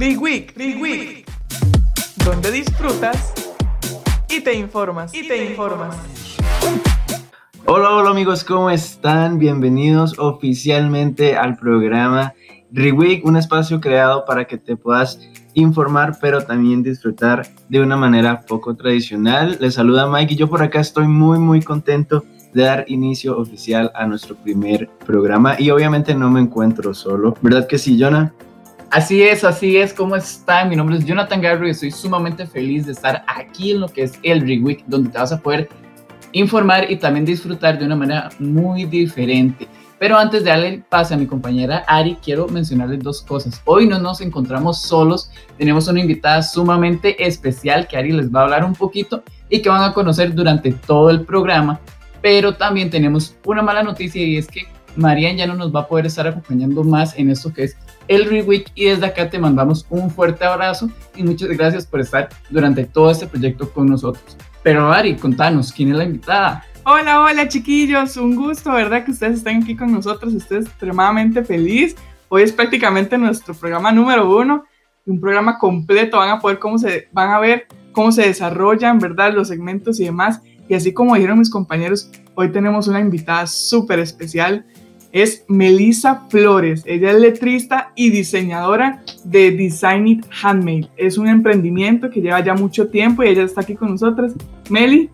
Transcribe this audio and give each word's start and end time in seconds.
Week, 0.00 0.18
Week, 0.56 1.26
donde 2.24 2.50
disfrutas 2.50 3.34
y 4.30 4.40
te 4.40 4.54
informas, 4.54 5.14
y 5.14 5.28
te 5.28 5.50
informas. 5.50 5.94
Hola, 7.66 7.90
hola 7.90 8.08
amigos, 8.08 8.42
¿cómo 8.42 8.70
están? 8.70 9.38
Bienvenidos 9.38 10.18
oficialmente 10.18 11.36
al 11.36 11.58
programa 11.58 12.32
Reweek, 12.72 13.26
un 13.26 13.36
espacio 13.36 13.78
creado 13.82 14.24
para 14.24 14.46
que 14.46 14.56
te 14.56 14.74
puedas 14.74 15.20
informar, 15.52 16.16
pero 16.18 16.40
también 16.44 16.82
disfrutar 16.82 17.46
de 17.68 17.82
una 17.82 17.98
manera 17.98 18.40
poco 18.40 18.74
tradicional. 18.74 19.58
Les 19.60 19.74
saluda 19.74 20.10
Mike 20.10 20.32
y 20.32 20.36
yo 20.38 20.48
por 20.48 20.62
acá 20.62 20.80
estoy 20.80 21.08
muy, 21.08 21.38
muy 21.38 21.60
contento 21.60 22.24
de 22.54 22.62
dar 22.62 22.86
inicio 22.88 23.36
oficial 23.36 23.92
a 23.94 24.06
nuestro 24.06 24.34
primer 24.34 24.88
programa 25.04 25.60
y 25.60 25.68
obviamente 25.68 26.14
no 26.14 26.30
me 26.30 26.40
encuentro 26.40 26.94
solo, 26.94 27.36
¿verdad 27.42 27.66
que 27.66 27.76
sí, 27.76 28.00
Jonah? 28.00 28.32
Así 28.90 29.22
es, 29.22 29.44
así 29.44 29.76
es. 29.76 29.94
¿Cómo 29.94 30.16
están? 30.16 30.68
Mi 30.68 30.74
nombre 30.74 30.96
es 30.96 31.04
Jonathan 31.04 31.40
Garro 31.40 31.64
y 31.64 31.70
estoy 31.70 31.92
sumamente 31.92 32.44
feliz 32.44 32.86
de 32.86 32.92
estar 32.92 33.24
aquí 33.28 33.70
en 33.70 33.80
lo 33.80 33.88
que 33.88 34.02
es 34.02 34.18
el 34.24 34.42
Week, 34.64 34.82
donde 34.88 35.10
te 35.10 35.18
vas 35.18 35.30
a 35.30 35.38
poder 35.38 35.68
informar 36.32 36.90
y 36.90 36.96
también 36.96 37.24
disfrutar 37.24 37.78
de 37.78 37.84
una 37.84 37.94
manera 37.94 38.30
muy 38.40 38.86
diferente. 38.86 39.68
Pero 40.00 40.18
antes 40.18 40.42
de 40.42 40.50
darle 40.50 40.82
pase 40.88 41.14
a 41.14 41.16
mi 41.16 41.26
compañera 41.26 41.84
Ari, 41.86 42.16
quiero 42.20 42.48
mencionarles 42.48 42.98
dos 42.98 43.22
cosas. 43.22 43.62
Hoy 43.64 43.86
no 43.86 44.00
nos 44.00 44.20
encontramos 44.22 44.82
solos, 44.82 45.30
tenemos 45.56 45.86
una 45.86 46.00
invitada 46.00 46.42
sumamente 46.42 47.24
especial 47.24 47.86
que 47.86 47.96
Ari 47.96 48.10
les 48.10 48.34
va 48.34 48.40
a 48.40 48.44
hablar 48.44 48.64
un 48.64 48.74
poquito 48.74 49.22
y 49.48 49.62
que 49.62 49.68
van 49.68 49.84
a 49.84 49.92
conocer 49.92 50.34
durante 50.34 50.72
todo 50.72 51.10
el 51.10 51.20
programa. 51.20 51.78
Pero 52.22 52.56
también 52.56 52.90
tenemos 52.90 53.36
una 53.44 53.62
mala 53.62 53.84
noticia 53.84 54.20
y 54.20 54.36
es 54.36 54.48
que 54.48 54.62
Marian 54.96 55.36
ya 55.36 55.46
no 55.46 55.54
nos 55.54 55.74
va 55.74 55.80
a 55.80 55.86
poder 55.86 56.06
estar 56.06 56.26
acompañando 56.26 56.82
más 56.82 57.16
en 57.16 57.30
esto 57.30 57.52
que 57.52 57.64
es 57.64 57.76
el 58.10 58.28
Reweek 58.28 58.72
y 58.74 58.86
desde 58.86 59.06
acá 59.06 59.30
te 59.30 59.38
mandamos 59.38 59.86
un 59.88 60.10
fuerte 60.10 60.44
abrazo 60.44 60.90
y 61.14 61.22
muchas 61.22 61.48
gracias 61.50 61.86
por 61.86 62.00
estar 62.00 62.28
durante 62.50 62.84
todo 62.84 63.12
este 63.12 63.28
proyecto 63.28 63.70
con 63.70 63.86
nosotros. 63.86 64.36
Pero 64.64 64.92
Ari, 64.92 65.14
contanos, 65.14 65.72
¿quién 65.72 65.92
es 65.92 65.96
la 65.96 66.04
invitada? 66.04 66.64
Hola, 66.84 67.22
hola 67.22 67.46
chiquillos, 67.46 68.16
un 68.16 68.34
gusto, 68.34 68.72
¿verdad? 68.72 69.04
Que 69.04 69.12
ustedes 69.12 69.38
estén 69.38 69.62
aquí 69.62 69.76
con 69.76 69.92
nosotros, 69.92 70.34
estoy 70.34 70.58
extremadamente 70.58 71.44
feliz. 71.44 71.94
Hoy 72.28 72.42
es 72.42 72.52
prácticamente 72.52 73.16
nuestro 73.16 73.54
programa 73.54 73.92
número 73.92 74.36
uno, 74.36 74.64
un 75.06 75.20
programa 75.20 75.56
completo, 75.56 76.16
van 76.16 76.30
a 76.30 76.40
poder 76.40 76.58
cómo 76.58 76.78
se, 76.78 77.08
van 77.12 77.30
a 77.30 77.38
ver 77.38 77.68
cómo 77.92 78.10
se 78.10 78.22
desarrollan, 78.22 78.98
¿verdad? 78.98 79.32
Los 79.32 79.46
segmentos 79.46 80.00
y 80.00 80.06
demás. 80.06 80.42
Y 80.68 80.74
así 80.74 80.92
como 80.92 81.14
dijeron 81.14 81.38
mis 81.38 81.50
compañeros, 81.50 82.10
hoy 82.34 82.50
tenemos 82.50 82.88
una 82.88 82.98
invitada 82.98 83.46
súper 83.46 84.00
especial 84.00 84.66
es 85.12 85.44
Melissa 85.48 86.26
Flores. 86.28 86.82
Ella 86.86 87.10
es 87.10 87.20
letrista 87.20 87.92
y 87.94 88.10
diseñadora 88.10 89.02
de 89.24 89.50
Design 89.50 90.08
It 90.08 90.26
Handmade. 90.42 90.90
Es 90.96 91.18
un 91.18 91.28
emprendimiento 91.28 92.10
que 92.10 92.20
lleva 92.20 92.44
ya 92.44 92.54
mucho 92.54 92.88
tiempo 92.88 93.22
y 93.22 93.28
ella 93.28 93.42
está 93.42 93.62
aquí 93.62 93.74
con 93.74 93.90
nosotros. 93.90 94.32
Meli. 94.68 95.10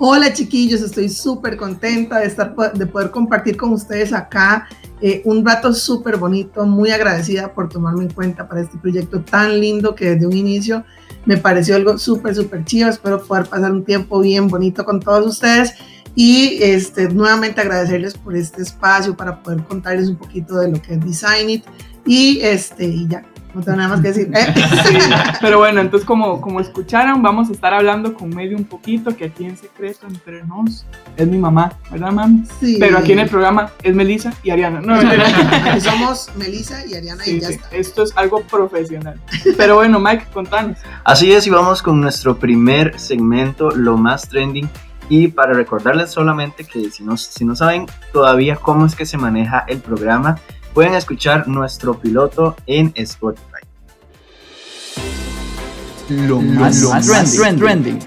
Hola 0.00 0.32
chiquillos, 0.32 0.80
estoy 0.80 1.08
súper 1.08 1.56
contenta 1.56 2.20
de, 2.20 2.26
estar, 2.26 2.54
de 2.54 2.86
poder 2.86 3.10
compartir 3.10 3.56
con 3.56 3.72
ustedes 3.72 4.12
acá 4.12 4.68
eh, 5.00 5.22
un 5.24 5.44
rato 5.44 5.74
súper 5.74 6.18
bonito, 6.18 6.64
muy 6.66 6.90
agradecida 6.90 7.52
por 7.52 7.68
tomarme 7.68 8.04
en 8.04 8.10
cuenta 8.10 8.48
para 8.48 8.60
este 8.60 8.78
proyecto 8.78 9.20
tan 9.22 9.58
lindo 9.60 9.96
que 9.96 10.10
desde 10.10 10.24
un 10.24 10.36
inicio 10.36 10.84
me 11.24 11.36
pareció 11.36 11.74
algo 11.74 11.98
súper, 11.98 12.34
súper 12.34 12.64
chido. 12.64 12.88
Espero 12.88 13.20
poder 13.24 13.46
pasar 13.46 13.72
un 13.72 13.84
tiempo 13.84 14.20
bien 14.20 14.46
bonito 14.46 14.84
con 14.84 15.00
todos 15.00 15.26
ustedes 15.26 15.74
y 16.20 16.58
este, 16.60 17.08
nuevamente 17.10 17.60
agradecerles 17.60 18.14
por 18.14 18.34
este 18.34 18.62
espacio 18.62 19.16
para 19.16 19.40
poder 19.40 19.62
contarles 19.62 20.08
un 20.08 20.16
poquito 20.16 20.56
de 20.56 20.72
lo 20.72 20.82
que 20.82 20.94
es 20.94 21.00
Design 21.04 21.48
It. 21.48 21.64
Y, 22.04 22.40
este, 22.40 22.86
y 22.86 23.06
ya, 23.06 23.22
no 23.54 23.62
tengo 23.62 23.76
nada 23.76 23.90
más 23.90 24.00
que 24.00 24.08
decir. 24.08 24.28
pero 25.40 25.58
bueno, 25.58 25.80
entonces 25.80 26.04
como, 26.04 26.40
como 26.40 26.58
escucharon, 26.58 27.22
vamos 27.22 27.50
a 27.50 27.52
estar 27.52 27.72
hablando 27.72 28.14
con 28.14 28.30
medio 28.30 28.56
un 28.56 28.64
poquito, 28.64 29.16
que 29.16 29.26
aquí 29.26 29.44
en 29.44 29.56
secreto 29.56 30.08
entre 30.08 30.42
nos 30.42 30.84
es 31.16 31.28
mi 31.28 31.38
mamá, 31.38 31.74
¿verdad, 31.88 32.10
mami? 32.10 32.42
Sí. 32.58 32.78
Pero 32.80 32.98
aquí 32.98 33.12
en 33.12 33.20
el 33.20 33.28
programa 33.28 33.70
es 33.84 33.94
Melissa 33.94 34.32
y 34.42 34.50
Ariana. 34.50 34.80
No, 34.80 35.00
somos 35.80 36.32
Melissa 36.36 36.84
y 36.84 36.94
Ariana 36.96 37.24
y 37.28 37.38
ya 37.38 37.50
está. 37.50 37.68
Esto 37.70 38.02
es 38.02 38.12
algo 38.16 38.40
profesional. 38.40 39.20
Pero 39.56 39.76
bueno, 39.76 40.00
Mike, 40.00 40.26
contanos. 40.34 40.78
Así 41.04 41.30
es, 41.30 41.46
y 41.46 41.50
vamos 41.50 41.80
con 41.80 42.00
nuestro 42.00 42.40
primer 42.40 42.98
segmento, 42.98 43.70
lo 43.70 43.96
más 43.96 44.28
trending 44.28 44.68
y 45.08 45.28
para 45.28 45.54
recordarles 45.54 46.10
solamente 46.10 46.64
que 46.64 46.90
si 46.90 47.02
no, 47.02 47.16
si 47.16 47.44
no 47.44 47.56
saben 47.56 47.86
todavía 48.12 48.56
cómo 48.56 48.86
es 48.86 48.94
que 48.94 49.06
se 49.06 49.16
maneja 49.16 49.64
el 49.68 49.80
programa, 49.80 50.38
pueden 50.74 50.94
escuchar 50.94 51.48
nuestro 51.48 51.98
piloto 51.98 52.56
en 52.66 52.92
Spotify. 52.94 53.44
Lo 56.10 56.40
más, 56.40 56.80
trending. 57.58 57.98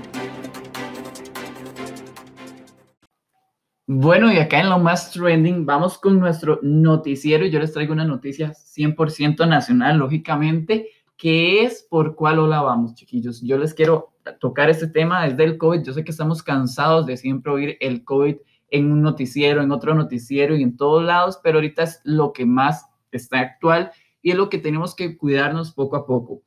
Bueno, 3.86 4.32
y 4.32 4.38
acá 4.38 4.62
en 4.62 4.70
lo 4.70 4.80
más 4.80 5.12
trending 5.12 5.66
vamos 5.66 5.98
con 5.98 6.20
nuestro 6.20 6.60
noticiero. 6.64 7.46
Yo 7.46 7.60
les 7.60 7.74
traigo 7.74 7.94
una 7.94 8.06
noticia 8.06 8.54
100% 8.54 9.48
nacional, 9.48 9.98
lógicamente, 9.98 10.90
que 11.18 11.64
es 11.64 11.86
por 11.88 12.16
cuál 12.16 12.40
ola 12.40 12.62
vamos, 12.62 12.96
chiquillos. 12.96 13.42
Yo 13.42 13.58
les 13.58 13.74
quiero 13.74 14.11
tocar 14.40 14.70
este 14.70 14.88
tema 14.88 15.28
desde 15.28 15.44
el 15.44 15.58
COVID. 15.58 15.84
Yo 15.84 15.94
sé 15.94 16.04
que 16.04 16.12
estamos 16.12 16.44
cansados 16.44 17.06
de 17.06 17.18
siempre 17.18 17.52
oír 17.52 17.78
el 17.80 18.04
COVID 18.04 18.38
en 18.70 18.92
un 18.92 19.02
noticiero, 19.02 19.62
en 19.62 19.72
otro 19.72 19.94
noticiero 19.94 20.56
y 20.56 20.64
en 20.64 20.78
todos 20.78 21.04
lados, 21.04 21.40
pero 21.44 21.58
ahorita 21.58 21.84
es 21.84 22.02
lo 22.04 22.34
que 22.34 22.46
más 22.46 22.86
está 23.12 23.40
actual 23.40 23.92
y 24.22 24.32
es 24.32 24.38
lo 24.38 24.50
que 24.50 24.58
tenemos 24.58 24.96
que 24.96 25.18
cuidarnos 25.18 25.72
poco 25.72 25.96
a 25.96 26.06
poco. 26.06 26.42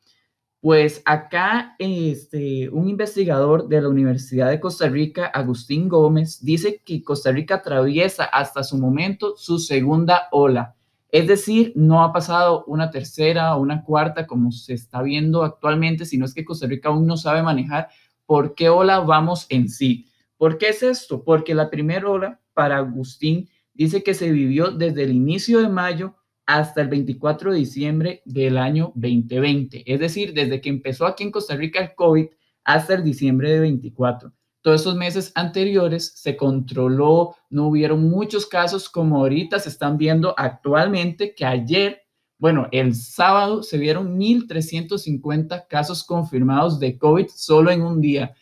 Pues 0.60 1.02
acá 1.04 1.76
este, 1.78 2.70
un 2.70 2.88
investigador 2.88 3.68
de 3.68 3.82
la 3.82 3.88
Universidad 3.88 4.48
de 4.48 4.60
Costa 4.60 4.88
Rica, 4.88 5.26
Agustín 5.26 5.90
Gómez, 5.90 6.42
dice 6.42 6.80
que 6.82 7.02
Costa 7.02 7.32
Rica 7.32 7.56
atraviesa 7.56 8.24
hasta 8.24 8.64
su 8.64 8.78
momento 8.78 9.36
su 9.36 9.58
segunda 9.58 10.28
ola 10.30 10.73
es 11.14 11.28
decir, 11.28 11.72
no 11.76 12.02
ha 12.02 12.12
pasado 12.12 12.64
una 12.66 12.90
tercera 12.90 13.54
o 13.54 13.60
una 13.60 13.84
cuarta 13.84 14.26
como 14.26 14.50
se 14.50 14.74
está 14.74 15.00
viendo 15.00 15.44
actualmente, 15.44 16.06
sino 16.06 16.24
es 16.24 16.34
que 16.34 16.44
Costa 16.44 16.66
Rica 16.66 16.88
aún 16.88 17.06
no 17.06 17.16
sabe 17.16 17.40
manejar 17.40 17.86
por 18.26 18.56
qué 18.56 18.68
ola 18.68 18.98
vamos 18.98 19.46
en 19.48 19.68
sí. 19.68 20.08
¿Por 20.36 20.58
qué 20.58 20.70
es 20.70 20.82
esto? 20.82 21.22
Porque 21.22 21.54
la 21.54 21.70
primera 21.70 22.10
ola 22.10 22.40
para 22.52 22.78
Agustín 22.78 23.48
dice 23.74 24.02
que 24.02 24.12
se 24.12 24.32
vivió 24.32 24.72
desde 24.72 25.04
el 25.04 25.12
inicio 25.12 25.60
de 25.60 25.68
mayo 25.68 26.16
hasta 26.46 26.80
el 26.82 26.88
24 26.88 27.52
de 27.52 27.58
diciembre 27.58 28.22
del 28.24 28.58
año 28.58 28.90
2020, 28.96 29.84
es 29.86 30.00
decir, 30.00 30.34
desde 30.34 30.60
que 30.60 30.68
empezó 30.68 31.06
aquí 31.06 31.22
en 31.22 31.30
Costa 31.30 31.54
Rica 31.54 31.78
el 31.78 31.94
COVID 31.94 32.26
hasta 32.64 32.94
el 32.94 33.04
diciembre 33.04 33.52
de 33.52 33.60
24 33.60 34.32
todos 34.64 34.80
esos 34.80 34.96
meses 34.96 35.30
anteriores 35.34 36.14
se 36.16 36.38
controló, 36.38 37.36
no 37.50 37.68
hubieron 37.68 38.08
muchos 38.08 38.46
casos 38.46 38.88
como 38.88 39.18
ahorita 39.18 39.58
se 39.58 39.68
están 39.68 39.98
viendo 39.98 40.34
actualmente, 40.38 41.34
que 41.34 41.44
ayer, 41.44 42.00
bueno, 42.38 42.68
el 42.72 42.94
sábado 42.94 43.62
se 43.62 43.76
vieron 43.76 44.18
1.350 44.18 45.66
casos 45.68 46.02
confirmados 46.02 46.80
de 46.80 46.96
COVID 46.96 47.26
solo 47.28 47.72
en 47.72 47.82
un 47.82 48.00
día. 48.00 48.34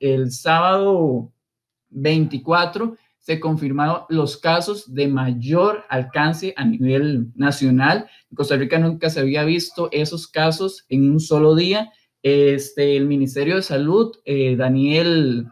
El 0.00 0.32
sábado 0.32 1.32
24 1.88 2.98
se 3.16 3.40
confirmaron 3.40 4.02
los 4.10 4.36
casos 4.36 4.92
de 4.92 5.08
mayor 5.08 5.84
alcance 5.88 6.52
a 6.58 6.66
nivel 6.66 7.32
nacional. 7.36 8.06
En 8.30 8.36
Costa 8.36 8.56
Rica 8.56 8.78
nunca 8.78 9.08
se 9.08 9.20
había 9.20 9.44
visto 9.44 9.88
esos 9.92 10.28
casos 10.28 10.84
en 10.90 11.10
un 11.10 11.20
solo 11.20 11.54
día 11.54 11.90
este, 12.24 12.96
el 12.96 13.06
Ministerio 13.06 13.56
de 13.56 13.62
Salud, 13.62 14.16
eh, 14.24 14.56
Daniel, 14.56 15.46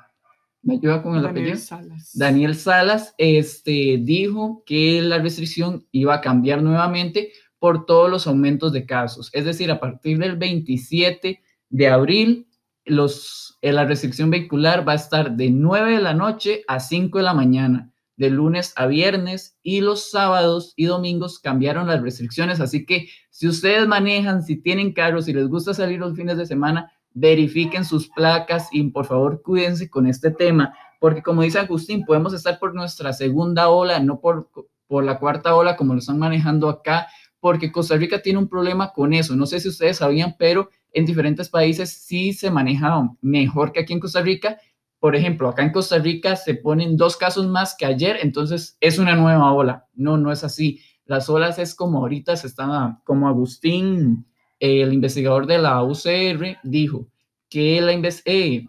¿me 0.63 0.75
ayuda 0.75 1.03
con 1.03 1.17
el 1.17 1.23
Daniel 1.23 1.45
apellido? 1.45 1.57
Salas. 1.59 2.11
Daniel 2.15 2.55
Salas, 2.55 3.15
este, 3.19 3.99
dijo 4.01 4.63
que 4.65 5.03
la 5.03 5.19
restricción 5.19 5.87
iba 5.91 6.15
a 6.15 6.21
cambiar 6.21 6.63
nuevamente 6.63 7.33
por 7.59 7.87
todos 7.87 8.11
los 8.11 8.27
aumentos 8.27 8.73
de 8.73 8.87
casos. 8.87 9.31
Es 9.33 9.45
decir, 9.45 9.71
a 9.71 9.81
partir 9.81 10.19
del 10.19 10.37
27 10.37 11.43
de 11.69 11.89
abril, 11.89 12.49
los, 12.85 13.59
eh, 13.63 13.73
la 13.73 13.85
restricción 13.85 14.31
vehicular 14.31 14.87
va 14.87 14.93
a 14.93 14.97
estar 14.97 15.37
de 15.37 15.51
9 15.51 15.93
de 15.93 16.03
la 16.03 16.15
noche 16.15 16.65
a 16.67 16.81
5 16.81 17.19
de 17.19 17.25
la 17.25 17.35
mañana 17.35 17.93
de 18.17 18.31
lunes 18.31 18.73
a 18.77 18.87
viernes 18.87 19.59
y 19.63 19.81
los 19.81 20.11
sábados 20.11 20.75
y 20.77 20.85
domingos 20.85 21.39
cambiaron 21.39 21.87
las 21.87 22.03
restricciones. 22.03 22.61
Así 22.61 22.85
que 22.85 23.09
si 23.31 23.49
ustedes 23.49 23.87
manejan, 23.87 24.43
si 24.43 24.57
tienen 24.57 24.93
carros, 24.93 25.25
si 25.25 25.33
les 25.33 25.49
gusta 25.49 25.75
salir 25.75 25.99
los 25.99 26.17
fines 26.17 26.37
de 26.37 26.47
semana, 26.47 26.93
verifiquen 27.15 27.85
sus 27.85 28.09
placas 28.09 28.69
y 28.73 28.83
por 28.91 29.07
favor 29.07 29.43
cuídense 29.43 29.91
con 29.91 30.07
este 30.07 30.31
tema, 30.31 30.75
porque 31.01 31.23
como 31.23 31.43
dice 31.43 31.59
Agustín, 31.59 32.05
podemos 32.05 32.33
estar 32.33 32.59
por 32.59 32.75
nuestra 32.75 33.13
segunda 33.13 33.69
ola, 33.69 34.01
no 34.01 34.21
por, 34.21 34.51
por 34.87 35.05
la 35.05 35.19
cuarta 35.19 35.55
ola 35.55 35.77
como 35.77 35.95
lo 35.95 35.99
están 35.99 36.19
manejando 36.19 36.69
acá, 36.69 37.09
porque 37.41 37.73
Costa 37.73 37.97
Rica 37.97 38.23
tiene 38.23 38.39
un 38.39 38.49
problema 38.49 38.93
con 38.93 39.13
eso. 39.13 39.35
No 39.35 39.47
sé 39.47 39.59
si 39.59 39.69
ustedes 39.69 39.97
sabían, 39.97 40.37
pero 40.39 40.71
en 40.93 41.07
diferentes 41.07 41.49
países 41.49 42.05
sí 42.05 42.33
se 42.33 42.51
maneja 42.51 43.11
mejor 43.21 43.73
que 43.73 43.81
aquí 43.81 43.93
en 43.93 44.01
Costa 44.01 44.21
Rica 44.21 44.59
por 45.03 45.17
ejemplo, 45.17 45.49
acá 45.49 45.65
en 45.65 45.73
Costa 45.73 45.99
Rica 45.99 46.37
se 46.37 46.55
ponen 46.55 46.97
dos 46.97 47.17
casos 47.17 47.49
más 47.49 47.75
que 47.77 47.87
ayer, 47.87 48.19
entonces 48.23 48.77
es 48.81 49.01
una 49.01 49.17
nueva 49.17 49.53
ola. 49.53 49.89
No, 49.95 50.17
no 50.17 50.31
es 50.31 50.45
así. 50.45 50.79
Las 51.07 51.29
olas 51.29 51.59
es 51.59 51.75
como 51.75 51.99
ahorita 51.99 52.37
se 52.37 52.47
está, 52.47 53.01
como 53.03 53.27
Agustín 53.27 54.25
el 54.63 54.93
investigador 54.93 55.49
de 55.49 55.59
la 55.59 55.83
UCR 55.83 56.59
dijo 56.63 57.09
que 57.51 57.81
la 57.81 57.93
eh, 58.27 58.65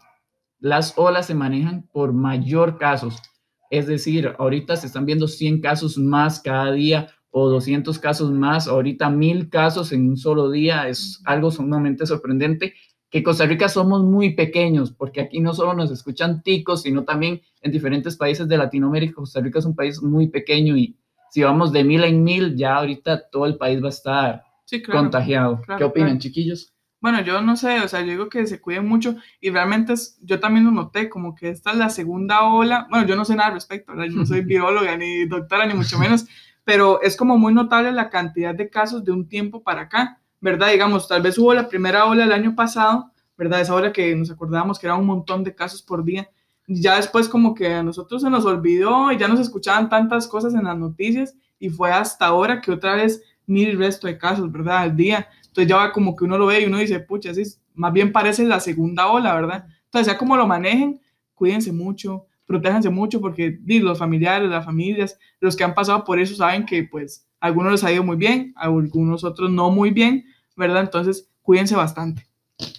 las 0.60 0.98
olas 0.98 1.28
se 1.28 1.36
manejan 1.36 1.88
por 1.92 2.13
mayor 2.13 2.80
casos. 2.80 3.22
Es 3.69 3.86
decir, 3.86 4.34
ahorita 4.40 4.75
se 4.75 4.88
están 4.88 5.06
viendo 5.06 5.28
100 5.28 5.62
casos 5.62 6.00
más 6.00 6.40
cada 6.40 6.72
día 6.72 7.10
o 7.30 7.48
200 7.48 8.00
casos 8.00 8.31
más, 8.31 8.68
ahorita 8.68 9.12
1000 9.12 9.50
casos 9.50 9.92
en 9.92 10.10
un 10.10 10.18
solo 10.18 10.50
día. 10.50 10.88
Es 10.88 11.22
algo 11.25 11.51
sumamente 11.51 12.07
sorprendente 12.07 12.74
que 13.12 13.22
Costa 13.22 13.46
Rica 13.46 13.69
somos 13.69 14.04
muy 14.04 14.34
pequeños, 14.34 14.92
porque 14.92 15.22
aquí 15.22 15.39
no 15.42 15.54
solo 15.54 15.75
nos 15.75 15.92
escuchan 15.92 16.42
ticos, 16.42 16.81
sino 16.81 17.04
también 17.04 17.39
en 17.62 17.72
diferentes 17.72 18.18
países 18.18 18.48
de 18.48 18.57
Latinoamérica. 18.57 19.13
Costa 19.13 19.42
Rica 19.42 19.60
es 19.60 19.66
un 19.66 19.75
país 19.75 20.01
muy 20.01 20.30
pequeño 20.30 20.75
y 20.75 20.98
si 21.30 21.44
vamos 21.44 21.72
de 21.72 21.84
mil 21.84 22.04
en 22.04 22.24
mil, 22.24 22.56
ya 22.56 22.78
ahorita 22.78 23.30
todo 23.30 23.46
el 23.46 23.57
país 23.57 23.80
va 23.80 23.88
a 23.88 23.89
estar 23.89 24.53
contagiado. 24.89 25.62
¿Qué 25.77 25.83
opinan, 25.83 26.19
chiquillos? 26.19 26.74
Bueno, 27.00 27.21
yo 27.21 27.42
no 27.42 27.57
sé, 27.57 27.81
o 27.81 27.88
sea, 27.88 28.00
yo 28.00 28.12
digo 28.12 28.30
que 28.30 28.48
se 28.48 28.62
cuiden 28.62 28.88
mucho 28.88 29.15
y 29.42 29.50
realmente 29.50 29.94
yo 30.21 30.39
también 30.39 30.65
lo 30.65 30.71
noté, 30.71 31.10
como 31.10 31.36
que 31.36 31.50
esta 31.50 31.71
es 31.71 31.77
la 31.77 31.89
segunda 31.89 32.44
ola. 32.44 32.88
Bueno, 32.89 33.06
yo 33.06 33.18
no 33.18 33.25
sé 33.25 33.36
nada 33.36 33.50
al 33.50 33.56
respecto, 33.56 33.92
¿verdad? 33.92 34.06
yo 34.06 34.18
no 34.18 34.25
soy 34.25 34.42
bióloga 34.45 34.95
ni 34.95 35.25
doctora, 35.25 35.65
ni 35.65 35.74
mucho 35.74 36.00
menos, 36.00 36.25
pero 36.63 37.01
es 37.01 37.18
como 37.18 37.38
muy 37.38 37.54
notable 37.54 37.92
la 37.92 38.10
cantidad 38.10 38.56
de 38.56 38.69
casos 38.69 39.04
de 39.04 39.12
un 39.12 39.27
tiempo 39.27 39.63
para 39.63 39.81
acá 39.81 40.21
¿verdad? 40.44 40.74
Digamos, 40.74 41.07
tal 41.07 41.21
vez 41.21 41.38
hubo 41.38 41.54
la 41.54 41.69
primera 41.69 42.06
ola 42.06 42.25
el 42.25 42.33
año 42.33 42.54
pasado, 42.54 43.13
¿verdad? 43.38 43.62
Esa 43.62 43.75
ola 43.75 43.94
que 43.94 44.13
nos 44.13 44.30
acordábamos 44.30 44.77
que 44.77 44.88
era 44.88 44.95
un 44.95 45.06
montón 45.06 45.42
de 45.42 45.56
casos 45.56 45.81
por 45.81 46.04
día. 46.04 46.30
Ya 46.68 46.98
después 46.98 47.30
como 47.30 47.56
que 47.56 47.74
a 47.74 47.81
nosotros 47.81 48.21
se 48.21 48.30
nos 48.30 48.44
olvidó 48.44 49.13
y 49.13 49.18
ya 49.18 49.30
nos 49.30 49.39
escuchaban 49.39 49.88
tantas 49.88 50.27
cosas 50.27 50.54
en 50.54 50.65
las 50.65 50.77
noticias 50.77 51.33
y 51.60 51.69
fue 51.69 51.94
hasta 51.94 52.25
ahora 52.25 52.60
que 52.60 52.74
otra 52.74 52.95
vez 52.95 53.24
mil 53.45 53.69
el 53.69 53.78
resto 53.78 54.07
de 54.07 54.18
casos, 54.18 54.51
¿verdad? 54.51 54.78
Al 54.80 54.95
día. 54.95 55.28
Entonces 55.48 55.68
ya 55.68 55.78
va 55.78 55.92
como 55.92 56.16
que 56.16 56.25
uno 56.25 56.38
lo 56.38 56.48
ve 56.48 56.62
y 56.62 56.66
uno 56.66 56.80
dice, 56.80 57.00
pucha, 57.00 57.31
así 57.31 57.44
más 57.75 57.94
bien 57.94 58.12
parece 58.12 58.44
la 58.44 58.60
segunda 58.60 59.07
ola, 59.07 59.34
¿verdad? 59.36 59.66
Entonces 59.86 60.12
ya 60.12 60.18
como 60.18 60.36
lo 60.36 60.48
manejen, 60.48 61.00
cuídense 61.34 61.72
mucho, 61.72 62.25
protéjanse 62.45 62.90
mucho 62.90 63.22
porque 63.22 63.60
los 63.66 63.98
familiares, 63.98 64.50
las 64.50 64.66
familias, 64.66 65.18
los 65.40 65.56
que 65.56 65.63
han 65.63 65.74
pasado 65.74 66.04
por 66.04 66.19
eso 66.19 66.36
saben 66.36 66.66
que 66.66 66.84
pues 66.84 67.28
a 67.40 67.48
algunos 67.48 67.72
les 67.72 67.84
ha 67.84 67.92
ido 67.92 68.04
muy 68.04 68.18
bien, 68.18 68.54
a 68.56 68.66
algunos 68.66 69.24
otros 69.24 69.51
no 69.51 69.69
muy 69.69 69.92
bien, 69.92 70.25
¿verdad? 70.56 70.81
Entonces, 70.81 71.30
cuídense 71.42 71.75
bastante. 71.75 72.25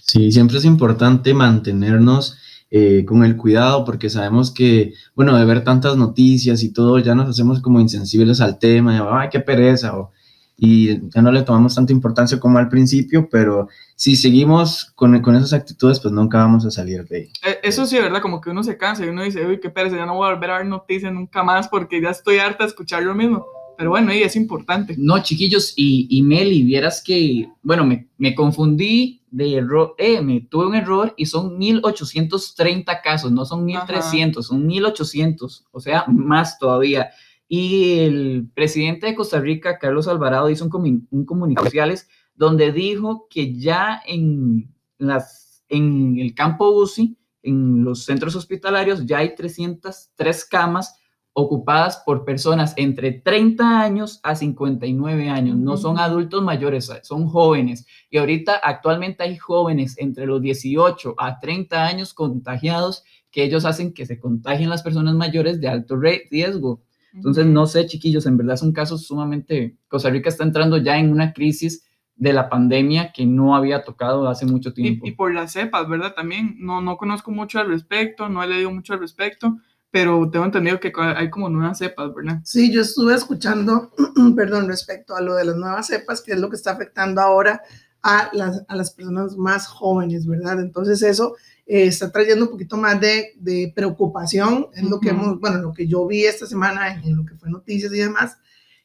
Sí, 0.00 0.32
siempre 0.32 0.58
es 0.58 0.64
importante 0.64 1.34
mantenernos 1.34 2.38
eh, 2.70 3.05
con 3.05 3.25
el 3.25 3.37
cuidado 3.37 3.84
porque 3.84 4.10
sabemos 4.10 4.50
que, 4.50 4.94
bueno, 5.14 5.37
de 5.37 5.44
ver 5.44 5.64
tantas 5.64 5.96
noticias 5.96 6.62
y 6.62 6.72
todo, 6.72 6.99
ya 6.99 7.14
nos 7.14 7.28
hacemos 7.28 7.60
como 7.60 7.81
insensibles 7.81 8.40
al 8.40 8.58
tema, 8.58 9.20
ay, 9.20 9.28
qué 9.31 9.40
pereza, 9.40 9.96
o, 9.99 10.12
y 10.56 11.09
ya 11.11 11.21
no 11.21 11.33
le 11.33 11.43
tomamos 11.43 11.75
tanta 11.75 11.93
importancia 11.93 12.39
como 12.39 12.59
al 12.59 12.69
principio, 12.69 13.29
pero 13.31 13.69
si 13.97 14.17
seguimos 14.17 14.93
con, 14.95 15.21
con 15.21 15.35
esas 15.35 15.53
actitudes, 15.53 16.01
pues 16.01 16.12
nunca 16.12 16.39
vamos 16.39 16.65
a 16.65 16.71
salir 16.71 17.05
de 17.06 17.17
ahí. 17.17 17.31
Eh, 17.45 17.59
eso 17.62 17.87
sí, 17.87 17.97
¿verdad? 17.97 18.23
Como 18.23 18.41
que 18.41 18.51
uno 18.51 18.62
se 18.62 18.77
cansa 18.77 19.05
y 19.05 19.09
uno 19.09 19.23
dice, 19.23 19.47
uy, 19.47 19.61
qué 19.61 19.71
pereza, 19.71 19.97
ya 19.97 20.06
no 20.06 20.15
voy 20.15 20.29
a 20.29 20.35
volver 20.35 20.51
a 20.51 20.59
ver 20.59 20.67
noticias 20.67 21.12
nunca 21.12 21.43
más 21.43 21.69
porque 21.69 22.01
ya 22.01 22.11
estoy 22.11 22.39
harta 22.39 22.65
de 22.65 22.69
escuchar 22.69 23.03
lo 23.03 23.15
mismo. 23.15 23.45
Pero 23.77 23.91
bueno, 23.91 24.15
y 24.15 24.23
es 24.23 24.37
importante. 24.37 24.95
No, 24.97 25.21
chiquillos, 25.21 25.73
y, 25.77 26.06
y 26.09 26.23
Meli, 26.23 26.62
vieras 26.62 27.03
que, 27.05 27.49
bueno, 27.62 27.85
me, 27.85 28.06
me 28.19 28.35
confundí 28.35 29.21
de 29.35 29.56
error, 29.56 29.97
eh, 29.99 30.21
me 30.21 30.43
tuve 30.43 30.67
un 30.67 30.77
error 30.77 31.12
y 31.17 31.27
son 31.27 31.59
1830 31.59 33.03
casos, 33.03 33.33
no 33.33 33.45
son 33.45 33.65
1300, 33.65 34.47
son 34.47 34.65
1800, 34.65 35.67
o 35.73 35.81
sea, 35.81 36.05
más 36.06 36.56
todavía. 36.59 37.11
Y 37.49 38.00
el 38.00 38.49
presidente 38.55 39.06
de 39.06 39.14
Costa 39.14 39.41
Rica, 39.41 39.79
Carlos 39.79 40.08
Alvarado, 40.08 40.50
hizo 40.50 40.64
un, 40.64 41.06
un 41.11 41.25
comunicado 41.25 41.67
sociales 41.67 42.08
donde 42.35 42.73
dijo 42.73 43.26
que 43.29 43.55
ya 43.55 44.02
en, 44.06 44.75
las, 44.99 45.64
en 45.69 46.19
el 46.19 46.35
campo 46.35 46.70
UCI, 46.70 47.17
en 47.43 47.85
los 47.85 48.05
centros 48.05 48.35
hospitalarios, 48.35 49.05
ya 49.06 49.19
hay 49.19 49.35
303 49.35 50.44
camas 50.46 50.96
ocupadas 51.35 52.00
por 52.06 52.25
personas 52.25 52.75
entre 52.76 53.11
30 53.11 53.81
años 53.81 54.20
a 54.23 54.37
59 54.37 55.29
años. 55.29 55.56
No 55.56 55.76
son 55.76 55.99
adultos 55.99 56.43
mayores, 56.43 56.91
son 57.02 57.26
jóvenes. 57.26 57.87
Y 58.08 58.19
ahorita 58.19 58.55
actualmente 58.62 59.25
hay 59.25 59.37
jóvenes 59.37 59.99
entre 59.99 60.26
los 60.26 60.41
18 60.41 61.17
a 61.19 61.41
30 61.41 61.85
años 61.85 62.14
contagiados 62.14 63.02
que 63.32 63.43
ellos 63.43 63.64
hacen 63.64 63.93
que 63.93 64.06
se 64.06 64.20
contagien 64.20 64.70
las 64.70 64.85
personas 64.85 65.14
mayores 65.17 65.61
de 65.61 65.69
alto 65.69 65.96
riesgo. 65.96 66.82
Entonces, 67.14 67.46
no 67.46 67.66
sé, 67.66 67.87
chiquillos, 67.87 68.26
en 68.26 68.37
verdad 68.37 68.56
son 68.56 68.72
casos 68.72 69.06
sumamente... 69.06 69.78
Costa 69.88 70.11
Rica 70.11 70.28
está 70.28 70.43
entrando 70.44 70.78
ya 70.78 70.99
en 70.99 71.12
una 71.12 71.32
crisis 71.32 71.84
de 72.16 72.32
la 72.32 72.49
pandemia 72.49 73.12
que 73.12 73.26
no 73.26 73.56
había 73.56 73.82
tocado 73.82 74.28
hace 74.28 74.46
mucho 74.46 74.72
tiempo. 74.72 75.06
Y, 75.06 75.12
por 75.12 75.32
las 75.32 75.52
cepas, 75.52 75.88
¿verdad? 75.88 76.14
También 76.14 76.56
no, 76.58 76.81
no 76.81 76.96
conozco 76.96 77.31
mucho 77.31 77.58
al 77.58 77.69
respecto, 77.69 78.28
no 78.28 78.43
he 78.43 78.49
leído 78.49 78.70
mucho 78.70 78.94
al 78.94 79.00
respecto, 79.00 79.58
pero 79.90 80.28
tengo 80.31 80.44
entendido 80.44 80.81
que 80.81 80.93
hay 80.96 81.31
como 81.31 81.49
nuevas 81.49 81.78
cepas, 81.78 82.12
¿verdad? 82.14 82.40
Sí, 82.44 82.72
yo 82.72 82.82
estuve 82.82 83.14
escuchando, 83.14 83.93
perdón, 84.37 84.69
respecto 84.69 85.14
a 85.17 85.20
lo 85.20 85.34
de 85.34 85.44
las 85.44 85.56
nuevas 85.56 85.87
cepas, 85.87 86.20
que 86.20 86.32
es 86.32 86.38
lo 86.38 86.50
que 86.50 86.56
está 86.56 86.72
afectando 86.72 87.20
ahora 87.20 87.62
a 88.02 88.28
las, 88.32 88.64
a 88.69 88.76
las 88.76 88.93
personas 88.93 89.37
más 89.37 89.67
jóvenes, 89.67 90.26
¿verdad? 90.26 90.60
Entonces 90.60 91.02
eso 91.02 91.37
eh, 91.66 91.87
está 91.87 92.12
trayendo 92.12 92.44
un 92.44 92.50
poquito 92.50 92.76
más 92.76 93.00
de, 93.00 93.32
de 93.37 93.72
preocupación, 93.75 94.69
es 94.75 94.82
lo 94.82 95.00
que 95.00 95.11
hemos, 95.11 95.40
bueno, 95.40 95.58
lo 95.62 95.72
que 95.72 95.87
yo 95.87 96.06
vi 96.06 96.25
esta 96.25 96.46
semana 96.46 97.00
en, 97.02 97.16
lo 97.16 97.25
que 97.25 97.37
fue 97.37 97.50
noticias 97.50 97.93
y 97.93 97.99
demás, 97.99 98.37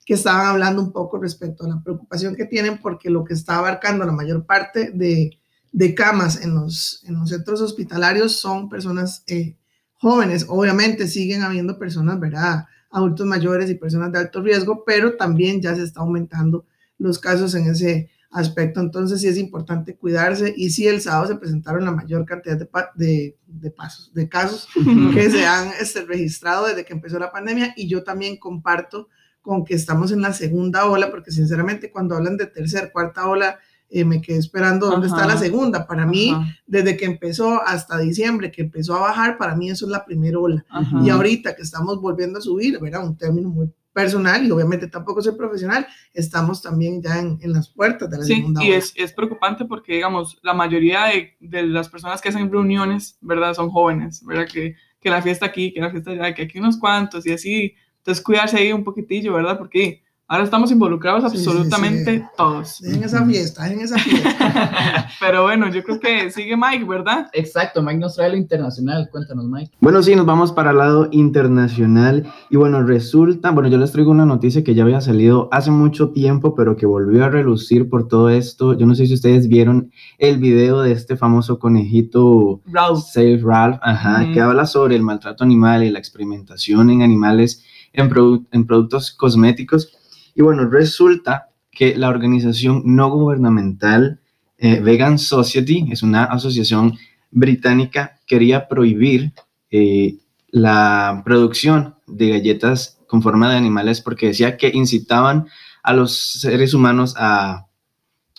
que 0.05 0.13
estaban 0.13 0.47
hablando 0.47 0.81
un 0.81 0.91
poco 0.91 1.19
respecto 1.19 1.65
a 1.65 1.69
la 1.69 1.83
preocupación 1.83 2.35
que 2.35 2.45
tienen 2.45 2.79
porque 2.79 3.09
lo 3.09 3.23
que 3.25 3.33
está 3.33 3.57
abarcando 3.57 4.05
la 4.05 4.11
mayor 4.11 4.45
parte 4.45 4.91
de, 4.91 5.37
de 5.71 5.93
camas 5.93 6.41
en 6.41 6.55
los, 6.55 7.03
en 7.05 7.19
los 7.19 7.29
centros 7.29 7.61
hospitalarios 7.61 8.37
son 8.37 8.69
personas 8.69 9.23
eh, 9.27 9.55
jóvenes. 9.93 10.45
Obviamente 10.47 11.07
siguen 11.07 11.43
habiendo 11.43 11.77
personas, 11.77 12.19
¿verdad? 12.19 12.65
Adultos 12.89 13.27
mayores 13.27 13.69
y 13.69 13.75
personas 13.75 14.11
de 14.11 14.19
alto 14.19 14.41
riesgo, 14.41 14.83
pero 14.85 15.15
también 15.15 15.61
ya 15.61 15.75
se 15.75 15.83
está 15.83 15.99
aumentando 15.99 16.65
los 16.97 17.19
casos 17.19 17.53
en 17.55 17.67
ese 17.67 18.09
aspecto. 18.31 18.79
Entonces 18.79 19.21
sí 19.21 19.27
es 19.27 19.37
importante 19.37 19.95
cuidarse 19.95 20.53
y 20.55 20.69
sí 20.69 20.87
el 20.87 21.01
sábado 21.01 21.27
se 21.27 21.35
presentaron 21.35 21.85
la 21.85 21.91
mayor 21.91 22.25
cantidad 22.25 22.57
de, 22.57 23.35
de, 23.47 23.71
pasos, 23.71 24.13
de 24.13 24.29
casos 24.29 24.67
que 25.13 25.29
se 25.29 25.45
han 25.45 25.71
este, 25.79 26.05
registrado 26.05 26.67
desde 26.67 26.85
que 26.85 26.93
empezó 26.93 27.17
la 27.19 27.31
pandemia 27.31 27.73
y 27.75 27.87
yo 27.87 28.03
también 28.03 28.37
comparto 28.37 29.07
con 29.41 29.65
que 29.65 29.73
estamos 29.73 30.11
en 30.11 30.21
la 30.21 30.33
segunda 30.33 30.85
ola, 30.85 31.09
porque 31.09 31.31
sinceramente 31.31 31.91
cuando 31.91 32.15
hablan 32.15 32.37
de 32.37 32.45
tercera, 32.45 32.91
cuarta 32.91 33.27
ola, 33.27 33.57
eh, 33.89 34.05
me 34.05 34.21
quedé 34.21 34.37
esperando 34.37 34.87
dónde 34.87 35.07
está 35.07 35.25
la 35.25 35.37
segunda. 35.37 35.87
Para 35.87 36.05
mí, 36.05 36.35
desde 36.67 36.95
que 36.95 37.05
empezó 37.05 37.63
hasta 37.65 37.97
diciembre, 37.97 38.51
que 38.51 38.61
empezó 38.61 38.95
a 38.95 38.99
bajar, 38.99 39.37
para 39.37 39.55
mí 39.55 39.71
eso 39.71 39.85
es 39.85 39.91
la 39.91 40.05
primera 40.05 40.37
ola. 40.37 40.63
Y 41.03 41.09
ahorita 41.09 41.55
que 41.55 41.63
estamos 41.63 41.99
volviendo 41.99 42.37
a 42.37 42.41
subir, 42.41 42.79
¿verdad? 42.79 43.03
Un 43.03 43.17
término 43.17 43.49
muy 43.49 43.71
personal 43.99 44.45
y 44.45 44.51
obviamente 44.51 44.87
tampoco 44.87 45.21
soy 45.21 45.35
profesional, 45.35 45.85
estamos 46.13 46.61
también 46.61 47.01
ya 47.01 47.19
en, 47.19 47.37
en 47.41 47.51
las 47.51 47.69
puertas 47.69 48.09
de 48.09 48.17
la 48.17 48.23
sí, 48.23 48.35
segunda 48.35 48.63
y 48.63 48.71
es, 48.71 48.93
es, 48.95 49.11
preocupante 49.11 49.65
porque, 49.65 49.95
digamos, 49.95 50.39
la 50.41 50.53
mayoría 50.53 51.05
de, 51.05 51.35
de, 51.41 51.63
las 51.63 51.89
personas 51.89 52.21
que 52.21 52.29
hacen 52.29 52.49
reuniones, 52.49 53.17
¿verdad? 53.19 53.53
Son 53.53 53.69
jóvenes, 53.69 54.23
¿verdad? 54.25 54.47
Que, 54.51 54.75
que 55.01 55.09
la 55.09 55.21
fiesta 55.21 55.45
aquí, 55.45 55.73
que 55.73 55.81
la 55.81 55.91
fiesta 55.91 56.11
allá, 56.11 56.33
que 56.33 56.43
aquí 56.43 56.59
unos 56.59 56.77
cuantos 56.77 57.25
y 57.25 57.33
así. 57.33 57.75
Entonces, 57.97 58.23
cuidarse 58.23 58.57
ahí 58.57 58.71
un 58.71 58.85
poquitillo, 58.85 59.33
¿verdad? 59.33 59.57
Porque 59.57 60.01
Ahora 60.31 60.43
estamos 60.43 60.71
involucrados 60.71 61.23
absolutamente 61.23 62.23
todos. 62.37 62.83
En 62.83 63.03
esa 63.03 63.25
fiesta, 63.25 63.67
en 63.67 63.81
esa 63.81 63.97
fiesta. 63.97 65.09
Pero 65.19 65.41
bueno, 65.41 65.71
yo 65.71 65.83
creo 65.83 65.99
que 65.99 66.29
sigue 66.29 66.55
Mike, 66.55 66.85
¿verdad? 66.85 67.31
Exacto, 67.33 67.81
Mike 67.81 67.97
nos 67.97 68.15
trae 68.15 68.29
lo 68.29 68.37
internacional. 68.37 69.09
Cuéntanos, 69.11 69.45
Mike. 69.45 69.71
Bueno, 69.81 70.03
sí, 70.03 70.15
nos 70.15 70.27
vamos 70.27 70.51
para 70.51 70.69
el 70.69 70.77
lado 70.77 71.09
internacional. 71.11 72.31
Y 72.51 72.57
bueno, 72.57 72.83
resulta, 72.83 73.49
bueno, 73.49 73.69
yo 73.69 73.79
les 73.79 73.91
traigo 73.91 74.11
una 74.11 74.27
noticia 74.27 74.63
que 74.63 74.75
ya 74.75 74.83
había 74.83 75.01
salido 75.01 75.49
hace 75.51 75.71
mucho 75.71 76.11
tiempo, 76.11 76.53
pero 76.53 76.75
que 76.75 76.85
volvió 76.85 77.25
a 77.25 77.29
relucir 77.29 77.89
por 77.89 78.07
todo 78.07 78.29
esto. 78.29 78.77
Yo 78.77 78.85
no 78.85 78.93
sé 78.93 79.07
si 79.07 79.15
ustedes 79.15 79.47
vieron 79.47 79.91
el 80.19 80.37
video 80.37 80.81
de 80.81 80.91
este 80.91 81.17
famoso 81.17 81.57
conejito 81.57 82.61
Ralph. 82.67 82.99
Save 82.99 83.41
Ralph, 83.43 83.79
ajá, 83.81 84.31
que 84.31 84.41
habla 84.41 84.67
sobre 84.67 84.95
el 84.95 85.01
maltrato 85.01 85.43
animal 85.43 85.83
y 85.83 85.89
la 85.89 85.97
experimentación 85.97 86.91
en 86.91 87.01
animales 87.01 87.65
en, 87.93 88.11
en 88.51 88.67
productos 88.67 89.11
cosméticos. 89.11 89.95
Y 90.39 90.41
bueno, 90.41 90.69
resulta 90.69 91.49
que 91.69 91.97
la 91.97 92.07
organización 92.07 92.83
no 92.85 93.09
gubernamental 93.09 94.21
eh, 94.57 94.79
Vegan 94.79 95.19
Society, 95.19 95.89
es 95.91 96.01
una 96.01 96.23
asociación 96.23 96.97
británica, 97.29 98.21
quería 98.25 98.69
prohibir 98.69 99.33
eh, 99.69 100.15
la 100.47 101.23
producción 101.25 101.95
de 102.07 102.29
galletas 102.29 102.99
con 103.05 103.21
forma 103.21 103.49
de 103.49 103.57
animales 103.57 103.99
porque 103.99 104.27
decía 104.27 104.55
que 104.55 104.71
incitaban 104.73 105.47
a 105.83 105.91
los 105.91 106.17
seres 106.39 106.73
humanos 106.73 107.15
a, 107.17 107.65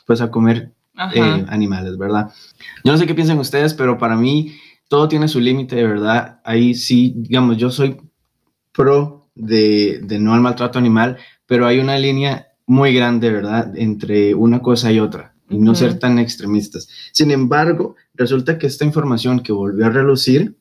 pues, 0.07 0.23
a 0.23 0.31
comer 0.31 0.73
eh, 1.15 1.45
animales, 1.49 1.99
¿verdad? 1.99 2.33
Yo 2.83 2.93
no 2.93 2.99
sé 2.99 3.07
qué 3.07 3.15
piensan 3.15 3.39
ustedes, 3.39 3.75
pero 3.75 3.99
para 3.99 4.17
mí 4.17 4.55
todo 4.89 5.07
tiene 5.07 5.29
su 5.29 5.39
límite, 5.39 5.77
de 5.77 5.87
verdad. 5.87 6.41
Ahí 6.47 6.75
sí, 6.75 7.13
digamos, 7.15 7.59
yo 7.59 7.71
soy 7.71 8.01
pro 8.73 9.29
de, 9.35 10.01
de 10.03 10.19
no 10.19 10.33
al 10.33 10.41
maltrato 10.41 10.79
animal, 10.79 11.19
pero 11.51 11.67
hay 11.67 11.81
una 11.81 11.99
línea 11.99 12.47
muy 12.67 12.95
grande, 12.95 13.29
¿verdad?, 13.33 13.73
entre 13.77 14.37
una 14.37 14.61
cosa 14.61 14.93
y 14.93 15.01
otra. 15.01 15.35
y 15.49 15.59
no 15.59 15.75
ser 15.75 15.99
tan 15.99 16.21
extremistas. 16.21 16.87
Sin 17.13 17.33
embargo, 17.33 17.97
resulta 18.15 18.57
que 18.57 18.69
esta 18.69 18.85
información 18.85 19.41
que 19.41 19.53
volvió 19.53 19.85
a 19.87 19.91
relucir 19.91 20.55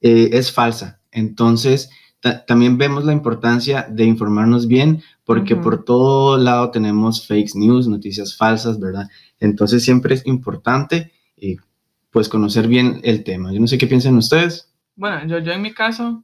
eh, 0.00 0.30
es 0.32 0.52
falsa. 0.52 1.00
Entonces, 1.10 1.90
ta- 2.20 2.46
también 2.46 2.78
vemos 2.78 3.04
la 3.04 3.12
importancia 3.12 3.88
de 3.90 4.04
informarnos 4.04 4.68
bien, 4.68 5.02
porque 5.24 5.56
por 5.56 5.84
todo 5.84 6.38
lado 6.38 6.70
tenemos 6.70 7.26
fake 7.26 7.56
news, 7.56 7.88
noticias 7.88 8.36
falsas, 8.36 8.78
¿verdad? 8.78 9.08
Entonces, 9.40 9.82
siempre 9.82 10.14
es 10.14 10.24
importante, 10.26 11.10
eh, 11.36 11.56
pues, 12.12 12.28
conocer 12.28 12.68
bien 12.68 13.00
el 13.02 13.24
tema. 13.24 13.52
Yo 13.52 13.58
no 13.58 13.66
sé 13.66 13.78
qué 13.78 13.88
piensan 13.88 14.16
ustedes. 14.16 14.68
Bueno, 14.94 15.26
yo, 15.26 15.38
yo 15.40 15.50
en 15.52 15.62
mi 15.62 15.72
caso 15.74 16.22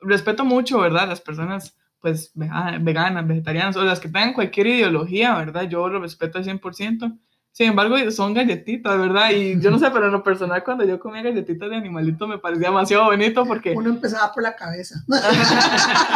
respeto 0.00 0.44
mucho, 0.44 0.78
¿verdad? 0.78 1.08
Las 1.08 1.20
personas, 1.20 1.74
pues, 2.00 2.30
vega- 2.34 2.78
veganas, 2.80 3.26
vegetarianas 3.26 3.76
o 3.76 3.82
las 3.84 4.00
que 4.00 4.08
tengan 4.08 4.32
cualquier 4.34 4.66
ideología, 4.68 5.34
¿verdad? 5.36 5.62
Yo 5.68 5.88
lo 5.88 6.00
respeto 6.00 6.38
al 6.38 6.44
100%. 6.44 7.18
Sin 7.50 7.68
embargo, 7.70 7.96
son 8.12 8.34
galletitas, 8.34 8.96
¿verdad? 8.96 9.30
Y 9.32 9.60
yo 9.60 9.72
no 9.72 9.80
sé, 9.80 9.90
pero 9.90 10.06
en 10.06 10.12
lo 10.12 10.22
personal, 10.22 10.62
cuando 10.62 10.84
yo 10.84 11.00
comía 11.00 11.22
galletitas 11.22 11.68
de 11.68 11.74
animalito 11.76 12.28
me 12.28 12.38
parecía 12.38 12.68
demasiado 12.68 13.06
bonito 13.06 13.44
porque... 13.46 13.72
Uno 13.76 13.90
empezaba 13.90 14.32
por 14.32 14.42
la 14.44 14.54
cabeza. 14.54 15.02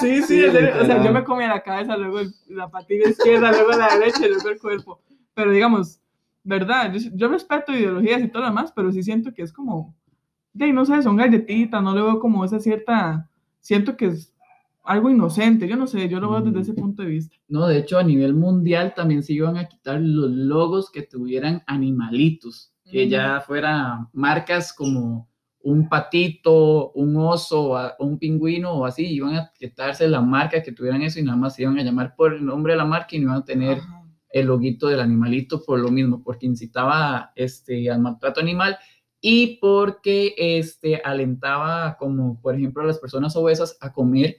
Sí, 0.00 0.22
sí, 0.22 0.40
Sí, 0.40 0.44
o 0.46 0.84
sea, 0.84 1.02
yo 1.02 1.12
me 1.12 1.24
comía 1.24 1.48
la 1.48 1.62
cabeza, 1.62 1.96
luego 1.96 2.20
el- 2.20 2.34
la 2.48 2.68
patilla 2.68 3.08
izquierda, 3.08 3.50
luego 3.52 3.70
la 3.72 3.88
derecha 3.96 4.26
y 4.26 4.30
luego 4.30 4.48
el 4.50 4.58
cuerpo. 4.58 5.00
Pero 5.34 5.50
digamos, 5.52 6.00
¿verdad? 6.42 6.92
Yo, 6.92 7.10
yo 7.14 7.28
respeto 7.28 7.72
ideologías 7.72 8.20
y 8.22 8.28
todo 8.28 8.42
lo 8.42 8.48
demás, 8.48 8.72
pero 8.74 8.90
sí 8.92 9.02
siento 9.02 9.32
que 9.32 9.42
es 9.42 9.52
como, 9.52 9.94
de, 10.52 10.72
no 10.72 10.84
sé, 10.84 11.02
son 11.02 11.16
galletitas, 11.16 11.82
no 11.82 11.94
le 11.94 12.02
veo 12.02 12.18
como 12.18 12.44
esa 12.44 12.58
cierta, 12.60 13.28
siento 13.60 13.96
que 13.96 14.06
es 14.06 14.32
algo 14.86 15.10
inocente, 15.10 15.68
yo 15.68 15.76
no 15.76 15.86
sé, 15.86 16.08
yo 16.08 16.20
lo 16.20 16.30
veo 16.30 16.40
desde 16.40 16.60
ese 16.60 16.74
punto 16.74 17.02
de 17.02 17.08
vista. 17.08 17.36
No, 17.48 17.66
de 17.66 17.78
hecho, 17.78 17.98
a 17.98 18.04
nivel 18.04 18.34
mundial 18.34 18.94
también 18.94 19.22
se 19.22 19.32
iban 19.32 19.56
a 19.56 19.68
quitar 19.68 20.00
los 20.00 20.30
logos 20.30 20.90
que 20.90 21.02
tuvieran 21.02 21.62
animalitos, 21.66 22.72
que 22.84 23.02
Ujú. 23.02 23.10
ya 23.10 23.40
fuera 23.40 24.08
marcas 24.12 24.72
como 24.72 25.28
un 25.60 25.88
patito, 25.88 26.92
un 26.92 27.16
oso, 27.16 27.76
un 27.98 28.18
pingüino 28.18 28.72
o 28.72 28.86
así, 28.86 29.04
iban 29.04 29.34
a 29.34 29.52
quitarse 29.58 30.06
la 30.08 30.20
marca 30.20 30.62
que 30.62 30.70
tuvieran 30.70 31.02
eso 31.02 31.18
y 31.18 31.24
nada 31.24 31.36
más 31.36 31.56
se 31.56 31.62
iban 31.62 31.76
a 31.78 31.82
llamar 31.82 32.14
por 32.14 32.34
el 32.34 32.44
nombre 32.44 32.74
de 32.74 32.76
la 32.76 32.84
marca 32.84 33.16
y 33.16 33.18
no 33.18 33.24
iban 33.24 33.38
a 33.38 33.44
tener 33.44 33.78
Ajá. 33.78 34.04
el 34.30 34.46
loguito 34.46 34.86
del 34.86 35.00
animalito 35.00 35.64
por 35.64 35.80
lo 35.80 35.90
mismo, 35.90 36.22
porque 36.22 36.46
incitaba 36.46 37.32
este, 37.34 37.90
al 37.90 38.00
maltrato 38.00 38.40
animal 38.40 38.78
y 39.20 39.58
porque 39.60 40.36
este, 40.38 41.00
alentaba, 41.04 41.96
como 41.98 42.40
por 42.40 42.54
ejemplo 42.54 42.84
a 42.84 42.86
las 42.86 43.00
personas 43.00 43.34
obesas, 43.34 43.76
a 43.80 43.92
comer 43.92 44.36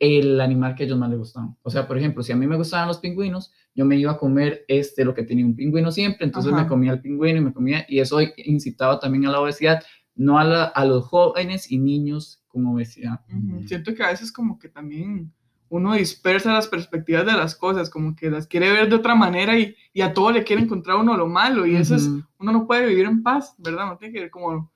el 0.00 0.40
animal 0.40 0.74
que 0.74 0.84
a 0.84 0.86
ellos 0.86 0.98
más 0.98 1.10
les 1.10 1.18
gustaban. 1.18 1.56
O 1.62 1.70
sea, 1.70 1.86
por 1.88 1.98
ejemplo, 1.98 2.22
si 2.22 2.32
a 2.32 2.36
mí 2.36 2.46
me 2.46 2.56
gustaban 2.56 2.86
los 2.88 2.98
pingüinos, 2.98 3.52
yo 3.74 3.84
me 3.84 3.96
iba 3.96 4.12
a 4.12 4.16
comer 4.18 4.64
este, 4.68 5.04
lo 5.04 5.12
que 5.14 5.22
tenía 5.24 5.44
un 5.44 5.56
pingüino 5.56 5.90
siempre, 5.92 6.24
entonces 6.26 6.52
Ajá. 6.52 6.62
me 6.62 6.68
comía 6.68 6.92
el 6.92 7.00
pingüino 7.00 7.38
y 7.38 7.44
me 7.44 7.52
comía, 7.52 7.84
y 7.88 7.98
eso 8.00 8.18
incitaba 8.36 8.98
también 9.00 9.26
a 9.26 9.30
la 9.32 9.40
obesidad, 9.40 9.82
no 10.14 10.38
a, 10.38 10.44
la- 10.44 10.64
a 10.64 10.84
los 10.84 11.04
jóvenes 11.04 11.70
y 11.70 11.78
niños 11.78 12.42
con 12.48 12.66
obesidad. 12.66 13.20
Ujú. 13.28 13.66
Siento 13.68 13.94
que 13.94 14.02
a 14.02 14.08
veces 14.08 14.32
como 14.32 14.58
que 14.58 14.68
también 14.68 15.32
uno 15.70 15.92
dispersa 15.94 16.52
las 16.54 16.66
perspectivas 16.66 17.26
de 17.26 17.32
las 17.34 17.54
cosas, 17.54 17.90
como 17.90 18.16
que 18.16 18.30
las 18.30 18.46
quiere 18.46 18.72
ver 18.72 18.88
de 18.88 18.96
otra 18.96 19.14
manera 19.14 19.58
y, 19.58 19.74
y 19.92 20.00
a 20.00 20.14
todo 20.14 20.30
le 20.32 20.42
quiere 20.42 20.62
encontrar 20.62 20.96
uno 20.96 21.16
lo 21.16 21.26
malo 21.28 21.66
y 21.66 21.76
eso 21.76 21.94
es, 21.94 22.08
uno 22.38 22.52
no 22.52 22.66
puede 22.66 22.86
vivir 22.86 23.04
en 23.04 23.22
paz, 23.22 23.54
¿verdad? 23.58 23.86
No 23.86 23.96
tiene 23.98 24.14
que 24.14 24.20
ver 24.20 24.30
como, 24.30 24.72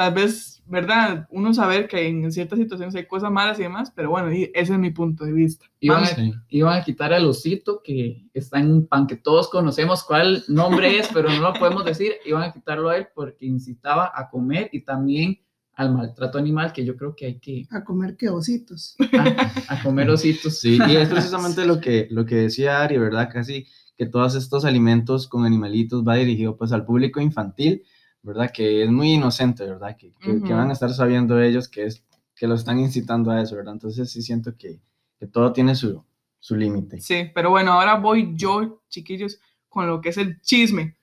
tal 0.00 0.14
vez, 0.14 0.62
¿verdad? 0.66 1.26
Uno 1.30 1.52
saber 1.52 1.86
que 1.86 2.08
en 2.08 2.32
ciertas 2.32 2.58
situaciones 2.58 2.94
hay 2.94 3.04
cosas 3.06 3.30
malas 3.30 3.58
y 3.58 3.64
demás, 3.64 3.92
pero 3.94 4.08
bueno, 4.08 4.28
ese 4.30 4.48
es 4.72 4.78
mi 4.78 4.90
punto 4.90 5.26
de 5.26 5.32
vista. 5.34 5.66
Iban, 5.78 6.04
a, 6.04 6.06
Sí. 6.06 6.32
iban 6.48 6.80
a 6.80 6.82
quitar 6.82 7.12
al 7.12 7.26
osito 7.26 7.82
que 7.84 8.24
está 8.32 8.60
en 8.60 8.72
un 8.72 8.86
pan 8.86 9.06
que 9.06 9.16
todos 9.16 9.50
conocemos 9.50 10.02
cuál 10.02 10.42
nombre 10.48 10.98
es, 10.98 11.10
pero 11.12 11.28
no 11.28 11.42
lo 11.42 11.52
podemos 11.52 11.84
decir. 11.84 12.12
Iban 12.24 12.44
a 12.44 12.50
quitarlo 12.52 12.88
a 12.88 12.96
él 12.96 13.08
porque 13.14 13.44
incitaba 13.44 14.10
a 14.14 14.30
comer 14.30 14.70
y 14.72 14.80
también 14.86 15.38
al 15.74 15.92
maltrato 15.92 16.38
animal, 16.38 16.72
que 16.72 16.82
yo 16.86 16.96
creo 16.96 17.14
que 17.14 17.26
hay 17.26 17.38
que 17.38 17.66
A 17.70 17.84
comer 17.84 18.16
que 18.16 18.30
ositos. 18.30 18.96
a, 19.18 19.74
a 19.74 19.82
comer 19.82 20.08
ositos. 20.08 20.60
Sí, 20.60 20.78
y 20.88 20.96
es 20.96 21.10
precisamente 21.10 21.66
lo 21.66 21.78
que, 21.78 22.08
lo 22.10 22.24
que 22.24 22.36
decía 22.36 22.80
Ari, 22.80 22.96
¿verdad? 22.96 23.28
Casi 23.30 23.66
que 23.98 24.06
todos 24.06 24.34
estos 24.34 24.64
alimentos 24.64 25.28
con 25.28 25.44
animalitos 25.44 26.02
va 26.08 26.14
dirigido 26.14 26.56
pues 26.56 26.72
al 26.72 26.86
público 26.86 27.20
infantil, 27.20 27.82
¿verdad? 28.22 28.50
Que 28.52 28.82
es 28.84 28.90
muy 28.90 29.12
inocente, 29.14 29.64
¿verdad? 29.64 29.96
Que, 29.96 30.12
que, 30.20 30.42
que 30.42 30.52
Ujú. 30.52 30.54
van 30.54 30.70
a 30.70 30.72
estar 30.72 30.90
sabiendo 30.92 31.40
ellos 31.40 31.68
que, 31.68 31.84
es, 31.86 32.04
que 32.34 32.46
lo 32.46 32.54
están 32.54 32.78
incitando 32.78 33.30
a 33.30 33.40
eso, 33.40 33.56
¿verdad? 33.56 33.74
Entonces 33.74 34.10
sí 34.10 34.22
siento 34.22 34.56
que, 34.56 34.80
que 35.18 35.26
todo 35.26 35.52
tiene 35.52 35.74
su, 35.74 36.04
su 36.38 36.56
límite. 36.56 37.00
Sí, 37.00 37.30
pero 37.34 37.50
bueno, 37.50 37.72
ahora 37.72 37.94
voy 37.96 38.32
yo, 38.34 38.82
chiquillos, 38.88 39.40
con 39.68 39.86
lo 39.86 40.00
que 40.00 40.10
es 40.10 40.18
el 40.18 40.40
chisme, 40.42 40.96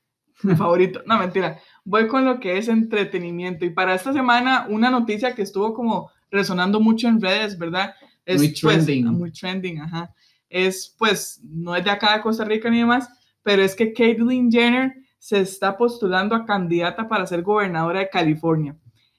mi 0.44 0.56
favorito. 0.58 1.02
No, 1.06 1.18
mentira. 1.18 1.60
Voy 1.84 2.08
con 2.08 2.26
lo 2.26 2.40
que 2.40 2.58
es 2.58 2.68
entretenimiento. 2.68 3.66
Y 3.66 3.70
para 3.72 3.96
esta 3.96 4.14
semana, 4.14 4.68
una 4.70 4.90
noticia 4.90 5.34
que 5.34 5.42
estuvo 5.42 5.74
como 5.74 6.12
resonando 6.30 6.80
mucho 6.80 7.08
en 7.08 7.22
redes, 7.22 7.58
¿verdad? 7.58 7.96
Es, 8.26 8.38
Muy 8.38 8.50
pues, 8.50 8.86
trending. 8.86 9.06
muy 9.06 9.32
trending, 9.32 9.80
ajá. 9.80 10.14
Es, 10.50 10.94
pues, 10.98 11.40
no 11.44 11.76
es 11.76 11.84
de 11.84 11.92
acá 11.92 12.16
de 12.16 12.22
Costa 12.22 12.44
Rica 12.44 12.70
ni 12.70 12.80
demás, 12.80 13.10
pero 13.42 13.62
es 13.64 13.74
que 13.76 13.94
Caitlyn 13.94 14.52
Jenner 14.52 14.94
se 15.20 15.40
está 15.40 15.78
postulando 15.78 16.36
a 16.36 16.46
candidata 16.46 17.08
para 17.08 17.28
ser 17.28 17.42
gobernadora 17.42 18.00
de 18.00 18.10
California. 18.10 18.76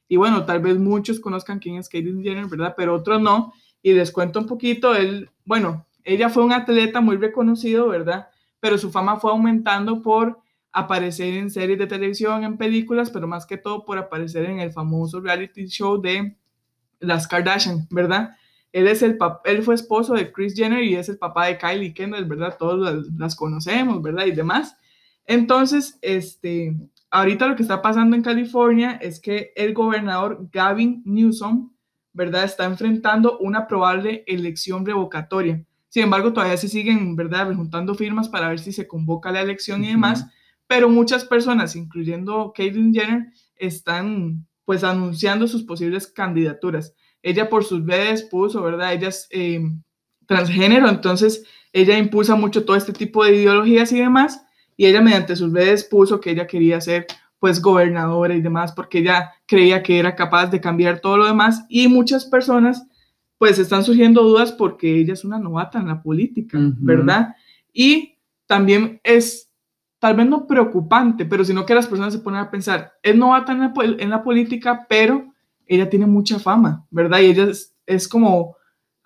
Y 0.09 0.17
bueno, 0.17 0.45
tal 0.45 0.61
vez 0.61 0.79
muchos 0.79 1.21
conozcan 1.21 1.59
quién 1.59 1.77
es 1.77 1.89
Caitlyn 1.89 2.23
Jenner, 2.23 2.47
¿verdad? 2.47 2.75
Pero 2.77 2.95
otros 2.95 3.21
no. 3.21 3.53
Y 3.83 3.93
les 3.93 4.11
cuento 4.11 4.41
un 4.41 4.47
poquito, 4.47 4.95
él, 4.95 5.31
bueno, 5.45 5.87
ella 6.03 6.31
fue 6.31 6.45
un 6.45 6.53
atleta 6.53 7.01
muy 7.01 7.17
reconocido, 7.17 7.89
¿verdad? 7.89 8.29
Pero 8.61 8.79
su 8.79 8.91
fama 8.91 9.21
fue 9.21 9.31
aumentando 9.31 10.03
por 10.03 10.41
aparecer 10.73 11.35
en 11.35 11.51
series 11.51 11.79
de 11.79 11.87
televisión, 11.87 12.45
en 12.45 12.57
películas, 12.57 13.11
pero 13.11 13.27
más 13.27 13.47
que 13.47 13.57
todo 13.57 13.85
por 13.85 13.99
aparecer 13.99 14.47
en 14.47 14.61
el 14.61 14.73
famoso 14.73 15.21
reality 15.21 15.67
show 15.67 16.01
de 16.01 16.37
las 17.01 17.29
Kardashian, 17.29 17.87
¿verdad? 17.91 18.35
Él, 18.73 18.87
es 18.87 19.03
el 19.03 19.19
él 19.45 19.63
fue 19.63 19.75
esposo 19.75 20.15
de 20.15 20.33
Kris 20.33 20.55
Jenner 20.55 20.83
y 20.83 20.95
es 20.95 21.09
el 21.09 21.19
papá 21.19 21.47
de 21.47 21.59
Kylie 21.59 21.95
Kendall, 21.95 22.25
¿verdad? 22.25 22.57
Todos 22.59 22.79
las, 22.79 23.07
las 23.17 23.37
conocemos, 23.37 24.03
¿verdad? 24.03 24.27
Y 24.27 24.33
demás. 24.33 24.77
Entonces, 25.29 25.99
este, 26.01 26.75
ahorita 27.11 27.47
lo 27.47 27.55
que 27.55 27.63
está 27.63 27.83
pasando 27.83 28.17
en 28.17 28.23
California 28.23 28.93
es 28.93 29.21
que 29.21 29.53
el 29.57 29.75
gobernador 29.75 30.49
Gavin 30.51 31.03
Newsom, 31.05 31.71
¿verdad? 32.15 32.45
Está 32.45 32.65
enfrentando 32.65 33.39
una 33.39 33.67
probable 33.69 34.25
elección 34.27 34.87
revocatoria. 34.87 35.63
Sin 35.91 36.05
embargo, 36.05 36.33
todavía 36.33 36.57
se 36.57 36.69
siguen, 36.69 37.15
¿verdad? 37.15 37.55
Juntando 37.55 37.95
firmas 37.95 38.31
para 38.31 38.49
ver 38.49 38.59
si 38.59 38.73
se 38.73 38.89
convoca 38.89 39.31
la 39.31 39.43
elección 39.43 39.85
y 39.85 39.89
demás. 39.89 40.27
Pero 40.67 40.89
muchas 40.89 41.27
personas, 41.27 41.77
incluyendo 41.77 42.53
Caitlyn 42.57 42.95
Jenner, 42.95 43.27
están 43.57 44.47
pues 44.65 44.83
anunciando 44.83 45.47
sus 45.47 45.63
posibles 45.63 46.07
candidaturas. 46.07 46.95
Ella 47.23 47.51
por 47.51 47.65
sus 47.65 47.87
redes 47.87 48.23
puso, 48.23 48.63
¿verdad? 48.63 48.95
Ella 48.95 49.09
es 49.09 49.27
eh, 49.31 49.61
transgénero, 50.27 50.89
entonces 50.89 51.45
ella 51.75 51.99
impulsa 51.99 52.35
mucho 52.35 52.65
todo 52.65 52.77
este 52.77 52.93
tipo 52.95 53.25
de 53.25 53.37
ideologías 53.37 53.93
y 53.93 53.99
demás. 53.99 54.43
Y 54.79 54.87
ella 54.87 55.03
mediante 55.03 55.37
sus 55.37 55.53
redes 55.53 55.85
puso 55.85 56.21
que 56.21 56.31
ella 56.31 56.47
quería 56.47 56.81
ser 56.81 57.07
pues 57.41 57.61
gobernadora 57.61 58.35
y 58.35 58.41
demás, 58.41 58.73
porque 58.73 58.99
ella 58.99 59.33
creía 59.47 59.83
que 59.83 59.99
era 59.99 60.15
capaz 60.15 60.47
de 60.47 60.61
cambiar 60.61 61.01
todo 61.01 61.19
lo 61.19 61.27
demás. 61.27 61.67
Y 61.69 61.89
muchas 61.89 62.25
personas 62.25 62.87
pues 63.39 63.59
están 63.59 63.83
surgiendo 63.85 64.23
dudas 64.23 64.53
porque 64.53 65.01
ella 65.01 65.13
es 65.13 65.25
una 65.25 65.39
novata 65.39 65.81
en 65.81 65.89
la 65.89 66.01
política. 66.01 66.59
¿verdad? 66.79 67.35
Y 67.73 68.19
también 68.47 69.01
es 69.03 69.51
tal 69.99 70.15
vez 70.15 70.29
no 70.29 70.47
preocupante, 70.47 71.25
pero 71.27 71.45
sino 71.45 71.67
que 71.67 71.75
las 71.75 71.89
personas 71.89 72.13
se 72.13 72.21
ponen 72.21 72.41
a 72.41 72.51
pensar, 72.51 72.93
es 73.03 73.17
novata 73.17 73.51
en 73.51 73.61
la, 73.61 73.73
en 73.99 74.11
la 74.11 74.23
política, 74.23 74.87
pero 74.89 75.33
ella 75.67 75.91
tiene 75.91 76.07
mucha 76.07 76.39
fama, 76.39 76.87
¿verdad? 76.91 77.19
Y 77.19 77.27
ella 77.27 77.45
es, 77.51 77.75
es 77.85 78.07
como 78.07 78.55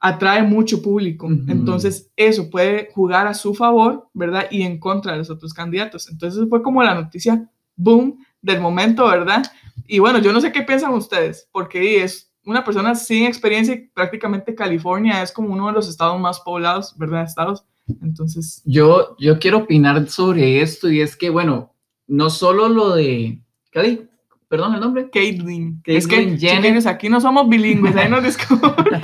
atrae 0.03 0.43
mucho 0.43 0.83
público. 0.83 1.27
Ujú. 1.27 1.45
Entonces, 1.49 2.11
eso 2.17 2.51
puede 2.51 2.91
jugar 2.93 3.29
a 3.29 3.35
su 3.35 3.55
favor, 3.55 4.09
¿verdad? 4.13 4.49
Y 4.51 4.63
en 4.63 4.79
contra 4.79 5.13
de 5.13 5.19
los 5.19 5.31
otros 5.31 5.55
candidatos. 5.55 6.11
Entonces, 6.11 6.45
fue 6.49 6.61
como 6.61 6.83
la 6.83 6.95
noticia 6.95 7.49
boom 7.77 8.19
del 8.43 8.61
momento, 8.61 9.07
¿verdad? 9.07 9.45
Y 9.87 10.01
bueno, 10.01 10.19
yo 10.19 10.33
no 10.33 10.41
sé 10.41 10.51
qué 10.51 10.63
piensan 10.63 10.93
ustedes, 10.93 11.49
porque 11.53 12.03
es 12.03 12.33
una 12.45 12.65
persona 12.65 12.97
sin 12.97 13.27
experiencia 13.27 13.75
y 13.75 13.89
prácticamente 13.95 14.57
California 14.57 15.23
es 15.23 15.31
como 15.31 15.53
uno 15.53 15.69
de 15.69 15.73
los 15.73 15.89
estados 15.89 16.21
más 16.21 16.41
poblados, 16.41 16.99
¿verdad? 16.99 17.23
Estados. 17.23 17.65
Entonces, 18.03 18.61
Yo, 18.65 19.17
yo 19.21 19.39
quiero 19.39 19.59
opinar 19.59 20.09
sobre 20.09 20.61
esto 20.63 20.91
y 20.91 21.01
es 21.01 21.17
que, 21.17 21.31
bueno, 21.31 21.75
no 22.09 22.29
solo 22.29 22.69
lo 22.69 22.95
de... 22.97 23.41
¿Qué? 23.71 24.09
Perdón 24.49 24.75
el 24.75 24.81
nombre. 24.81 25.09
Caitlyn. 25.11 25.81
Es 25.85 26.07
que, 26.07 26.37
Jenner. 26.37 26.87
aquí 26.89 27.09
no 27.09 27.21
somos 27.21 27.49
bilingües, 27.49 27.97
ahí 27.97 28.11
nos 28.11 28.23
disculpan. 28.25 29.03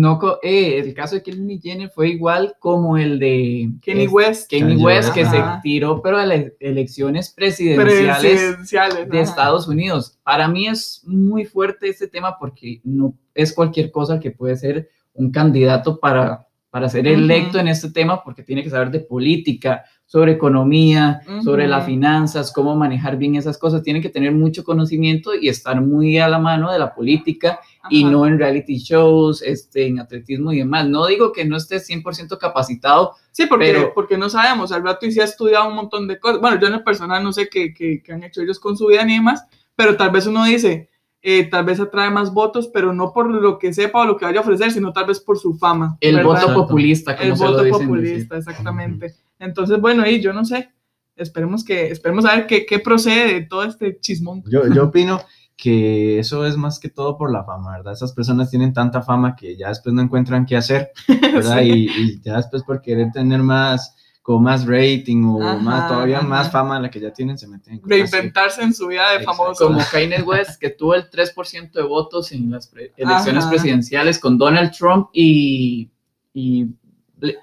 No, 0.00 0.18
co- 0.18 0.38
eh, 0.42 0.78
el 0.78 0.94
caso 0.94 1.16
de 1.16 1.22
Kenny 1.22 1.58
Jenner 1.60 1.90
fue 1.90 2.10
igual 2.10 2.54
como 2.60 2.96
el 2.96 3.18
de 3.18 3.70
Kenny 3.82 4.04
es- 4.04 4.12
West. 4.12 4.50
Kenny 4.50 4.72
Kanye 4.72 4.84
West, 4.84 5.12
que 5.14 5.24
se 5.24 5.42
tiró, 5.62 6.00
pero 6.02 6.18
a 6.18 6.26
las 6.26 6.44
elecciones 6.60 7.30
presidenciales 7.30 8.22
Presidenciales. 8.22 9.08
de 9.08 9.18
ajá. 9.20 9.30
Estados 9.30 9.66
Unidos. 9.68 10.18
Para 10.22 10.46
mí 10.48 10.66
es 10.68 11.02
muy 11.06 11.44
fuerte 11.44 11.88
este 11.88 12.06
tema 12.06 12.38
porque 12.38 12.80
no 12.84 13.14
es 13.34 13.52
cualquier 13.52 13.90
cosa 13.90 14.20
que 14.20 14.30
puede 14.30 14.56
ser 14.56 14.88
un 15.14 15.30
candidato 15.30 15.98
para, 15.98 16.46
para 16.70 16.88
ser 16.88 17.06
electo 17.08 17.58
en 17.58 17.68
este 17.68 17.90
tema 17.90 18.22
porque 18.22 18.42
tiene 18.42 18.62
que 18.62 18.70
saber 18.70 18.90
de 18.90 19.00
política, 19.00 19.84
sobre 20.10 20.32
economía, 20.32 21.20
sobre 21.44 21.68
las 21.68 21.84
finanzas, 21.84 22.50
cómo 22.50 22.74
manejar 22.74 23.18
bien 23.18 23.36
esas 23.36 23.58
cosas. 23.58 23.82
Tienen 23.82 24.00
que 24.00 24.08
tener 24.08 24.32
mucho 24.32 24.64
conocimiento 24.64 25.34
y 25.34 25.48
estar 25.50 25.82
muy 25.82 26.16
a 26.18 26.28
la 26.28 26.38
mano 26.38 26.72
de 26.72 26.78
la 26.78 26.94
política 26.94 27.60
y 27.90 28.04
no 28.04 28.26
en 28.26 28.38
reality 28.38 28.78
shows, 28.78 29.42
este, 29.42 29.86
en 29.86 30.00
atletismo 30.00 30.50
y 30.54 30.58
demás. 30.60 30.88
No 30.88 31.06
digo 31.06 31.30
que 31.30 31.44
no 31.44 31.58
estés 31.58 31.86
100% 31.86 32.38
capacitado, 32.38 33.12
Sí, 33.32 33.46
porque, 33.46 33.66
Pero- 33.66 33.92
porque 33.94 34.18
no 34.18 34.28
sabemos, 34.30 34.72
al 34.72 34.82
rato 34.82 35.06
y 35.06 35.12
sí 35.12 35.20
ha 35.20 35.24
estudiado 35.24 35.68
un 35.68 35.76
montón 35.76 36.08
de 36.08 36.18
cosas. 36.18 36.40
Bueno, 36.40 36.58
yo 36.58 36.66
en 36.66 36.72
lo 36.72 36.82
personal 36.82 37.22
no 37.22 37.32
sé 37.32 37.48
qué, 37.48 37.72
qué- 37.72 38.02
qué 38.02 38.12
han 38.12 38.24
hecho 38.24 38.40
ellos 38.42 38.58
con 38.58 38.76
su 38.76 38.86
vida 38.88 39.04
ni 39.04 39.12
demás, 39.14 39.44
pero 39.76 39.96
tal 39.96 40.10
vez 40.10 40.26
uno 40.26 40.44
dice, 40.44 40.88
eh, 41.22 41.44
tal 41.44 41.64
vez 41.64 41.78
atrae 41.78 42.10
más 42.10 42.32
votos, 42.32 42.66
pero 42.72 42.92
no 42.92 43.12
por 43.12 43.30
lo 43.30 43.58
que 43.60 43.72
sepa 43.72 44.00
o 44.00 44.04
lo 44.06 44.16
que 44.16 44.24
vaya 44.24 44.38
a 44.38 44.42
ofrecer, 44.42 44.72
sino 44.72 44.92
tal 44.92 45.04
vez 45.06 45.20
por 45.20 45.38
su 45.38 45.54
fama. 45.54 45.96
el 46.00 46.16
¿verdad? 46.16 46.46
voto 46.48 46.54
populista, 46.54 47.14
como 47.16 47.28
El 47.30 47.36
se 47.36 47.44
lo 47.44 47.50
voto 47.52 47.62
dicen 47.62 47.80
populista, 47.86 48.36
exactamente. 48.38 49.14
Entonces, 49.38 49.80
bueno, 49.80 50.06
y 50.06 50.20
yo 50.20 50.32
no 50.32 50.44
sé, 50.44 50.70
esperemos 51.16 51.64
que, 51.64 51.90
esperemos 51.90 52.24
a 52.24 52.36
ver 52.36 52.46
qué, 52.46 52.66
qué 52.66 52.78
procede 52.78 53.34
de 53.34 53.40
todo 53.42 53.64
este 53.64 53.98
chismón. 54.00 54.42
Yo, 54.48 54.66
yo 54.72 54.84
opino 54.84 55.20
que 55.56 56.18
eso 56.20 56.46
es 56.46 56.56
más 56.56 56.78
que 56.78 56.88
todo 56.88 57.16
por 57.18 57.32
la 57.32 57.44
fama, 57.44 57.76
¿verdad? 57.78 57.92
Esas 57.92 58.12
personas 58.12 58.48
tienen 58.50 58.72
tanta 58.72 59.02
fama 59.02 59.34
que 59.34 59.56
ya 59.56 59.68
después 59.68 59.92
no 59.94 60.02
encuentran 60.02 60.46
qué 60.46 60.56
hacer, 60.56 60.90
¿verdad? 61.08 61.60
Sí. 61.62 61.68
Y, 61.68 62.02
y 62.02 62.20
ya 62.20 62.36
después 62.36 62.62
por 62.62 62.80
querer 62.80 63.10
tener 63.12 63.42
más, 63.42 63.96
como 64.22 64.38
más 64.40 64.66
rating 64.66 65.24
o 65.24 65.42
Ajá, 65.42 65.56
más, 65.58 65.88
todavía 65.88 66.18
ajá. 66.18 66.26
más 66.28 66.52
fama 66.52 66.76
de 66.76 66.82
la 66.82 66.90
que 66.90 67.00
ya 67.00 67.12
tienen, 67.12 67.36
se 67.38 67.48
meten 67.48 67.74
en 67.74 67.80
así. 67.80 67.88
Reinventarse 67.88 68.62
en 68.62 68.72
su 68.72 68.86
vida 68.86 69.08
de 69.10 69.16
Exacto. 69.16 69.36
famoso. 69.42 69.66
Como 69.66 69.80
Kanye 69.90 70.22
West, 70.22 70.60
que 70.60 70.70
tuvo 70.70 70.94
el 70.94 71.10
3% 71.10 71.72
de 71.72 71.82
votos 71.82 72.30
en 72.30 72.50
las 72.52 72.68
pre- 72.68 72.92
elecciones 72.96 73.42
Ajá. 73.42 73.50
presidenciales 73.50 74.20
con 74.20 74.38
Donald 74.38 74.70
Trump 74.70 75.08
y, 75.12 75.90
y 76.32 76.66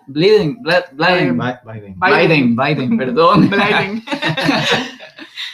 Biden, 0.07 0.57
Bla- 0.63 0.85
Biden, 0.91 1.37
Bi- 1.37 1.71
Biden. 1.73 1.99
Biden, 1.99 2.55
Biden, 2.55 2.97
perdón. 2.97 3.49
Biden. 3.49 4.03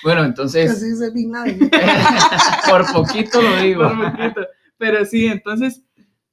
Bueno, 0.03 0.23
entonces, 0.23 0.71
Así 0.71 0.87
Laden. 1.31 1.69
por 2.69 2.91
poquito 2.91 3.39
lo 3.39 3.55
digo. 3.57 3.83
Por 3.87 4.11
poquito. 4.11 4.47
Pero 4.77 5.05
sí, 5.05 5.27
entonces, 5.27 5.83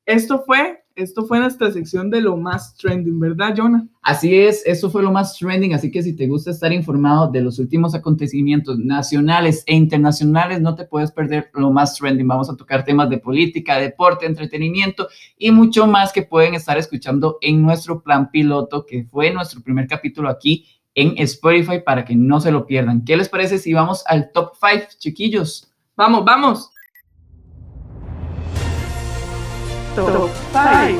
esto 0.07 0.43
fue, 0.47 0.83
esto 0.99 1.25
fue 1.25 1.39
nuestra 1.39 1.71
sección 1.71 2.11
de 2.11 2.21
lo 2.21 2.37
más 2.37 2.77
trending, 2.77 3.19
¿verdad, 3.21 3.55
Jonah? 3.57 3.87
Así 4.03 4.37
es, 4.37 4.63
eso 4.67 4.91
fue 4.91 5.03
lo 5.03 5.13
más 5.13 5.39
trending, 5.39 5.75
así 5.75 5.91
que 5.91 6.03
si 6.03 6.15
te 6.15 6.27
gusta 6.27 6.51
estar 6.51 6.73
informado 6.73 7.31
de 7.31 7.41
los 7.41 7.59
últimos 7.59 7.95
acontecimientos 7.95 8.79
nacionales 8.79 9.63
e 9.67 9.75
internacionales, 9.75 10.61
no 10.61 10.75
te 10.75 10.85
puedes 10.85 11.13
perder 11.13 11.51
lo 11.55 11.71
más 11.71 11.95
trending. 11.95 12.27
Vamos 12.27 12.51
a 12.51 12.57
tocar 12.57 12.85
temas 12.85 13.09
de 13.11 13.19
política, 13.19 13.79
deporte, 13.79 14.27
entretenimiento 14.27 15.09
y 15.37 15.51
mucho 15.51 15.87
más 15.87 16.13
que 16.13 16.23
pueden 16.23 16.55
estar 16.55 16.77
escuchando 16.77 17.39
en 17.41 17.63
nuestro 17.63 18.03
plan 18.03 18.31
piloto, 18.31 18.85
que 18.85 19.05
fue 19.05 19.33
nuestro 19.33 19.63
primer 19.63 19.87
capítulo 19.87 20.29
aquí 20.29 20.67
en 20.95 21.15
Spotify 21.19 21.81
para 21.85 22.05
que 22.05 22.17
no 22.17 22.41
se 22.41 22.51
lo 22.51 22.67
pierdan. 22.67 23.05
¿Qué 23.05 23.17
les 23.17 23.29
parece 23.29 23.59
si 23.59 23.73
vamos 23.73 24.03
al 24.07 24.33
top 24.33 24.53
5, 24.61 24.87
chiquillos? 24.99 25.73
Vamos, 25.97 26.25
vamos. 26.25 26.71
Top 30.07 30.31
five. 30.53 30.99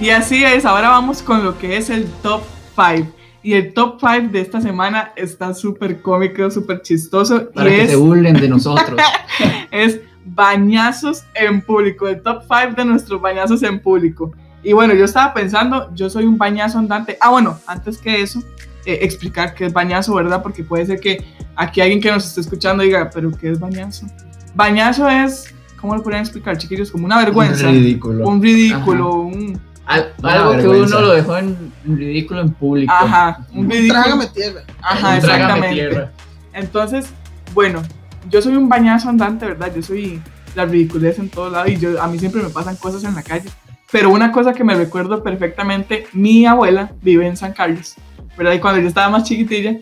Y 0.00 0.10
así 0.10 0.42
es, 0.42 0.64
ahora 0.64 0.88
vamos 0.88 1.22
con 1.22 1.44
lo 1.44 1.58
que 1.58 1.76
es 1.76 1.90
el 1.90 2.06
top 2.22 2.42
5. 2.74 3.12
Y 3.42 3.52
el 3.52 3.74
top 3.74 4.00
5 4.00 4.32
de 4.32 4.40
esta 4.40 4.60
semana 4.60 5.12
está 5.14 5.52
súper 5.52 6.00
cómico, 6.00 6.50
súper 6.50 6.80
chistoso. 6.82 7.50
Para 7.50 7.68
y 7.68 7.72
que 7.72 7.82
es, 7.82 7.90
se 7.90 7.96
burlen 7.96 8.34
de 8.34 8.48
nosotros. 8.48 9.00
es 9.70 10.00
bañazos 10.24 11.24
en 11.34 11.60
público. 11.60 12.08
El 12.08 12.22
top 12.22 12.42
5 12.42 12.74
de 12.76 12.84
nuestros 12.84 13.20
bañazos 13.20 13.62
en 13.62 13.80
público. 13.80 14.32
Y 14.62 14.72
bueno, 14.72 14.94
yo 14.94 15.04
estaba 15.04 15.34
pensando, 15.34 15.94
yo 15.94 16.08
soy 16.08 16.24
un 16.24 16.38
bañazo 16.38 16.78
andante. 16.78 17.18
Ah, 17.20 17.30
bueno, 17.30 17.58
antes 17.66 17.98
que 17.98 18.22
eso, 18.22 18.42
eh, 18.86 19.00
explicar 19.02 19.54
qué 19.54 19.66
es 19.66 19.72
bañazo, 19.72 20.14
¿verdad? 20.14 20.42
Porque 20.42 20.64
puede 20.64 20.86
ser 20.86 21.00
que 21.00 21.22
aquí 21.54 21.80
alguien 21.80 22.00
que 22.00 22.10
nos 22.10 22.26
esté 22.26 22.40
escuchando 22.40 22.82
diga, 22.82 23.10
pero 23.12 23.30
¿qué 23.30 23.50
es 23.50 23.60
bañazo? 23.60 24.06
Bañazo 24.54 25.08
es, 25.08 25.54
¿cómo 25.80 25.94
lo 25.94 26.02
podrían 26.02 26.22
explicar, 26.22 26.56
chiquillos? 26.58 26.90
Como 26.90 27.06
una 27.06 27.18
vergüenza. 27.18 27.68
Un 27.68 27.72
ridículo. 27.74 28.28
Un 28.28 28.42
ridículo, 28.42 29.12
un... 29.14 29.60
Al- 29.84 30.12
algo 30.22 30.56
que 30.56 30.68
uno 30.68 31.00
lo 31.00 31.10
dejó 31.12 31.36
en, 31.38 31.72
ridículo 31.84 32.40
en 32.40 32.52
público. 32.52 32.92
Ajá, 32.92 33.46
un 33.52 33.68
ridículo. 33.68 34.00
Trágame 34.02 34.26
tierra. 34.28 34.60
Ajá, 34.80 35.14
Un 35.14 35.20
trágame 35.20 35.42
exactamente. 35.44 35.74
tierra. 35.74 36.12
Entonces, 36.52 37.06
bueno, 37.52 37.82
yo 38.30 38.40
soy 38.40 38.54
un 38.56 38.68
bañazo 38.68 39.08
andante, 39.08 39.46
¿verdad? 39.46 39.72
Yo 39.74 39.82
soy 39.82 40.20
la 40.54 40.66
ridiculez 40.66 41.18
en 41.18 41.28
todo 41.28 41.50
lado 41.50 41.66
y 41.68 41.76
yo, 41.78 42.00
a 42.00 42.06
mí 42.08 42.18
siempre 42.18 42.42
me 42.42 42.50
pasan 42.50 42.76
cosas 42.76 43.02
en 43.04 43.14
la 43.14 43.22
calle. 43.22 43.48
Pero 43.90 44.10
una 44.10 44.32
cosa 44.32 44.52
que 44.54 44.64
me 44.64 44.74
recuerdo 44.74 45.22
perfectamente, 45.22 46.06
mi 46.12 46.46
abuela 46.46 46.92
vive 47.02 47.26
en 47.26 47.36
San 47.36 47.52
Carlos, 47.52 47.96
¿verdad? 48.38 48.52
Y 48.52 48.58
cuando 48.60 48.80
yo 48.80 48.88
estaba 48.88 49.10
más 49.10 49.24
chiquitilla, 49.24 49.76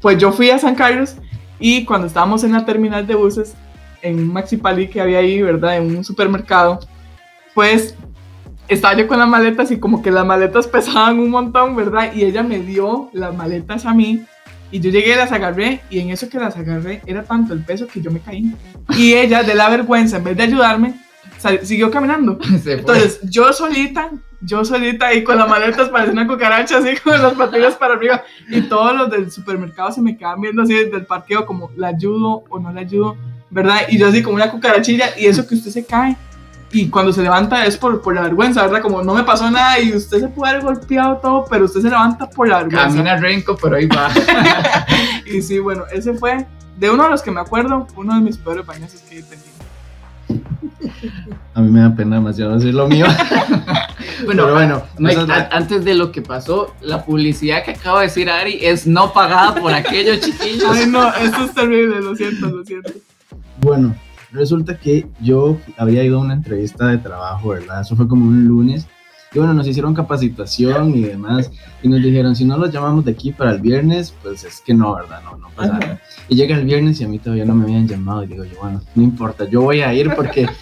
pues 0.00 0.18
yo 0.18 0.32
fui 0.32 0.50
a 0.50 0.58
San 0.58 0.74
Carlos 0.74 1.14
y 1.60 1.84
cuando 1.84 2.06
estábamos 2.08 2.44
en 2.44 2.52
la 2.52 2.64
terminal 2.66 3.06
de 3.06 3.14
buses, 3.14 3.54
en 4.02 4.18
un 4.18 4.32
Maxi 4.32 4.56
Pali 4.56 4.88
que 4.88 5.00
había 5.00 5.18
ahí, 5.18 5.42
¿verdad? 5.42 5.76
En 5.76 5.96
un 5.96 6.04
supermercado, 6.04 6.80
pues 7.54 7.94
estaba 8.68 8.94
yo 8.94 9.08
con 9.08 9.18
las 9.18 9.28
maletas 9.28 9.70
y 9.70 9.78
como 9.78 10.02
que 10.02 10.10
las 10.10 10.26
maletas 10.26 10.66
pesaban 10.68 11.18
un 11.18 11.30
montón, 11.30 11.76
¿verdad? 11.76 12.12
Y 12.14 12.24
ella 12.24 12.42
me 12.42 12.58
dio 12.58 13.10
las 13.12 13.34
maletas 13.34 13.86
a 13.86 13.94
mí 13.94 14.24
y 14.70 14.80
yo 14.80 14.90
llegué 14.90 15.12
y 15.12 15.16
las 15.16 15.32
agarré 15.32 15.80
y 15.88 16.00
en 16.00 16.10
eso 16.10 16.28
que 16.28 16.38
las 16.38 16.56
agarré 16.56 17.00
era 17.06 17.22
tanto 17.22 17.54
el 17.54 17.64
peso 17.64 17.86
que 17.86 18.00
yo 18.00 18.10
me 18.10 18.20
caí. 18.20 18.54
Y 18.96 19.14
ella 19.14 19.42
de 19.42 19.54
la 19.54 19.68
vergüenza, 19.68 20.18
en 20.18 20.24
vez 20.24 20.36
de 20.36 20.42
ayudarme, 20.42 20.94
siguió 21.62 21.90
caminando. 21.90 22.38
Entonces 22.66 23.20
yo 23.22 23.52
solita, 23.52 24.10
yo 24.40 24.64
solita 24.64 25.06
ahí 25.06 25.24
con 25.24 25.38
las 25.38 25.48
maletas 25.48 25.88
parecía 25.88 26.12
una 26.12 26.26
cucaracha 26.26 26.78
así 26.78 26.96
con 26.96 27.20
las 27.20 27.34
patillas 27.34 27.76
para 27.76 27.94
arriba 27.94 28.22
y 28.48 28.62
todos 28.62 28.94
los 28.96 29.10
del 29.10 29.30
supermercado 29.30 29.90
se 29.92 30.02
me 30.02 30.16
quedaban 30.16 30.40
viendo 30.40 30.62
así 30.62 30.74
desde 30.74 30.96
el 30.96 31.06
parqueo 31.06 31.46
como 31.46 31.70
la 31.76 31.88
ayudo 31.88 32.44
o 32.48 32.58
no 32.58 32.72
la 32.72 32.80
ayudo, 32.80 33.16
¿verdad? 33.50 33.82
Y 33.88 33.98
yo 33.98 34.08
así 34.08 34.22
como 34.22 34.36
una 34.36 34.50
cucarachilla 34.50 35.18
y 35.18 35.26
eso 35.26 35.46
que 35.46 35.54
usted 35.54 35.70
se 35.70 35.84
cae 35.84 36.16
y 36.70 36.88
cuando 36.88 37.12
se 37.12 37.22
levanta 37.22 37.64
es 37.64 37.76
por, 37.76 38.02
por 38.02 38.14
la 38.14 38.22
vergüenza, 38.22 38.62
¿verdad? 38.62 38.82
Como 38.82 39.02
no 39.02 39.14
me 39.14 39.24
pasó 39.24 39.50
nada 39.50 39.80
y 39.80 39.94
usted 39.94 40.20
se 40.20 40.28
puede 40.28 40.52
haber 40.52 40.64
golpeado 40.64 41.16
todo, 41.16 41.44
pero 41.48 41.64
usted 41.64 41.80
se 41.80 41.88
levanta 41.88 42.28
por 42.28 42.48
la 42.48 42.58
vergüenza. 42.58 42.88
Camina 42.88 43.16
renco, 43.16 43.56
pero 43.60 43.76
ahí 43.76 43.86
va. 43.86 44.10
Y 45.26 45.42
sí, 45.42 45.58
bueno, 45.58 45.84
ese 45.92 46.14
fue 46.14 46.46
de 46.76 46.90
uno 46.90 47.04
de 47.04 47.10
los 47.10 47.22
que 47.22 47.30
me 47.30 47.40
acuerdo, 47.40 47.86
uno 47.96 48.14
de 48.14 48.20
mis 48.20 48.36
peores 48.36 48.64
bañazos 48.64 49.00
que 49.02 49.18
he 49.18 49.22
tenido. 49.22 49.48
A 51.54 51.60
mí 51.60 51.70
me 51.70 51.80
da 51.80 51.94
pena 51.94 52.16
demasiado 52.16 52.54
decir 52.54 52.74
lo 52.74 52.88
mío. 52.88 53.06
Bueno, 54.24 54.44
Pero 54.44 54.54
bueno, 54.54 54.82
Mike, 54.98 55.32
antes 55.52 55.84
de 55.84 55.94
lo 55.94 56.10
que 56.10 56.22
pasó, 56.22 56.74
la 56.80 57.04
publicidad 57.04 57.62
que 57.62 57.70
acaba 57.70 58.00
de 58.00 58.08
decir 58.08 58.28
Ari 58.28 58.58
es 58.60 58.84
no 58.84 59.12
pagada 59.12 59.54
por 59.54 59.72
aquellos 59.72 60.20
chiquillos. 60.20 60.68
Ay, 60.72 60.86
no, 60.88 61.14
esto 61.14 61.44
es 61.44 61.54
terrible, 61.54 62.00
lo 62.00 62.16
siento, 62.16 62.48
lo 62.48 62.64
siento. 62.64 62.90
Bueno, 63.60 63.94
resulta 64.32 64.76
que 64.78 65.06
yo 65.20 65.56
había 65.76 66.02
ido 66.04 66.18
a 66.18 66.22
una 66.22 66.34
entrevista 66.34 66.86
de 66.88 66.98
trabajo, 66.98 67.50
¿verdad? 67.50 67.80
Eso 67.82 67.96
fue 67.96 68.06
como 68.08 68.26
un 68.26 68.44
lunes. 68.46 68.86
Y 69.34 69.38
bueno, 69.38 69.52
nos 69.52 69.66
hicieron 69.66 69.94
capacitación 69.94 70.90
y 70.96 71.02
demás. 71.02 71.50
Y 71.82 71.88
nos 71.88 72.02
dijeron, 72.02 72.34
si 72.34 72.44
no 72.46 72.56
los 72.56 72.72
llamamos 72.72 73.04
de 73.04 73.12
aquí 73.12 73.30
para 73.32 73.50
el 73.52 73.60
viernes, 73.60 74.14
pues 74.22 74.42
es 74.44 74.60
que 74.64 74.72
no, 74.72 74.94
¿verdad? 74.94 75.20
No, 75.22 75.36
no 75.36 75.48
pasa 75.50 75.78
nada. 75.78 76.00
Y 76.28 76.36
llega 76.36 76.56
el 76.56 76.64
viernes 76.64 77.00
y 77.00 77.04
a 77.04 77.08
mí 77.08 77.18
todavía 77.18 77.44
no 77.44 77.54
me 77.54 77.64
habían 77.64 77.86
llamado. 77.86 78.22
Y 78.24 78.28
digo 78.28 78.44
yo, 78.44 78.58
bueno, 78.60 78.80
no 78.94 79.02
importa, 79.02 79.44
yo 79.44 79.60
voy 79.62 79.80
a 79.82 79.92
ir 79.92 80.14
porque 80.14 80.48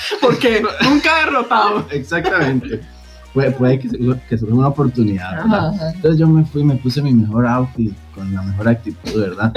Porque 0.22 0.62
nunca 0.82 1.20
he 1.20 1.24
derrotado. 1.26 1.86
exactamente. 1.90 2.80
Puede, 3.34 3.50
puede 3.52 3.78
que, 3.78 3.88
se- 3.90 3.98
que 4.28 4.38
surja 4.38 4.54
una 4.54 4.68
oportunidad, 4.68 5.36
¿verdad? 5.44 5.68
Ajá. 5.74 5.90
Entonces 5.94 6.18
yo 6.18 6.26
me 6.26 6.44
fui, 6.44 6.64
me 6.64 6.76
puse 6.76 7.02
mi 7.02 7.12
mejor 7.12 7.46
outfit, 7.46 7.92
con 8.14 8.32
la 8.34 8.42
mejor 8.42 8.68
actitud, 8.68 9.20
¿verdad? 9.20 9.52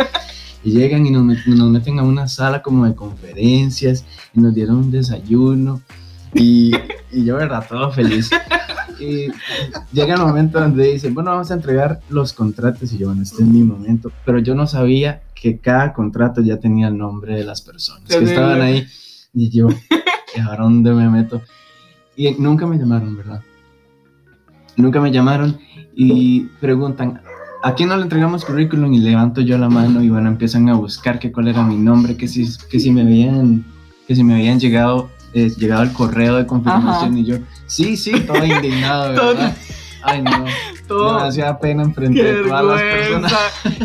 Y 0.63 0.71
llegan 0.71 1.05
y 1.05 1.11
nos, 1.11 1.23
met- 1.23 1.45
nos 1.45 1.69
meten 1.69 1.99
a 1.99 2.03
una 2.03 2.27
sala 2.27 2.61
como 2.61 2.85
de 2.85 2.95
conferencias 2.95 4.05
y 4.33 4.39
nos 4.39 4.53
dieron 4.55 4.77
un 4.77 4.91
desayuno 4.91 5.81
y, 6.33 6.71
y 7.11 7.25
yo, 7.25 7.35
¿verdad? 7.35 7.65
Todo 7.67 7.91
feliz. 7.91 8.29
Y 8.99 9.27
llega 9.91 10.15
el 10.15 10.21
momento 10.21 10.59
donde 10.59 10.93
dicen, 10.93 11.13
bueno, 11.13 11.31
vamos 11.31 11.51
a 11.51 11.55
entregar 11.55 11.99
los 12.09 12.31
contratos 12.31 12.93
y 12.93 12.97
yo, 12.97 13.07
bueno, 13.07 13.23
este 13.23 13.43
es 13.43 13.47
mi 13.49 13.63
momento, 13.63 14.11
pero 14.25 14.39
yo 14.39 14.55
no 14.55 14.65
sabía 14.67 15.23
que 15.35 15.57
cada 15.57 15.91
contrato 15.91 16.41
ya 16.41 16.57
tenía 16.57 16.87
el 16.87 16.97
nombre 16.97 17.35
de 17.35 17.43
las 17.43 17.61
personas 17.61 18.03
que 18.07 18.23
estaban 18.23 18.61
ahí 18.61 18.85
y 19.33 19.49
yo, 19.49 19.67
¿y 20.35 20.39
ahora 20.39 20.63
dónde 20.63 20.93
me 20.93 21.09
meto? 21.09 21.41
Y 22.15 22.31
nunca 22.35 22.65
me 22.65 22.77
llamaron, 22.77 23.17
¿verdad? 23.17 23.41
Nunca 24.77 25.01
me 25.01 25.11
llamaron 25.11 25.59
y 25.95 26.41
preguntan, 26.61 27.21
¿a 27.63 27.73
quién 27.73 27.89
no 27.89 27.95
le 27.95 28.03
entregamos 28.03 28.45
currículum? 28.45 28.93
Y 28.93 28.99
levanto 28.99 29.41
yo 29.41 29.57
la 29.57 29.69
mano 29.69 30.03
y 30.03 30.09
bueno, 30.09 30.27
empiezan 30.27 30.67
a 30.69 30.75
buscar 30.75 31.17
que 31.17 31.31
cuál 31.31 31.47
era 31.47 31.63
mi 31.63 31.77
nombre, 31.77 32.17
que 32.17 32.27
si, 32.27 32.45
que 32.69 32.79
si 32.79 32.91
me 32.91 33.01
habían, 33.01 33.63
que 34.07 34.15
si 34.15 34.23
me 34.23 34.35
habían 34.35 34.59
llegado, 34.59 35.09
eh, 35.33 35.49
llegado 35.57 35.83
el 35.83 35.93
correo 35.93 36.35
de 36.35 36.45
confirmación 36.45 37.13
Ajá. 37.13 37.19
y 37.19 37.25
yo, 37.25 37.37
sí, 37.65 37.95
sí, 37.97 38.11
todo 38.27 38.45
indignado, 38.45 39.13
¿verdad? 39.13 39.55
Ay, 40.03 40.21
no, 40.21 40.45
Todo. 40.87 41.15
demasiada 41.17 41.57
pena 41.59 41.83
enfrente 41.83 42.21
Qué 42.21 42.33
de 42.33 42.43
todas 42.43 42.65
las 42.65 42.81
personas. 42.81 43.33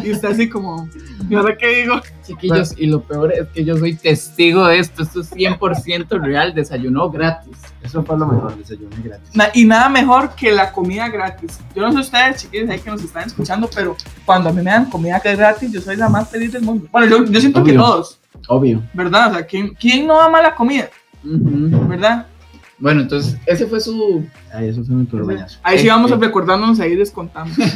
Y 0.05 0.11
usted 0.13 0.29
así 0.31 0.49
como, 0.49 0.89
¿Y 1.31 1.35
ahora 1.35 1.57
qué 1.57 1.83
digo? 1.83 2.01
Chiquillos, 2.27 2.75
y 2.77 2.87
lo 2.87 3.01
peor 3.03 3.33
es 3.33 3.49
que 3.49 3.65
yo 3.65 3.77
soy 3.77 3.95
testigo 3.95 4.67
de 4.67 4.79
esto. 4.79 5.03
Esto 5.03 5.21
es 5.21 5.33
100% 5.33 6.21
real. 6.21 6.55
Desayunó 6.55 7.09
gratis. 7.11 7.57
Eso 7.83 8.03
fue 8.03 8.19
lo 8.19 8.27
mejor, 8.27 8.57
desayuno 8.57 8.91
gratis. 9.03 9.31
Na- 9.35 9.51
y 9.55 9.65
nada 9.65 9.89
mejor 9.89 10.35
que 10.35 10.51
la 10.53 10.73
comida 10.73 11.09
gratis. 11.09 11.59
Yo 11.75 11.83
no 11.83 11.93
sé 11.93 12.01
ustedes, 12.01 12.43
chiquillos, 12.43 12.69
ahí 12.71 12.81
que 12.81 12.91
nos 12.91 13.03
están 13.03 13.27
escuchando, 13.27 13.69
pero 13.75 13.97
cuando 14.25 14.51
a 14.51 14.53
mí 14.53 14.63
me 14.63 14.71
dan 14.71 14.91
comida 14.91 15.21
que 15.21 15.31
es 15.33 15.39
gratis, 15.39 15.73
yo 15.73 15.81
soy 15.81 15.97
la 15.97 16.09
más 16.09 16.29
feliz 16.29 16.53
del 16.53 16.63
mundo. 16.63 16.87
Bueno, 16.93 17.07
yo, 17.07 17.25
yo 17.25 17.41
siento 17.41 17.63
que 17.65 17.73
todos, 17.75 18.19
Obvio. 18.49 18.83
¿verdad? 18.93 19.31
O 19.31 19.35
sea, 19.37 19.47
¿quién, 19.47 19.69
quién 19.75 20.07
no 20.07 20.21
ama 20.21 20.43
la 20.43 20.55
comida? 20.55 20.89
¿Verdad? 21.23 22.27
Bueno, 22.79 23.03
entonces, 23.03 23.39
ese 23.47 23.67
fue 23.67 23.81
su. 23.81 24.25
Ay, 24.53 24.69
eso 24.69 24.85
fue 24.85 24.95
mi. 24.95 25.07
Ahí 25.63 25.79
sí 25.79 25.87
Este. 25.87 25.89
vamos 25.89 26.11
recordándonos, 26.11 26.79
ahí 26.81 26.95
les 26.95 27.11
contamos. 27.11 27.57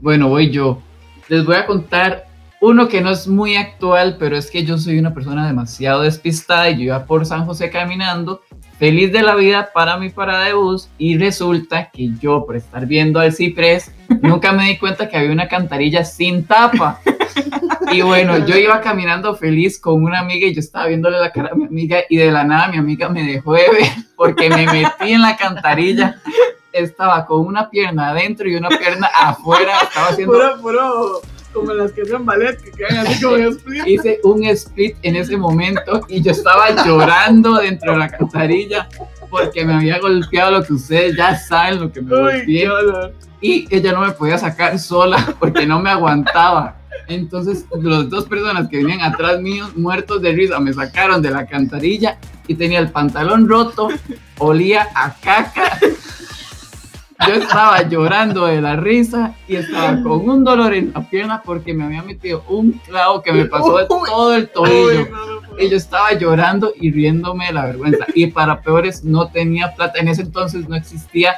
Bueno, 0.00 0.28
voy 0.28 0.50
yo. 0.50 0.82
Les 1.28 1.44
voy 1.44 1.54
a 1.54 1.64
contar 1.64 2.26
uno 2.60 2.88
que 2.88 3.00
no 3.00 3.10
es 3.10 3.28
muy 3.28 3.54
actual, 3.54 4.16
pero 4.18 4.36
es 4.36 4.50
que 4.50 4.64
yo 4.64 4.78
soy 4.78 4.98
una 4.98 5.14
persona 5.14 5.46
demasiado 5.46 6.02
despistada 6.02 6.70
y 6.70 6.78
yo 6.78 6.82
iba 6.82 7.06
por 7.06 7.24
San 7.24 7.46
José 7.46 7.70
caminando, 7.70 8.42
feliz 8.82 9.12
de 9.12 9.22
la 9.22 9.36
vida 9.36 9.70
para 9.72 9.96
mi 9.96 10.10
parada 10.10 10.46
de 10.46 10.54
bus 10.54 10.88
y 10.98 11.16
resulta 11.16 11.88
que 11.92 12.10
yo 12.20 12.44
por 12.44 12.56
estar 12.56 12.84
viendo 12.84 13.20
al 13.20 13.32
ciprés 13.32 13.94
nunca 14.22 14.50
me 14.50 14.64
di 14.64 14.76
cuenta 14.76 15.08
que 15.08 15.16
había 15.16 15.30
una 15.30 15.46
cantarilla 15.46 16.04
sin 16.04 16.44
tapa. 16.44 16.98
Y 17.92 18.02
bueno, 18.02 18.44
yo 18.44 18.56
iba 18.56 18.80
caminando 18.80 19.36
feliz 19.36 19.78
con 19.78 20.02
una 20.02 20.18
amiga 20.18 20.48
y 20.48 20.54
yo 20.54 20.58
estaba 20.58 20.86
viéndole 20.86 21.20
la 21.20 21.30
cara 21.30 21.50
a 21.52 21.54
mi 21.54 21.66
amiga 21.66 21.98
y 22.08 22.16
de 22.16 22.32
la 22.32 22.42
nada 22.42 22.66
mi 22.66 22.78
amiga 22.78 23.08
me 23.08 23.22
dejó 23.22 23.52
de 23.52 23.70
ver 23.70 23.92
porque 24.16 24.50
me 24.50 24.66
metí 24.66 25.12
en 25.12 25.22
la 25.22 25.36
cantarilla. 25.36 26.16
Estaba 26.72 27.24
con 27.24 27.46
una 27.46 27.70
pierna 27.70 28.10
adentro 28.10 28.48
y 28.48 28.56
una 28.56 28.68
pierna 28.68 29.06
afuera. 29.14 29.78
Estaba 29.82 30.08
haciendo 30.08 30.32
Puro, 30.32 30.60
puro, 30.60 31.20
como 31.52 31.72
las 31.72 31.92
que 31.92 32.02
hacen 32.02 32.24
ballet, 32.24 32.60
que 32.60 32.70
quedan 32.70 33.06
así 33.06 33.22
como 33.22 33.36
split. 33.50 33.86
hice 33.86 34.20
un 34.24 34.44
split 34.44 34.96
en 35.02 35.16
ese 35.16 35.36
momento 35.36 36.02
y 36.08 36.22
yo 36.22 36.32
estaba 36.32 36.84
llorando 36.84 37.56
dentro 37.56 37.92
de 37.92 37.98
la 37.98 38.08
cantarilla 38.08 38.88
porque 39.30 39.64
me 39.64 39.74
había 39.74 39.98
golpeado 39.98 40.50
lo 40.50 40.62
que 40.62 40.74
ustedes 40.74 41.16
ya 41.16 41.36
saben 41.36 41.80
lo 41.80 41.90
que 41.90 42.02
me 42.02 42.10
golpeé 42.14 42.68
y 43.40 43.66
ella 43.70 43.92
no 43.92 44.02
me 44.02 44.12
podía 44.12 44.38
sacar 44.38 44.78
sola 44.78 45.34
porque 45.40 45.66
no 45.66 45.80
me 45.80 45.90
aguantaba. 45.90 46.76
Entonces, 47.08 47.66
las 47.80 48.08
dos 48.08 48.26
personas 48.26 48.68
que 48.68 48.78
venían 48.78 49.00
atrás 49.00 49.40
míos, 49.40 49.76
muertos 49.76 50.22
de 50.22 50.32
risa, 50.32 50.60
me 50.60 50.72
sacaron 50.72 51.20
de 51.20 51.30
la 51.30 51.46
cantarilla 51.46 52.18
y 52.46 52.54
tenía 52.54 52.78
el 52.78 52.90
pantalón 52.90 53.48
roto, 53.48 53.88
olía 54.38 54.88
a 54.94 55.14
caca. 55.14 55.78
Yo 57.26 57.34
estaba 57.34 57.82
llorando 57.82 58.46
de 58.46 58.60
la 58.60 58.76
risa 58.76 59.34
y 59.46 59.56
estaba 59.56 60.02
con 60.02 60.28
un 60.28 60.44
dolor 60.44 60.74
en 60.74 60.92
la 60.94 61.08
pierna 61.08 61.42
porque 61.44 61.74
me 61.74 61.84
había 61.84 62.02
metido 62.02 62.44
un 62.48 62.72
clavo 62.72 63.22
que 63.22 63.32
me 63.32 63.44
pasó 63.46 63.78
de 63.78 63.86
todo 63.86 64.34
el 64.34 64.48
tobillo. 64.48 65.08
Y 65.58 65.68
yo 65.68 65.76
estaba 65.76 66.12
llorando 66.14 66.72
y 66.80 66.90
riéndome 66.90 67.46
de 67.46 67.52
la 67.52 67.66
vergüenza. 67.66 68.06
Y 68.14 68.28
para 68.28 68.60
peores, 68.60 69.04
no 69.04 69.28
tenía 69.28 69.74
plata. 69.74 69.98
En 70.00 70.08
ese 70.08 70.22
entonces 70.22 70.68
no 70.68 70.76
existía 70.76 71.36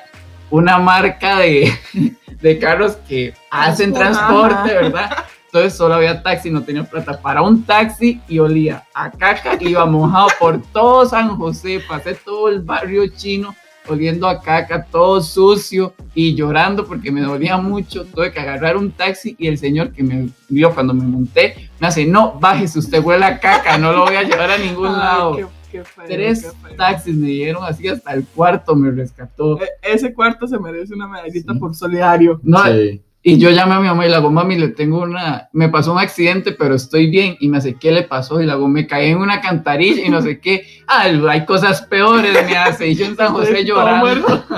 una 0.50 0.78
marca 0.78 1.38
de, 1.40 1.72
de 2.40 2.58
carros 2.58 2.96
que 3.08 3.34
hacen 3.50 3.92
Transporte, 3.92 4.54
transporte, 4.54 4.74
¿verdad? 4.74 5.24
Entonces 5.46 5.76
solo 5.76 5.94
había 5.94 6.22
taxi, 6.22 6.50
no 6.50 6.62
tenía 6.62 6.82
plata 6.82 7.20
para 7.20 7.42
un 7.42 7.64
taxi 7.64 8.20
y 8.28 8.38
olía 8.38 8.84
a 8.92 9.10
caca. 9.10 9.56
Iba 9.60 9.86
mojado 9.86 10.28
por 10.38 10.60
todo 10.72 11.06
San 11.06 11.36
José, 11.36 11.80
pasé 11.88 12.14
todo 12.14 12.48
el 12.48 12.60
barrio 12.60 13.06
chino 13.08 13.54
oliendo 13.88 14.28
a 14.28 14.40
caca, 14.40 14.84
todo 14.84 15.20
sucio 15.20 15.94
y 16.14 16.34
llorando 16.34 16.86
porque 16.86 17.10
me 17.10 17.20
dolía 17.20 17.56
mucho. 17.56 18.04
Tuve 18.04 18.32
que 18.32 18.40
agarrar 18.40 18.76
un 18.76 18.90
taxi 18.92 19.36
y 19.38 19.46
el 19.48 19.58
señor 19.58 19.92
que 19.92 20.02
me 20.02 20.28
vio 20.48 20.72
cuando 20.74 20.94
me 20.94 21.04
monté 21.04 21.70
me 21.80 21.86
hace, 21.88 22.06
no, 22.06 22.38
bájese, 22.40 22.78
usted 22.78 23.02
huele 23.02 23.24
a 23.24 23.38
caca, 23.40 23.76
no 23.78 23.92
lo 23.92 24.04
voy 24.04 24.16
a 24.16 24.22
llevar 24.22 24.50
a 24.50 24.58
ningún 24.58 24.86
Ay, 24.88 24.92
lado. 24.98 25.36
qué- 25.36 25.46
qué 25.72 25.84
feo, 25.84 26.04
Tres 26.06 26.52
qué 26.68 26.74
taxis 26.76 27.16
me 27.16 27.26
dieron 27.28 27.64
así 27.64 27.88
hasta 27.88 28.12
el 28.14 28.24
cuarto 28.26 28.76
me 28.76 28.90
rescató. 28.92 29.60
E- 29.60 29.68
Ese 29.82 30.14
cuarto 30.14 30.46
se 30.46 30.58
merece 30.58 30.94
una 30.94 31.08
medallita 31.08 31.52
Sí. 31.52 31.58
por 31.58 31.74
solidario. 31.74 32.40
No, 32.44 32.62
Sí. 32.64 33.02
Y 33.26 33.38
yo 33.38 33.48
llamé 33.48 33.72
a 33.72 33.80
mi 33.80 33.86
mamá 33.86 34.04
y 34.04 34.10
le 34.10 34.16
hago, 34.16 34.30
mami, 34.30 34.58
le 34.58 34.68
tengo 34.68 35.00
una, 35.00 35.48
me 35.54 35.70
pasó 35.70 35.92
un 35.92 35.98
accidente, 35.98 36.52
pero 36.52 36.74
estoy 36.74 37.08
bien. 37.08 37.38
Y 37.40 37.48
me 37.48 37.56
hace, 37.56 37.74
¿qué 37.74 37.90
le 37.90 38.02
pasó? 38.02 38.38
Y 38.38 38.44
le 38.44 38.52
hago, 38.52 38.68
me 38.68 38.86
caí 38.86 39.12
en 39.12 39.16
una 39.16 39.40
cantarilla 39.40 40.04
y 40.04 40.10
no 40.10 40.20
sé 40.20 40.38
qué. 40.38 40.66
Ah, 40.86 41.04
hay 41.30 41.46
cosas 41.46 41.80
peores, 41.80 42.34
me 42.44 42.58
hace. 42.58 42.88
Y 42.88 42.94
yo 42.94 43.06
en 43.06 43.16
San 43.16 43.32
José 43.32 43.64
llorando. 43.64 44.44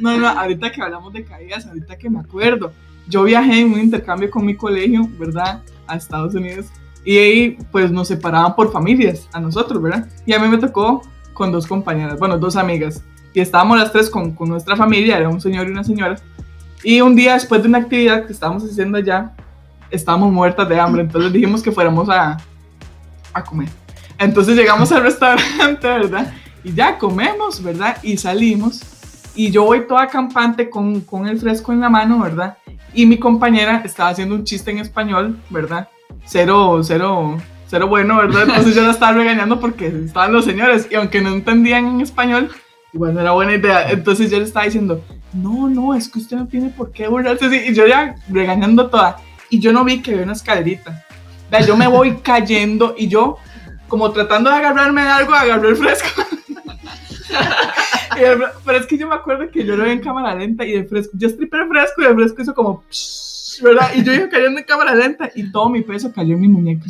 No, 0.00 0.18
no, 0.18 0.28
ahorita 0.28 0.72
que 0.72 0.82
hablamos 0.82 1.12
de 1.12 1.24
caídas, 1.24 1.64
ahorita 1.66 1.96
que 1.96 2.10
me 2.10 2.18
acuerdo, 2.18 2.72
yo 3.08 3.22
viajé 3.22 3.60
en 3.60 3.72
un 3.72 3.78
intercambio 3.78 4.30
con 4.30 4.44
mi 4.44 4.56
colegio, 4.56 5.08
¿verdad? 5.16 5.62
A 5.86 5.96
Estados 5.96 6.34
Unidos. 6.34 6.66
Y 7.04 7.16
ahí, 7.16 7.58
pues, 7.70 7.90
nos 7.92 8.08
separaban 8.08 8.54
por 8.56 8.72
familias, 8.72 9.28
a 9.32 9.40
nosotros, 9.40 9.80
¿verdad? 9.80 10.08
Y 10.26 10.32
a 10.34 10.40
mí 10.40 10.48
me 10.48 10.58
tocó 10.58 11.02
con 11.32 11.52
dos 11.52 11.66
compañeras, 11.68 12.18
bueno, 12.18 12.36
dos 12.36 12.56
amigas. 12.56 13.04
Y 13.32 13.40
estábamos 13.40 13.78
las 13.78 13.92
tres 13.92 14.10
con, 14.10 14.32
con 14.32 14.48
nuestra 14.48 14.76
familia, 14.76 15.16
era 15.18 15.28
un 15.28 15.40
señor 15.40 15.68
y 15.68 15.70
una 15.70 15.84
señora. 15.84 16.16
Y 16.82 17.00
un 17.00 17.14
día, 17.14 17.34
después 17.34 17.62
de 17.62 17.68
una 17.68 17.78
actividad 17.78 18.26
que 18.26 18.32
estábamos 18.32 18.64
haciendo 18.64 18.98
allá, 18.98 19.32
estábamos 19.90 20.32
muertas 20.32 20.68
de 20.68 20.80
hambre, 20.80 21.02
entonces 21.02 21.32
dijimos 21.32 21.62
que 21.62 21.70
fuéramos 21.70 22.08
a, 22.08 22.38
a 23.32 23.44
comer. 23.44 23.68
Entonces 24.18 24.56
llegamos 24.56 24.90
al 24.92 25.02
restaurante, 25.04 25.86
¿verdad? 25.86 26.32
Y 26.64 26.72
ya 26.72 26.98
comemos, 26.98 27.62
¿verdad? 27.62 27.98
Y 28.02 28.16
salimos. 28.16 28.80
Y 29.34 29.50
yo 29.50 29.64
voy 29.64 29.86
toda 29.86 30.06
campante 30.08 30.68
con, 30.68 31.00
con 31.00 31.26
el 31.26 31.38
fresco 31.38 31.72
en 31.72 31.80
la 31.80 31.88
mano, 31.88 32.20
¿verdad? 32.20 32.56
Y 32.92 33.06
mi 33.06 33.18
compañera 33.18 33.82
estaba 33.84 34.10
haciendo 34.10 34.34
un 34.34 34.44
chiste 34.44 34.70
en 34.70 34.78
español, 34.78 35.38
¿verdad? 35.48 35.88
Cero, 36.26 36.80
cero, 36.82 37.38
cero 37.66 37.88
bueno, 37.88 38.18
¿verdad? 38.18 38.42
Entonces 38.42 38.74
yo 38.74 38.82
la 38.82 38.90
estaba 38.90 39.12
regañando 39.12 39.58
porque 39.58 39.86
estaban 39.86 40.32
los 40.32 40.44
señores 40.44 40.86
y 40.90 40.94
aunque 40.96 41.22
no 41.22 41.30
entendían 41.30 41.86
en 41.86 42.00
español, 42.02 42.50
igual 42.92 43.14
no 43.14 43.20
era 43.20 43.32
buena 43.32 43.54
idea. 43.54 43.90
Entonces 43.90 44.30
yo 44.30 44.38
le 44.38 44.44
estaba 44.44 44.66
diciendo, 44.66 45.02
no, 45.32 45.68
no, 45.68 45.94
es 45.94 46.08
que 46.08 46.18
usted 46.18 46.36
no 46.36 46.46
tiene 46.46 46.68
por 46.70 46.92
qué 46.92 47.08
burlarse 47.08 47.46
así. 47.46 47.56
Y 47.68 47.74
yo 47.74 47.86
ya 47.86 48.14
regañando 48.28 48.88
toda. 48.88 49.16
Y 49.50 49.60
yo 49.60 49.72
no 49.72 49.84
vi 49.84 50.00
que 50.02 50.12
había 50.12 50.24
una 50.24 50.32
escalerita. 50.32 51.04
Vea, 51.50 51.60
yo 51.60 51.76
me 51.76 51.86
voy 51.86 52.16
cayendo 52.22 52.94
y 52.96 53.08
yo, 53.08 53.38
como 53.88 54.10
tratando 54.12 54.50
de 54.50 54.56
agarrarme 54.56 55.02
de 55.02 55.08
algo, 55.08 55.34
agarré 55.34 55.70
el 55.70 55.76
fresco. 55.76 56.08
El 58.16 58.42
pero 58.66 58.78
es 58.78 58.86
que 58.86 58.98
yo 58.98 59.08
me 59.08 59.14
acuerdo 59.14 59.50
que 59.50 59.64
yo 59.64 59.74
lo 59.74 59.84
vi 59.84 59.90
en 59.90 60.00
cámara 60.00 60.34
lenta 60.34 60.66
y 60.66 60.74
el 60.74 60.86
fresco, 60.86 61.12
yo 61.16 61.28
estripé 61.28 61.56
el 61.56 61.68
fresco 61.68 62.02
y 62.02 62.04
el 62.04 62.14
fresco 62.14 62.42
hizo 62.42 62.54
como, 62.54 62.84
psh, 62.90 63.62
¿verdad? 63.62 63.90
Y 63.94 64.04
yo 64.04 64.12
iba 64.12 64.28
cayendo 64.28 64.58
en 64.58 64.66
cámara 64.66 64.94
lenta 64.94 65.30
y 65.34 65.50
todo 65.50 65.70
mi 65.70 65.80
peso 65.80 66.12
cayó 66.12 66.34
en 66.34 66.42
mi 66.42 66.48
muñeca. 66.48 66.84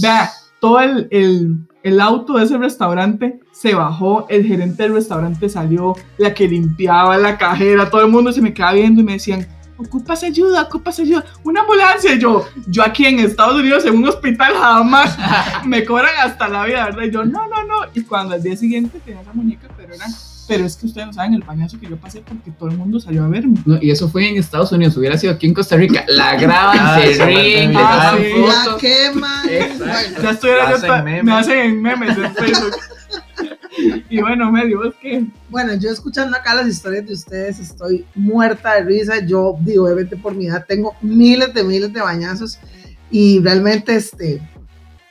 Vea, 0.00 0.32
todo 0.60 0.80
el, 0.80 1.08
el, 1.10 1.56
el 1.82 2.00
auto 2.00 2.38
de 2.38 2.44
ese 2.44 2.56
restaurante 2.56 3.38
se 3.62 3.74
bajó, 3.76 4.26
el 4.28 4.44
gerente 4.44 4.82
del 4.82 4.94
restaurante 4.94 5.48
salió, 5.48 5.94
la 6.18 6.34
que 6.34 6.48
limpiaba, 6.48 7.16
la 7.16 7.38
cajera, 7.38 7.88
todo 7.88 8.00
el 8.00 8.08
mundo 8.08 8.32
se 8.32 8.42
me 8.42 8.52
quedaba 8.52 8.72
viendo 8.72 9.02
y 9.02 9.04
me 9.04 9.12
decían, 9.12 9.46
ocupas 9.76 10.24
ayuda, 10.24 10.62
ocupas 10.62 10.98
ayuda, 10.98 11.24
una 11.44 11.60
ambulancia. 11.60 12.12
Y 12.12 12.18
yo, 12.18 12.44
yo 12.66 12.82
aquí 12.82 13.06
en 13.06 13.20
Estados 13.20 13.54
Unidos 13.60 13.84
en 13.86 13.96
un 13.98 14.08
hospital 14.08 14.52
jamás 14.54 15.16
me 15.64 15.84
cobran 15.84 16.10
hasta 16.24 16.48
la 16.48 16.64
vida, 16.66 16.86
¿verdad? 16.86 17.02
Y 17.04 17.10
yo, 17.12 17.24
no, 17.24 17.46
no, 17.46 17.62
no. 17.64 17.76
Y 17.94 18.02
cuando 18.02 18.34
al 18.34 18.42
día 18.42 18.56
siguiente 18.56 18.98
tenía 19.04 19.22
la 19.22 19.32
muñeca, 19.32 19.68
pero 19.76 19.94
era, 19.94 20.06
pero 20.48 20.64
es 20.64 20.76
que 20.76 20.86
ustedes 20.86 21.06
no 21.06 21.12
saben 21.12 21.34
el 21.34 21.42
pañazo 21.44 21.78
que 21.78 21.86
yo 21.88 21.96
pasé 21.96 22.20
porque 22.20 22.50
todo 22.50 22.68
el 22.68 22.76
mundo 22.76 22.98
salió 22.98 23.24
a 23.24 23.28
verme. 23.28 23.60
No, 23.64 23.78
y 23.80 23.92
eso 23.92 24.08
fue 24.08 24.28
en 24.28 24.38
Estados 24.38 24.72
Unidos, 24.72 24.96
hubiera 24.96 25.16
sido 25.16 25.32
aquí 25.34 25.46
en 25.46 25.54
Costa 25.54 25.76
Rica. 25.76 26.04
La 26.08 26.34
graban, 26.40 26.78
Ah, 26.80 27.00
se 27.00 27.24
ríen, 27.24 27.72
Ah, 27.76 28.16
sí. 28.18 28.24
La 28.44 28.52
fotos. 28.64 28.80
quema. 28.80 29.42
Exacto. 29.48 29.84
Bueno, 29.84 30.22
Ya 30.22 30.30
estuviera 30.30 31.22
me 31.22 31.32
hacen 31.32 31.58
en 31.58 31.80
memes 31.80 32.18
en 32.18 32.34
Facebook. 32.34 32.72
y 34.08 34.20
bueno, 34.20 34.50
Meli, 34.50 34.74
¿vos 34.74 34.94
qué? 35.00 35.26
Bueno, 35.48 35.74
yo 35.74 35.90
escuchando 35.90 36.36
acá 36.36 36.54
las 36.54 36.68
historias 36.68 37.06
de 37.06 37.14
ustedes 37.14 37.58
estoy 37.58 38.04
muerta 38.14 38.74
de 38.74 38.82
risa. 38.82 39.24
Yo 39.24 39.56
digo, 39.60 39.84
obviamente 39.84 40.16
por 40.16 40.34
mi 40.34 40.46
edad 40.46 40.64
tengo 40.66 40.94
miles 41.00 41.52
de 41.54 41.64
miles 41.64 41.92
de 41.92 42.00
bañazos 42.00 42.58
y 43.10 43.40
realmente 43.40 43.94
este 43.94 44.40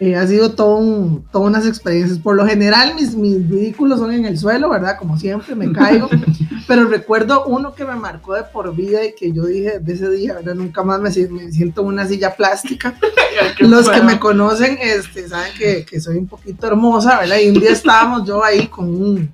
eh, 0.03 0.15
ha 0.15 0.25
sido 0.25 0.53
todo 0.53 0.77
un- 0.77 1.23
todas 1.31 1.47
unas 1.47 1.65
experiencias. 1.67 2.17
Por 2.17 2.35
lo 2.35 2.45
general 2.47 2.95
mis, 2.95 3.13
mis 3.15 3.47
ridículos 3.47 3.99
son 3.99 4.11
en 4.11 4.25
el 4.25 4.35
suelo, 4.37 4.67
¿verdad? 4.69 4.97
Como 4.97 5.15
siempre 5.19 5.53
me 5.53 5.71
caigo. 5.71 6.09
Pero 6.67 6.85
recuerdo 6.85 7.45
uno 7.45 7.75
que 7.75 7.85
me 7.85 7.95
marcó 7.95 8.33
de 8.33 8.41
por 8.43 8.75
vida 8.75 9.05
y 9.05 9.13
que 9.13 9.31
yo 9.31 9.45
dije 9.45 9.77
de 9.79 9.93
ese 9.93 10.09
día, 10.09 10.33
¿verdad? 10.33 10.55
Nunca 10.55 10.81
más 10.83 10.99
me, 11.01 11.09
me 11.27 11.51
siento 11.51 11.81
en 11.81 11.87
una 11.87 12.07
silla 12.07 12.35
plástica. 12.35 12.95
Los 13.59 13.87
que 13.89 14.01
me 14.01 14.19
conocen 14.19 14.77
este, 14.81 15.27
saben 15.29 15.51
que, 15.57 15.85
que 15.85 15.99
soy 16.01 16.17
un 16.17 16.27
poquito 16.27 16.65
hermosa, 16.65 17.19
¿verdad? 17.19 17.37
Y 17.37 17.49
un 17.49 17.59
día 17.59 17.71
estábamos 17.71 18.27
yo 18.27 18.43
ahí 18.43 18.67
con 18.67 18.85
un, 18.89 19.33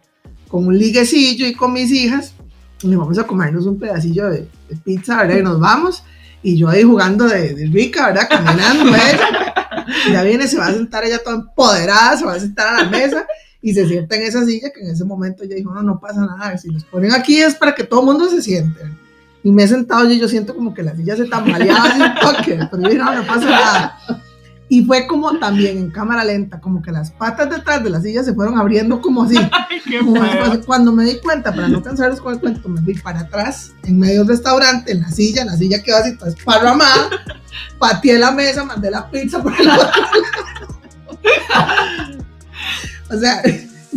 con 0.49 0.67
un 0.67 0.77
liguecillo 0.77 1.47
y 1.47 1.53
con 1.53 1.71
mis 1.73 1.91
hijas 1.91 2.33
y 2.81 2.93
vamos 2.93 3.17
a 3.17 3.23
comernos 3.25 3.65
un 3.65 3.79
pedacillo 3.79 4.29
de, 4.29 4.47
de 4.69 4.75
pizza, 4.83 5.17
¿verdad? 5.23 5.37
Y 5.37 5.43
nos 5.43 5.59
vamos. 5.61 6.03
Y 6.43 6.57
yo 6.57 6.69
ahí 6.69 6.83
jugando 6.83 7.25
de, 7.25 7.53
de 7.55 7.65
rica, 7.67 8.07
¿verdad? 8.07 8.27
Caminando 8.29 8.89
ella. 8.95 9.46
Ya 10.11 10.23
viene, 10.23 10.47
se 10.47 10.57
va 10.57 10.67
a 10.67 10.73
sentar 10.73 11.05
ella 11.05 11.19
toda 11.23 11.37
empoderada, 11.37 12.17
se 12.17 12.25
va 12.25 12.33
a 12.33 12.39
sentar 12.39 12.67
a 12.67 12.83
la 12.83 12.89
mesa 12.89 13.25
y 13.61 13.73
se 13.73 13.87
sienta 13.87 14.15
en 14.15 14.21
esa 14.23 14.45
silla 14.45 14.71
que 14.71 14.81
en 14.81 14.91
ese 14.91 15.03
momento 15.03 15.43
ella 15.43 15.55
dijo, 15.55 15.73
no, 15.73 15.81
no 15.81 15.99
pasa 15.99 16.25
nada, 16.25 16.57
si 16.57 16.69
nos 16.69 16.83
ponen 16.85 17.11
aquí 17.11 17.41
es 17.41 17.55
para 17.55 17.73
que 17.73 17.83
todo 17.83 18.01
el 18.01 18.05
mundo 18.05 18.29
se 18.29 18.41
siente. 18.41 18.79
y 19.43 19.51
me 19.51 19.63
he 19.63 19.67
sentado 19.67 20.09
y 20.09 20.19
yo 20.19 20.27
siento 20.27 20.55
como 20.55 20.73
que 20.73 20.83
la 20.83 20.95
silla 20.95 21.15
se 21.15 21.25
tambaleaba 21.25 21.95
un 21.95 22.19
toque, 22.19 22.59
pero 22.69 22.83
yo 22.83 22.89
dije, 22.89 23.03
no, 23.03 23.13
no 23.13 23.25
pasa 23.25 23.49
nada. 23.49 23.97
Y 24.69 24.83
fue 24.83 25.07
como 25.07 25.37
también 25.39 25.77
en 25.77 25.91
cámara 25.91 26.25
lenta, 26.25 26.59
como 26.59 26.81
que 26.81 26.91
las 26.91 27.11
patas 27.11 27.49
detrás 27.49 27.83
de 27.83 27.89
la 27.89 28.01
silla 28.01 28.23
se 28.23 28.33
fueron 28.33 28.57
abriendo 28.57 29.01
como 29.01 29.23
así. 29.23 29.37
Ay, 29.69 29.79
qué 29.85 29.99
Como 29.99 30.21
después, 30.21 30.65
cuando 30.65 30.91
me 30.91 31.05
di 31.05 31.19
cuenta, 31.19 31.53
para 31.53 31.69
no 31.69 31.81
cansarles 31.81 32.19
con 32.19 32.33
el 32.33 32.39
cuento, 32.39 32.67
me 32.67 32.81
fui 32.81 32.95
para 32.95 33.21
atrás, 33.21 33.73
en 33.83 33.97
medio 33.97 34.19
del 34.19 34.29
restaurante, 34.29 34.91
en 34.91 35.01
la 35.01 35.11
silla, 35.11 35.45
la 35.45 35.55
silla 35.55 35.81
quedó 35.81 35.97
así 35.97 36.17
toda 36.17 36.31
esparramada, 36.31 37.09
pateé 37.79 38.19
la 38.19 38.31
mesa, 38.31 38.65
mandé 38.65 38.91
la 38.91 39.09
pizza 39.09 39.41
por 39.41 39.53
el 39.53 39.69
otro 39.69 39.77
lado. 39.77 39.91
O 43.09 43.17
sea, 43.17 43.41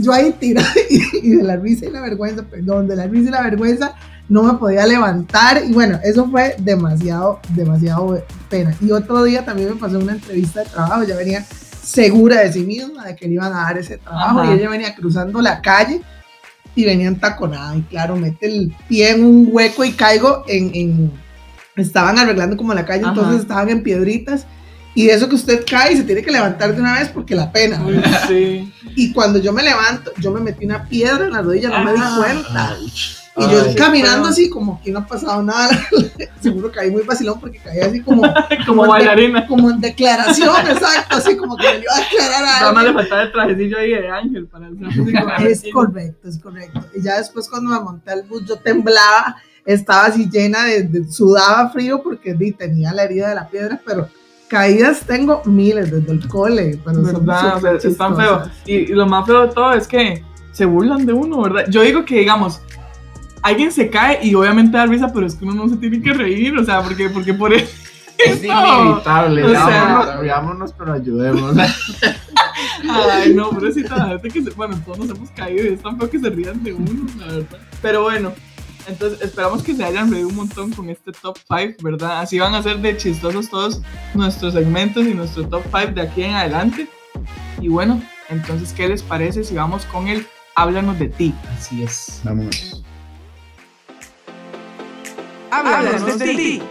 yo 0.02 0.12
ahí 0.12 0.32
tirada 0.38 0.68
y, 0.90 1.28
y 1.28 1.30
de 1.36 1.42
la 1.42 1.56
risa 1.56 1.86
y 1.86 1.90
la 1.90 2.00
vergüenza, 2.00 2.42
perdón, 2.42 2.88
de 2.88 2.96
la 2.96 3.06
risa 3.06 3.28
y 3.28 3.32
la 3.32 3.42
vergüenza, 3.42 3.94
no 4.28 4.42
me 4.44 4.54
podía 4.54 4.86
levantar 4.86 5.62
y 5.66 5.72
bueno, 5.72 5.98
eso 6.04 6.28
fue 6.30 6.54
demasiado, 6.58 7.40
demasiado 7.54 8.22
pena. 8.48 8.74
Y 8.80 8.90
otro 8.92 9.24
día 9.24 9.44
también 9.44 9.70
me 9.70 9.76
pasó 9.76 9.98
una 9.98 10.12
entrevista 10.12 10.60
de 10.60 10.66
trabajo, 10.70 11.02
ya 11.04 11.16
venía 11.16 11.44
segura 11.82 12.40
de 12.42 12.52
sí 12.52 12.60
misma, 12.60 13.06
de 13.06 13.16
que 13.16 13.26
le 13.26 13.34
iban 13.34 13.52
a 13.52 13.62
dar 13.62 13.78
ese 13.78 13.98
trabajo 13.98 14.40
Ajá. 14.40 14.50
y 14.52 14.58
ella 14.58 14.70
venía 14.70 14.94
cruzando 14.94 15.40
la 15.40 15.60
calle 15.60 16.00
y 16.76 16.84
venía 16.84 17.08
entaconada 17.08 17.74
y 17.76 17.82
claro, 17.82 18.14
mete 18.14 18.46
el 18.46 18.72
pie 18.88 19.10
en 19.10 19.24
un 19.24 19.48
hueco 19.50 19.84
y 19.84 19.92
caigo 19.92 20.44
en, 20.46 20.70
en- 20.74 21.12
estaban 21.76 22.18
arreglando 22.18 22.56
como 22.56 22.74
la 22.74 22.84
calle, 22.84 23.02
Ajá. 23.02 23.12
entonces 23.14 23.40
estaban 23.42 23.68
en 23.70 23.82
piedritas 23.82 24.46
y 24.94 25.06
de 25.06 25.14
eso 25.14 25.28
que 25.28 25.34
usted 25.36 25.64
cae 25.68 25.92
y 25.92 25.96
se 25.96 26.02
tiene 26.04 26.22
que 26.22 26.30
levantar 26.32 26.74
de 26.74 26.80
una 26.80 26.94
vez 26.98 27.08
porque 27.10 27.34
la 27.34 27.50
pena. 27.52 27.80
Uy, 27.86 28.02
sí. 28.28 28.72
Y 28.96 29.12
cuando 29.12 29.38
yo 29.38 29.52
me 29.52 29.62
levanto, 29.62 30.12
yo 30.18 30.30
me 30.32 30.40
metí 30.40 30.64
una 30.66 30.84
piedra 30.84 31.24
en 31.26 31.32
la 31.32 31.42
rodilla, 31.42 31.68
no 31.70 31.84
me 31.84 31.92
di 31.92 31.98
Ah. 32.02 32.14
cuenta. 32.18 32.76
Y 33.36 33.42
yo 33.42 33.62
Ay, 33.64 33.74
caminando 33.76 34.24
feo. 34.24 34.32
así 34.32 34.50
como 34.50 34.82
que 34.82 34.90
no 34.90 34.98
ha 34.98 35.06
pasado 35.06 35.40
nada. 35.42 35.70
Seguro 36.42 36.70
caí 36.72 36.90
muy 36.90 37.02
vacilón 37.04 37.38
porque 37.38 37.58
caí 37.58 37.78
así 37.80 38.00
como, 38.04 38.22
Como 38.66 38.84
en 38.84 38.90
de- 38.90 38.96
bailarina. 39.06 39.46
como 39.46 39.70
en 39.70 39.80
declaración, 39.80 40.54
exacto, 40.68 41.16
así 41.16 41.36
como 41.36 41.56
que 41.56 41.62
me 41.68 41.78
iba 41.78 41.94
a 41.94 42.00
declarar 42.00 42.42
a 42.44 42.60
Nada 42.60 42.72
más 42.72 42.84
le 42.84 42.92
faltaba 42.92 43.22
el 43.22 43.32
trajecillo 43.32 43.78
ahí 43.78 43.90
de 43.90 44.08
ángel 44.08 44.46
para 44.48 44.66
hacer 44.66 44.78
como 45.24 45.46
Es 45.46 45.62
correcto, 45.72 46.28
es 46.28 46.38
correcto. 46.38 46.84
Y 46.94 47.02
ya 47.02 47.18
después 47.18 47.48
cuando 47.48 47.70
me 47.70 47.80
monté 47.80 48.10
al 48.10 48.24
bus 48.24 48.44
yo 48.46 48.56
temblaba, 48.56 49.36
estaba 49.64 50.06
así 50.06 50.28
llena 50.28 50.64
de, 50.64 50.82
de- 50.82 51.10
sudaba 51.10 51.70
frío 51.70 52.02
porque 52.02 52.34
di, 52.34 52.50
tenía 52.52 52.92
la 52.92 53.04
herida 53.04 53.28
de 53.28 53.34
la 53.36 53.48
piedra, 53.48 53.80
pero 53.86 54.08
caídas 54.50 55.06
tengo 55.06 55.42
miles 55.44 55.92
desde 55.92 56.12
el 56.12 56.28
cole, 56.28 56.78
pero 56.84 56.96
son 57.06 57.24
¿Verdad? 57.24 57.56
O 57.56 57.60
sea, 57.60 57.90
están 57.90 58.16
feos. 58.16 58.48
Y, 58.66 58.74
y 58.74 58.86
lo 58.88 59.06
más 59.06 59.24
feo 59.24 59.46
de 59.46 59.54
todo 59.54 59.72
es 59.72 59.86
que 59.86 60.22
se 60.52 60.64
burlan 60.64 61.06
de 61.06 61.12
uno, 61.12 61.40
¿verdad? 61.40 61.66
Yo 61.70 61.82
digo 61.82 62.04
que, 62.04 62.18
digamos, 62.18 62.60
alguien 63.42 63.70
se 63.70 63.88
cae 63.88 64.18
y 64.22 64.34
obviamente 64.34 64.76
da 64.76 64.86
risa, 64.86 65.10
pero 65.14 65.26
es 65.26 65.36
que 65.36 65.44
uno 65.44 65.54
no 65.54 65.68
se 65.68 65.76
tiene 65.76 66.02
que 66.02 66.12
reír, 66.12 66.56
o 66.58 66.64
sea, 66.64 66.82
porque, 66.82 67.08
porque 67.08 67.32
por 67.32 67.54
eso. 67.54 67.72
Es 68.22 68.44
inevitable. 68.44 69.44
O 69.44 69.48
sea, 69.48 69.66
Riámonos, 69.66 70.20
riámonos, 70.20 70.74
pero 70.76 70.92
ayudemos. 70.92 71.56
Ay, 72.90 73.32
no, 73.34 73.48
pobrecita 73.48 73.96
la 73.96 74.08
gente 74.08 74.28
que 74.28 74.42
se. 74.42 74.50
Bueno, 74.50 74.78
todos 74.84 74.98
nos 74.98 75.16
hemos 75.16 75.30
caído 75.30 75.64
y 75.64 75.68
es 75.68 75.82
tan 75.82 75.98
feo 75.98 76.10
que 76.10 76.18
se 76.18 76.28
rían 76.28 76.62
de 76.62 76.74
uno, 76.74 77.06
la 77.18 77.26
verdad. 77.28 77.58
Pero 77.80 78.02
bueno, 78.02 78.32
entonces 78.86 79.20
esperamos 79.20 79.62
que 79.62 79.74
se 79.74 79.84
hayan 79.84 80.10
reído 80.10 80.28
un 80.28 80.36
montón 80.36 80.72
con 80.72 80.90
este 80.90 81.12
top 81.12 81.38
5, 81.48 81.76
¿verdad? 81.82 82.20
Así 82.20 82.38
van 82.38 82.54
a 82.54 82.62
ser 82.62 82.78
de 82.78 82.96
chistosos 82.96 83.48
todos 83.48 83.80
nuestros 84.14 84.54
segmentos 84.54 85.06
y 85.06 85.14
nuestro 85.14 85.46
top 85.48 85.62
5 85.64 85.92
de 85.92 86.02
aquí 86.02 86.22
en 86.22 86.34
adelante. 86.34 86.88
Y 87.60 87.68
bueno, 87.68 88.02
entonces, 88.28 88.72
¿qué 88.72 88.88
les 88.88 89.02
parece 89.02 89.44
si 89.44 89.54
vamos 89.54 89.84
con 89.86 90.08
el 90.08 90.26
Háblanos 90.54 90.98
de 90.98 91.08
ti? 91.08 91.34
Así 91.56 91.82
es. 91.82 92.20
Vamos. 92.24 92.82
Háblanos 95.50 96.18
de 96.18 96.34
ti. 96.34 96.62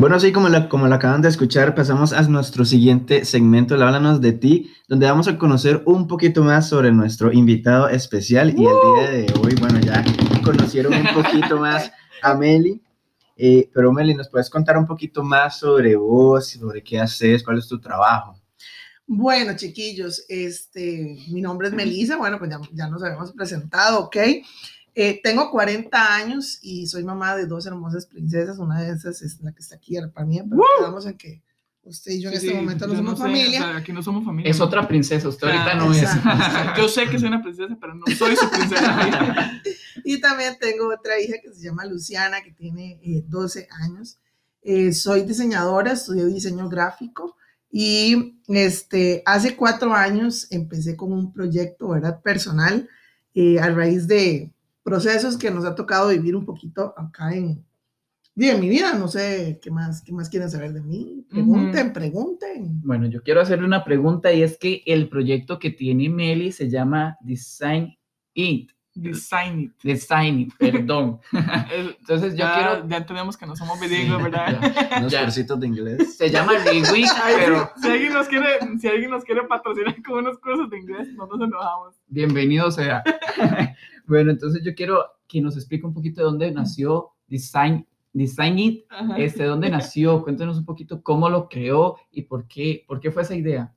Bueno, 0.00 0.16
así 0.16 0.32
como 0.32 0.48
la, 0.48 0.66
como 0.70 0.88
la 0.88 0.96
acaban 0.96 1.20
de 1.20 1.28
escuchar, 1.28 1.74
pasamos 1.74 2.14
a 2.14 2.22
nuestro 2.22 2.64
siguiente 2.64 3.26
segmento, 3.26 3.74
el 3.74 3.82
Háblanos 3.82 4.22
de 4.22 4.32
ti, 4.32 4.72
donde 4.88 5.04
vamos 5.04 5.28
a 5.28 5.36
conocer 5.36 5.82
un 5.84 6.06
poquito 6.06 6.42
más 6.42 6.70
sobre 6.70 6.90
nuestro 6.90 7.30
invitado 7.30 7.86
especial. 7.86 8.48
Y 8.58 8.64
el 8.64 8.76
día 8.94 9.10
de 9.10 9.34
hoy, 9.38 9.54
bueno, 9.60 9.78
ya 9.78 10.02
conocieron 10.42 10.94
un 10.94 11.06
poquito 11.12 11.58
más 11.58 11.92
a 12.22 12.32
Meli. 12.32 12.80
Eh, 13.36 13.68
pero 13.74 13.92
Meli, 13.92 14.14
¿nos 14.14 14.30
puedes 14.30 14.48
contar 14.48 14.78
un 14.78 14.86
poquito 14.86 15.22
más 15.22 15.58
sobre 15.58 15.94
vos, 15.96 16.48
sobre 16.48 16.82
qué 16.82 16.98
haces, 16.98 17.42
cuál 17.42 17.58
es 17.58 17.68
tu 17.68 17.78
trabajo? 17.78 18.40
Bueno, 19.06 19.54
chiquillos, 19.54 20.24
este, 20.30 21.18
mi 21.28 21.42
nombre 21.42 21.68
es 21.68 21.74
Melissa, 21.74 22.16
bueno, 22.16 22.38
pues 22.38 22.50
ya, 22.50 22.58
ya 22.72 22.88
nos 22.88 23.02
habíamos 23.02 23.32
presentado, 23.32 24.04
¿ok? 24.04 24.16
Eh, 24.94 25.20
tengo 25.22 25.50
40 25.50 26.14
años 26.16 26.58
y 26.62 26.86
soy 26.86 27.04
mamá 27.04 27.36
de 27.36 27.46
dos 27.46 27.66
hermosas 27.66 28.06
princesas, 28.06 28.58
una 28.58 28.80
de 28.82 28.92
esas 28.92 29.22
es 29.22 29.40
la 29.40 29.52
que 29.52 29.60
está 29.60 29.76
aquí 29.76 29.96
a 29.96 30.02
la 30.02 30.10
par 30.10 30.26
mía, 30.26 30.44
pero 30.48 30.62
quedamos 30.78 31.06
en 31.06 31.16
que 31.16 31.42
usted 31.82 32.12
y 32.12 32.20
yo 32.20 32.30
en 32.30 32.38
Sí, 32.40 32.46
este 32.46 32.58
sí, 32.58 32.62
momento 32.62 32.86
no 32.86 32.96
somos 32.96 33.16
sé, 33.18 33.22
familia. 33.24 33.60
o 33.60 33.62
sea, 33.64 33.76
aquí 33.76 33.92
no 33.92 34.02
somos 34.02 34.24
familia. 34.24 34.50
Es 34.50 34.58
¿no? 34.58 34.64
otra 34.66 34.86
princesa, 34.88 35.28
usted 35.28 35.46
ahorita 35.48 35.70
Ah, 35.72 35.74
no 35.76 35.92
es. 35.92 36.02
exacto. 36.02 36.82
Yo 36.82 36.88
sé 36.88 37.08
que 37.08 37.18
soy 37.18 37.28
una 37.28 37.42
princesa, 37.42 37.76
pero 37.80 37.94
no 37.94 38.04
soy 38.16 38.36
su 38.36 38.50
princesa. 38.50 39.52
Y 40.04 40.20
también 40.20 40.56
tengo 40.58 40.88
otra 40.92 41.20
hija 41.20 41.34
que 41.42 41.52
se 41.52 41.62
llama 41.62 41.84
Luciana, 41.84 42.42
que 42.42 42.52
tiene 42.52 42.98
eh, 43.02 43.22
12 43.26 43.68
años. 43.82 44.18
Eh, 44.62 44.92
soy 44.92 45.22
diseñadora, 45.22 45.92
estudié 45.92 46.24
diseño 46.26 46.68
gráfico 46.68 47.36
y 47.70 48.40
este, 48.48 49.22
hace 49.26 49.56
cuatro 49.56 49.92
años 49.94 50.46
empecé 50.50 50.96
con 50.96 51.12
un 51.12 51.32
proyecto 51.32 51.88
¿verdad? 51.88 52.20
personal 52.22 52.88
eh, 53.34 53.58
a 53.60 53.68
raíz 53.70 54.06
de 54.06 54.50
procesos 54.90 55.38
que 55.38 55.50
nos 55.50 55.64
ha 55.64 55.74
tocado 55.74 56.08
vivir 56.08 56.34
un 56.34 56.44
poquito 56.44 56.92
acá 56.96 57.32
en, 57.32 57.64
en 58.36 58.60
mi 58.60 58.68
vida. 58.68 58.94
No 58.94 59.08
sé 59.08 59.60
qué 59.62 59.70
más, 59.70 60.02
qué 60.02 60.12
más 60.12 60.28
quieren 60.28 60.50
saber 60.50 60.72
de 60.72 60.82
mí. 60.82 61.24
Pregunten, 61.30 61.92
pregunten. 61.92 62.80
Bueno, 62.82 63.06
yo 63.06 63.22
quiero 63.22 63.40
hacerle 63.40 63.66
una 63.66 63.84
pregunta 63.84 64.32
y 64.32 64.42
es 64.42 64.58
que 64.58 64.82
el 64.86 65.08
proyecto 65.08 65.58
que 65.58 65.70
tiene 65.70 66.08
Meli 66.08 66.50
se 66.52 66.68
llama 66.68 67.16
Design 67.20 67.96
It. 68.34 68.72
Design 68.92 69.60
it. 69.60 69.72
Design 69.84 70.40
It, 70.40 70.54
perdón. 70.58 71.20
Entonces 72.00 72.32
yo 72.32 72.38
ya, 72.38 72.54
quiero... 72.54 72.88
ya 72.88 72.96
entendemos 72.96 73.36
que 73.36 73.46
no 73.46 73.54
somos 73.54 73.78
bilingües, 73.78 74.18
Sí, 74.18 74.22
¿verdad? 74.24 74.60
ya. 74.90 74.98
Unos 74.98 75.14
cursitos 75.14 75.60
de 75.60 75.66
inglés. 75.68 76.16
Se 76.16 76.28
llama 76.28 76.52
sí, 76.64 76.82
pero 77.38 77.70
si, 77.80 77.88
alguien 77.88 78.12
nos 78.12 78.26
quiere, 78.26 78.58
si 78.80 78.88
alguien 78.88 79.10
nos 79.10 79.24
quiere 79.24 79.44
patrocinar 79.44 80.02
con 80.02 80.18
unos 80.18 80.38
cursos 80.38 80.68
de 80.70 80.78
inglés, 80.78 81.08
no 81.14 81.26
nos 81.26 81.40
enojamos. 81.40 81.94
bienvenido 82.08 82.70
sea. 82.72 83.04
Bueno, 84.10 84.32
entonces 84.32 84.62
yo 84.64 84.74
quiero 84.74 85.04
que 85.28 85.40
nos 85.40 85.56
explique 85.56 85.86
un 85.86 85.94
poquito 85.94 86.20
de 86.20 86.24
dónde 86.24 86.50
nació 86.50 87.12
Design, 87.28 87.86
Design 88.12 88.58
It, 88.58 88.84
Ajá. 88.90 89.16
este, 89.18 89.44
dónde 89.44 89.70
nació, 89.70 90.22
cuéntenos 90.22 90.58
un 90.58 90.64
poquito 90.64 91.02
cómo 91.02 91.30
lo 91.30 91.48
creó 91.48 91.96
y 92.10 92.22
por 92.22 92.48
qué, 92.48 92.84
por 92.86 93.00
qué 93.00 93.12
fue 93.12 93.22
esa 93.22 93.36
idea. 93.36 93.72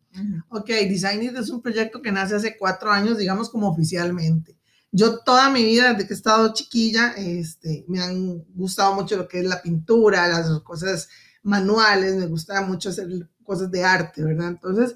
Ok, 0.50 0.67
Design 0.67 1.24
It 1.24 1.38
es 1.38 1.50
un 1.50 1.62
proyecto 1.62 2.02
que 2.02 2.12
nace 2.12 2.36
hace 2.36 2.58
cuatro 2.58 2.91
años, 2.91 3.17
digamos 3.17 3.50
como 3.50 3.69
oficialmente. 3.69 4.58
Yo 4.91 5.19
toda 5.19 5.50
mi 5.50 5.63
vida, 5.63 5.93
desde 5.93 6.08
que 6.08 6.13
he 6.13 6.17
estado 6.17 6.54
chiquilla, 6.54 7.13
este, 7.17 7.86
me 7.88 8.00
han 8.02 8.43
gustado 8.56 8.96
mucho 8.96 9.17
lo 9.17 9.28
que 9.28 9.39
es 9.39 9.46
la 9.46 9.62
pintura, 9.62 10.28
las 10.28 10.60
cosas 10.62 11.10
manuales, 11.43 12.15
me 12.15 12.28
gustaba 12.28 12.65
mucho 12.65 12.89
hacer 12.89 13.08
cosas 13.43 13.69
de 13.69 13.84
arte, 13.84 14.24
¿verdad? 14.24 14.50
Entonces, 14.50 14.96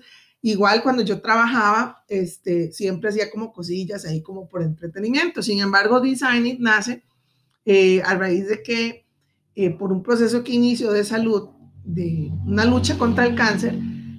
igual 0.52 0.84
cuando 0.84 1.04
yo 1.04 1.22
trabajaba, 1.22 2.04
este, 2.08 2.72
siempre 2.72 3.10
hacía 3.10 3.30
como 3.30 3.52
cosillas 3.52 4.06
ahí 4.06 4.22
como 4.22 4.48
por 4.48 4.62
entretenimiento. 4.64 5.42
Sin 5.42 5.60
embargo, 5.60 6.00
Design 6.00 6.46
It 6.46 6.60
nace 6.60 7.04
eh, 7.66 8.02
a 8.04 8.16
raíz 8.16 8.48
de 8.48 8.64
que 8.64 9.06
eh, 9.56 9.72
por 9.72 9.92
un 9.92 10.04
proceso 10.04 10.44
que 10.44 10.54
inició 10.54 10.92
de 10.92 11.04
salud, 11.04 11.50
de 11.84 12.32
una 12.46 12.66
lucha 12.66 12.98
contra 12.98 13.26
el 13.26 13.36
cáncer, 13.36 13.78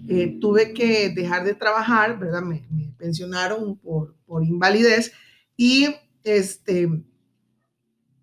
eh, 0.09 0.39
tuve 0.41 0.73
que 0.73 1.11
dejar 1.11 1.45
de 1.45 1.55
trabajar, 1.55 2.19
¿verdad? 2.19 2.43
Me, 2.43 2.67
me 2.71 2.93
pensionaron 2.99 3.77
por, 3.77 4.17
por 4.27 4.45
invalidez 4.45 5.13
y 5.57 5.87
este, 6.25 6.89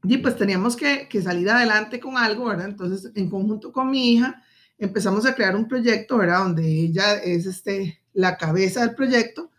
y 0.03 0.17
pues 0.17 0.35
teníamos 0.37 0.75
que, 0.75 1.07
que, 1.07 1.21
salir 1.21 1.49
adelante 1.49 1.99
con 1.99 2.17
algo, 2.17 2.45
¿verdad? 2.45 2.67
Entonces, 2.67 3.11
en 3.15 3.29
conjunto 3.29 3.71
con 3.71 3.89
mi 3.89 4.13
hija, 4.13 4.43
empezamos 4.77 5.25
a 5.25 5.35
crear 5.35 5.55
un 5.55 5.67
proyecto, 5.67 6.17
¿verdad? 6.17 6.39
Donde 6.39 6.67
ella 6.67 7.15
es 7.15 7.45
este, 7.45 8.01
la 8.13 8.37
cabeza 8.37 8.81
del 8.81 8.95
proyecto 8.95 9.51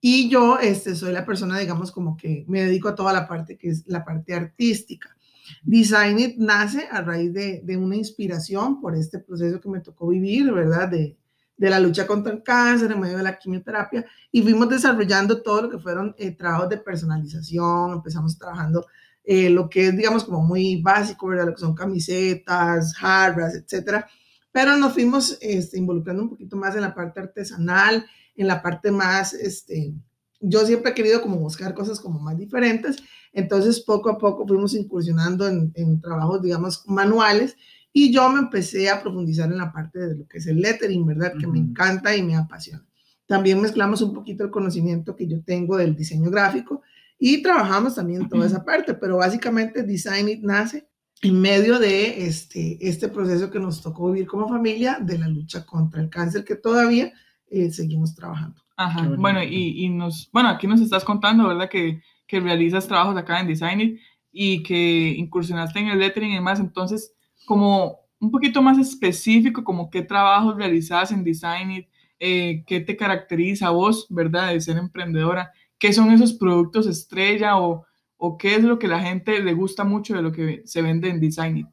y 0.00 0.30
yo 0.30 0.58
este, 0.58 0.94
soy 0.94 1.12
la 1.12 1.26
persona, 1.26 1.58
digamos, 1.58 1.92
como 1.92 2.16
que 2.16 2.44
me 2.48 2.64
dedico 2.64 2.88
a 2.88 2.94
toda 2.94 3.12
la 3.12 3.28
parte 3.28 3.58
que 3.58 3.68
es 3.68 3.86
la 3.86 4.04
parte 4.04 4.34
artística. 4.34 5.14
Design 5.62 6.18
It 6.18 6.36
nace 6.38 6.86
a 6.90 7.02
raíz 7.02 7.32
de, 7.32 7.76
una 7.76 7.96
inspiración 7.96 8.80
por 8.80 8.96
este 8.96 9.18
proceso 9.18 9.60
que 9.60 9.68
me 9.68 9.80
tocó 9.80 10.08
vivir, 10.08 10.50
¿verdad? 10.52 10.88
De, 10.88 11.16
de 11.56 11.70
la 11.70 11.80
lucha 11.80 12.06
contra 12.06 12.32
el 12.32 12.42
cáncer 12.42 12.92
en 12.92 13.00
medio 13.00 13.18
de 13.18 13.22
la 13.22 13.38
quimioterapia 13.38 14.06
y 14.32 14.42
fuimos 14.42 14.70
desarrollando 14.70 15.42
todo 15.42 15.62
lo 15.62 15.70
que 15.70 15.78
fueron 15.78 16.14
eh, 16.16 16.30
trabajos 16.30 16.70
de 16.70 16.78
personalización, 16.78 17.92
empezamos 17.92 18.38
trabajando 18.38 18.86
eh, 19.24 19.50
lo 19.50 19.68
que 19.68 19.88
es, 19.88 19.96
digamos, 19.96 20.24
como 20.24 20.42
muy 20.42 20.80
básico, 20.80 21.28
¿verdad? 21.28 21.46
Lo 21.46 21.54
que 21.54 21.60
son 21.60 21.74
camisetas, 21.74 22.94
jarras, 22.94 23.54
etcétera, 23.54 24.08
pero 24.52 24.76
nos 24.76 24.92
fuimos 24.92 25.38
este, 25.40 25.78
involucrando 25.78 26.22
un 26.22 26.30
poquito 26.30 26.56
más 26.56 26.74
en 26.74 26.82
la 26.82 26.94
parte 26.94 27.20
artesanal, 27.20 28.06
en 28.36 28.46
la 28.46 28.62
parte 28.62 28.90
más, 28.90 29.32
este, 29.34 29.94
yo 30.40 30.66
siempre 30.66 30.92
he 30.92 30.94
querido 30.94 31.20
como 31.20 31.36
buscar 31.36 31.74
cosas 31.74 32.00
como 32.00 32.18
más 32.18 32.36
diferentes, 32.36 32.96
Entonces, 33.32 33.80
poco 33.80 34.10
a 34.10 34.18
poco 34.18 34.46
fuimos 34.46 34.74
incursionando 34.74 35.46
en, 35.46 35.70
en 35.74 36.00
trabajos, 36.00 36.42
digamos, 36.42 36.82
manuales 36.86 37.56
y 37.92 38.12
yo 38.12 38.28
me 38.28 38.40
empecé 38.40 38.88
a 38.88 39.02
profundizar 39.02 39.50
en 39.50 39.58
la 39.58 39.72
parte 39.72 39.98
de 39.98 40.16
lo 40.16 40.26
que 40.26 40.38
es 40.38 40.46
el 40.46 40.60
lettering, 40.60 41.06
¿verdad? 41.06 41.34
Que 41.38 41.46
me 41.46 41.58
encanta 41.58 42.16
y 42.16 42.22
me 42.22 42.36
apasiona. 42.36 42.84
También 43.26 43.60
mezclamos 43.60 44.02
un 44.02 44.12
poquito 44.12 44.44
el 44.44 44.50
conocimiento 44.50 45.14
que 45.14 45.26
yo 45.26 45.42
tengo 45.42 45.76
del 45.76 45.94
diseño 45.94 46.30
gráfico 46.30 46.82
y 47.18 47.42
trabajamos 47.42 47.94
también 47.94 48.28
toda 48.28 48.46
esa 48.46 48.64
parte, 48.64 48.94
pero 48.94 49.18
básicamente 49.18 49.82
Design 49.82 50.28
It 50.28 50.42
nace 50.42 50.88
en 51.22 51.40
medio 51.40 51.78
de 51.78 52.26
este, 52.26 52.78
este 52.80 53.08
proceso 53.08 53.50
que 53.50 53.58
nos 53.58 53.82
tocó 53.82 54.10
vivir 54.10 54.26
como 54.26 54.48
familia 54.48 54.98
de 55.00 55.18
la 55.18 55.28
lucha 55.28 55.66
contra 55.66 56.00
el 56.00 56.08
cáncer 56.08 56.44
que 56.44 56.56
todavía 56.56 57.12
eh, 57.48 57.70
seguimos 57.70 58.14
trabajando. 58.14 58.62
Ajá, 58.76 59.06
bueno, 59.18 59.42
y, 59.42 59.84
y 59.84 59.88
nos, 59.90 60.30
bueno, 60.32 60.48
aquí 60.48 60.66
nos 60.66 60.80
estás 60.80 61.04
contando, 61.04 61.46
¿verdad? 61.46 61.68
Que, 61.68 62.02
que 62.26 62.40
realizas 62.40 62.88
trabajos 62.88 63.16
acá 63.16 63.40
en 63.40 63.48
Design 63.48 63.80
It 63.80 64.00
y 64.32 64.62
que 64.62 65.14
incursionaste 65.18 65.80
en 65.80 65.88
el 65.88 65.98
lettering 65.98 66.30
y 66.30 66.34
demás, 66.36 66.60
entonces, 66.60 67.12
como 67.44 67.98
un 68.20 68.30
poquito 68.30 68.62
más 68.62 68.78
específico, 68.78 69.64
como 69.64 69.90
qué 69.90 70.02
trabajos 70.02 70.56
realizas 70.56 71.10
en 71.10 71.24
Design 71.24 71.70
It, 71.72 71.88
eh, 72.18 72.64
qué 72.66 72.80
te 72.80 72.96
caracteriza 72.96 73.66
a 73.66 73.70
vos, 73.70 74.06
¿verdad? 74.08 74.52
De 74.52 74.60
ser 74.60 74.78
emprendedora, 74.78 75.52
qué 75.78 75.92
son 75.92 76.10
esos 76.12 76.32
productos 76.32 76.86
estrella 76.86 77.58
o, 77.58 77.84
o 78.20 78.36
qué 78.36 78.54
es 78.54 78.62
lo 78.62 78.78
que 78.78 78.86
la 78.86 79.00
gente 79.00 79.40
le 79.40 79.54
gusta 79.54 79.82
mucho 79.82 80.14
de 80.14 80.22
lo 80.22 80.30
que 80.30 80.62
se 80.66 80.82
vende 80.82 81.08
en 81.08 81.20
Design 81.20 81.56
It. 81.56 81.68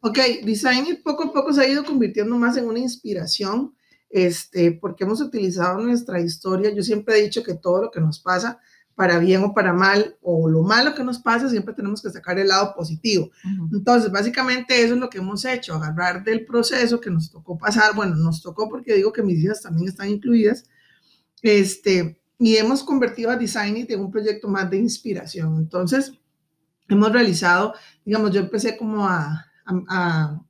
Ok, 0.00 0.18
Design 0.42 0.86
It 0.86 1.02
poco 1.02 1.24
a 1.24 1.32
poco 1.32 1.52
se 1.52 1.60
ha 1.60 1.68
ido 1.68 1.84
convirtiendo 1.84 2.36
más 2.38 2.56
en 2.56 2.66
una 2.66 2.78
inspiración, 2.78 3.74
este, 4.08 4.72
porque 4.72 5.04
hemos 5.04 5.20
utilizado 5.20 5.78
nuestra 5.78 6.20
historia. 6.20 6.70
Yo 6.74 6.82
siempre 6.82 7.18
he 7.18 7.22
dicho 7.22 7.42
que 7.42 7.54
todo 7.54 7.82
lo 7.82 7.90
que 7.90 8.00
nos 8.00 8.18
pasa, 8.18 8.58
para 8.94 9.18
bien 9.18 9.42
o 9.44 9.52
para 9.52 9.74
mal, 9.74 10.16
o 10.22 10.48
lo 10.48 10.62
malo 10.62 10.94
que 10.94 11.04
nos 11.04 11.18
pasa, 11.18 11.50
siempre 11.50 11.74
tenemos 11.74 12.00
que 12.00 12.08
sacar 12.08 12.38
el 12.38 12.48
lado 12.48 12.74
positivo. 12.74 13.30
Ujú. 13.44 13.76
Entonces, 13.76 14.10
básicamente 14.10 14.82
eso 14.82 14.94
es 14.94 15.00
lo 15.00 15.10
que 15.10 15.18
hemos 15.18 15.44
hecho, 15.44 15.74
agarrar 15.74 16.24
del 16.24 16.46
proceso 16.46 16.98
que 16.98 17.10
nos 17.10 17.30
tocó 17.30 17.58
pasar, 17.58 17.94
bueno, 17.94 18.16
nos 18.16 18.40
tocó 18.40 18.70
porque 18.70 18.94
digo 18.94 19.12
que 19.12 19.22
mis 19.22 19.38
hijas 19.38 19.60
también 19.60 19.88
están 19.88 20.08
incluidas, 20.08 20.64
este, 21.42 22.18
y 22.44 22.58
hemos 22.58 22.84
convertido 22.84 23.30
a 23.30 23.38
Design 23.38 23.78
It 23.78 23.90
en 23.90 24.00
un 24.00 24.10
proyecto 24.10 24.48
más 24.48 24.68
de 24.68 24.76
inspiración. 24.76 25.56
Entonces, 25.56 26.12
hemos 26.90 27.10
realizado, 27.10 27.72
digamos, 28.04 28.32
yo 28.32 28.40
empecé 28.40 28.76
como 28.76 29.06
a, 29.08 29.46
a, 29.64 29.82
a 29.88 30.42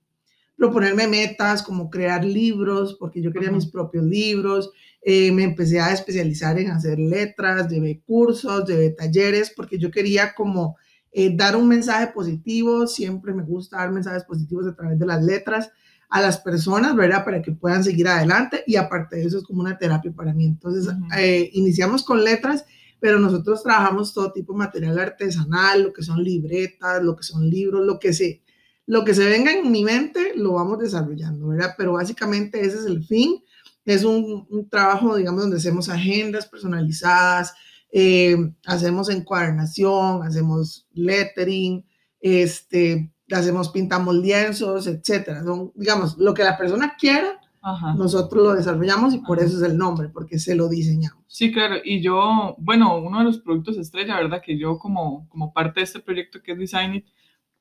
proponerme 0.57 1.07
metas, 1.07 1.63
como 1.63 1.89
crear 1.89 2.25
libros, 2.25 2.97
porque 2.99 3.23
yo 3.23 3.31
quería 3.31 3.51
Ajá. 3.51 3.59
mis 3.59 3.67
propios 3.67 4.05
libros, 4.05 4.73
eh, 5.03 5.31
me 5.31 5.45
empecé 5.45 5.79
a 5.79 5.93
especializar 5.93 6.59
en 6.59 6.73
hacer 6.73 6.99
letras, 6.99 7.69
llevé 7.69 8.03
cursos, 8.05 8.69
llevé 8.69 8.91
talleres, 8.91 9.53
porque 9.55 9.79
yo 9.79 9.93
quería 9.93 10.35
como 10.35 10.77
eh, 11.13 11.31
dar 11.37 11.55
un 11.55 11.69
mensaje 11.69 12.09
positivo, 12.09 12.89
siempre 12.89 13.33
me 13.33 13.45
gusta 13.45 13.77
dar 13.77 13.93
mensajes 13.93 14.25
positivos 14.25 14.67
a 14.67 14.75
través 14.75 14.99
de 14.99 15.07
las 15.07 15.23
letras 15.23 15.71
a 16.09 16.21
las 16.21 16.39
personas, 16.39 16.95
¿verdad? 16.95 17.25
Para 17.25 17.43
que 17.43 17.53
puedan 17.53 17.83
seguir 17.83 18.09
adelante 18.09 18.63
y 18.67 18.77
aparte 18.77 19.17
de 19.17 19.25
eso 19.25 19.39
es 19.39 19.45
como 19.45 19.61
una 19.61 19.79
terapia 19.79 20.13
para 20.13 20.33
mí. 20.33 20.45
Entonces, 20.45 20.87
Ujú. 20.87 21.07
eh, 21.19 21.51
iniciamos 21.55 22.03
con 22.03 22.23
letras, 22.23 22.65
pero 23.01 23.19
nosotros 23.19 23.63
trabajamos 23.63 24.15
todo 24.15 24.33
tipo 24.33 24.53
de 24.53 24.59
material 24.59 24.99
artesanal, 24.99 25.83
lo 25.83 25.93
que 25.93 26.03
son 26.03 26.23
libretas, 26.23 27.03
lo 27.03 27.17
que 27.17 27.23
son 27.23 27.49
libros, 27.49 27.85
lo 27.85 27.99
que 27.99 28.13
se, 28.13 28.43
lo 28.87 29.05
que 29.05 29.15
se 29.15 29.25
venga 29.25 29.53
en 29.53 29.71
mi 29.71 29.85
mente, 29.85 30.33
lo 30.37 30.53
vamos 30.53 30.79
desarrollando, 30.79 31.49
¿verdad? 31.49 31.75
Pero 31.77 31.95
básicamente 31.95 32.61
ese 32.61 32.79
es 32.79 32.87
el 32.87 33.05
fin. 33.05 33.43
Es 33.85 34.05
un, 34.05 34.47
un 34.49 34.69
trabajo, 34.71 35.17
digamos, 35.17 35.43
donde 35.43 35.59
hacemos 35.59 35.91
agendas 35.91 36.47
personalizadas, 36.47 37.53
eh, 37.97 38.37
hacemos 38.67 39.09
encuadernación, 39.09 40.23
hacemos 40.23 40.87
lettering, 40.95 41.85
este, 42.21 43.13
hacemos, 43.31 43.71
pintamos 43.71 44.15
lienzos, 44.15 44.87
etcétera. 44.87 45.43
Son, 45.45 45.73
digamos, 45.75 46.19
lo 46.19 46.35
que 46.35 46.45
la 46.45 46.57
persona 46.59 46.95
quiera, 46.99 47.41
Ajá. 47.63 47.95
nosotros 47.95 48.43
lo 48.43 48.55
desarrollamos 48.55 49.15
y 49.15 49.19
por 49.19 49.39
Ajá. 49.39 49.47
eso 49.47 49.57
es 49.57 49.71
el 49.71 49.79
nombre, 49.79 50.09
porque 50.09 50.39
se 50.39 50.55
lo 50.55 50.69
diseñamos. 50.69 51.25
Sí, 51.29 51.53
claro. 51.53 51.77
Y 51.83 52.01
yo, 52.01 52.55
bueno, 52.59 52.99
uno 52.99 53.19
de 53.19 53.25
los 53.25 53.39
productos 53.39 53.77
estrella, 53.77 54.17
¿verdad? 54.17 54.43
Que 54.45 54.59
yo 54.59 54.79
como, 54.79 55.29
como 55.29 55.53
parte 55.53 55.81
de 55.81 55.85
este 55.85 56.01
proyecto 56.01 56.43
que 56.43 56.53
es 56.53 56.59
Design 56.59 56.95
It, 56.95 57.07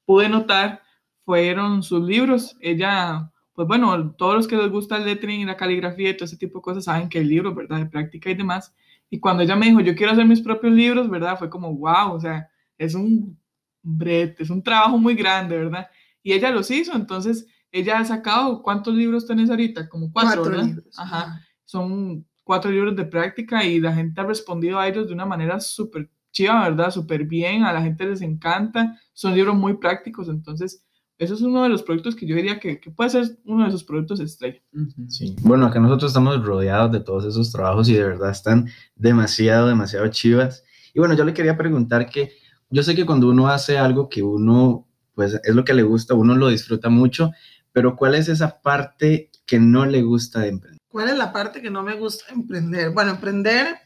pude 0.06 0.30
notar 0.30 0.82
fueron 1.26 1.84
sus 1.84 2.06
libros. 2.06 2.58
Ella, 2.60 3.32
pues 3.54 3.68
bueno, 3.68 4.12
todos 4.12 4.36
los 4.36 4.48
que 4.48 4.58
les 4.58 4.70
gusta 4.70 4.98
el 4.98 5.06
lettering 5.06 5.42
y 5.42 5.46
la 5.46 5.58
caligrafía 5.58 6.10
y 6.10 6.18
todo 6.18 6.26
ese 6.26 6.38
tipo 6.38 6.60
de 6.60 6.64
cosas 6.64 6.86
saben 6.86 7.10
que 7.10 7.20
el 7.20 7.30
libro, 7.30 7.54
¿verdad? 7.54 7.78
De 7.78 7.86
práctica 7.86 8.30
y 8.30 8.36
demás. 8.36 8.76
Y 9.10 9.20
cuando 9.20 9.44
ella 9.44 9.56
me 9.56 9.68
dijo, 9.68 9.80
yo 9.80 9.96
quiero 9.96 10.12
hacer 10.12 10.26
mis 10.26 10.42
propios 10.42 10.74
libros, 10.74 11.10
¿verdad? 11.10 11.38
Fue 11.38 11.50
como, 11.50 11.74
wow, 11.76 12.14
o 12.14 12.20
sea, 12.20 12.50
es 12.78 12.96
un 12.96 13.38
brete, 13.84 14.42
es 14.42 14.50
un 14.50 14.64
trabajo 14.64 14.98
muy 14.98 15.14
grande, 15.14 15.58
¿verdad? 15.58 15.88
Y 16.24 16.34
ella 16.34 16.50
los 16.50 16.72
hizo, 16.72 16.96
entonces 16.96 17.46
ella 17.72 18.00
ha 18.00 18.06
sacado, 18.06 18.64
¿cuántos 18.64 18.96
libros 18.96 19.28
tenés 19.28 19.50
ahorita? 19.50 19.88
Como 19.90 20.12
cuatro, 20.12 20.46
¿verdad? 20.46 20.64
libros. 20.64 20.98
Ajá 20.98 21.40
son 21.74 22.24
cuatro 22.44 22.70
libros 22.70 22.96
de 22.96 23.06
práctica 23.06 23.66
y 23.66 23.80
la 23.80 23.96
gente 23.96 24.22
ha 24.22 24.26
respondido 24.26 24.78
a 24.78 24.88
ellos 24.88 25.08
de 25.08 25.14
una 25.14 25.26
manera 25.26 25.60
súper 25.60 26.08
chiva, 26.32 26.70
¿verdad? 26.70 26.92
Súper 26.92 27.26
bien, 27.26 27.64
a 27.64 27.74
la 27.74 27.82
gente 27.82 28.06
les 28.06 28.22
encanta, 28.22 29.00
son 29.12 29.34
libros 29.34 29.56
muy 29.56 29.78
prácticos, 29.78 30.30
entonces 30.30 30.86
eso 31.18 31.34
es 31.34 31.42
uno 31.42 31.64
de 31.64 31.70
los 31.70 31.82
productos 31.82 32.16
que 32.16 32.28
yo 32.28 32.36
diría 32.36 32.60
que, 32.60 32.80
que 32.80 32.92
puede 32.92 33.10
ser 33.10 33.40
uno 33.46 33.64
de 33.64 33.70
esos 33.70 33.84
productos 33.84 34.20
estrella. 34.20 34.62
Sí. 35.08 35.36
Bueno, 35.42 35.66
acá 35.66 35.80
nosotros 35.80 36.12
estamos 36.12 36.44
rodeados 36.46 36.92
de 36.92 37.00
todos 37.00 37.26
esos 37.26 37.52
trabajos 37.52 37.90
y 37.90 37.94
de 37.94 38.04
verdad 38.04 38.30
están 38.30 38.68
demasiado, 38.96 39.68
demasiado 39.68 40.08
chivas. 40.10 40.64
Y 40.94 41.00
bueno, 41.00 41.16
yo 41.16 41.24
le 41.24 41.34
quería 41.34 41.58
preguntar 41.58 42.08
que 42.08 42.34
yo 42.74 42.82
sé 42.82 42.96
que 42.96 43.06
cuando 43.06 43.30
uno 43.30 43.50
hace 43.50 43.78
algo 43.78 44.10
que 44.10 44.24
uno, 44.24 44.88
pues 45.14 45.40
es 45.44 45.56
lo 45.56 45.64
que 45.64 45.76
le 45.76 45.84
gusta, 45.84 46.16
uno 46.16 46.36
lo 46.36 46.50
disfruta 46.50 46.90
mucho, 46.90 47.32
pero 47.72 47.96
¿cuál 47.96 48.16
es 48.16 48.30
esa 48.30 48.62
parte 48.62 49.30
que 49.46 49.60
no 49.60 49.86
le 49.86 50.02
gusta 50.02 50.40
de 50.40 50.48
emprender? 50.50 50.80
¿Cuál 50.88 51.10
es 51.10 51.18
la 51.18 51.32
parte 51.32 51.62
que 51.62 51.70
no 51.70 51.84
me 51.84 51.96
gusta 51.96 52.26
de 52.28 52.34
emprender? 52.34 52.92
Bueno, 52.92 53.12
emprender 53.12 53.78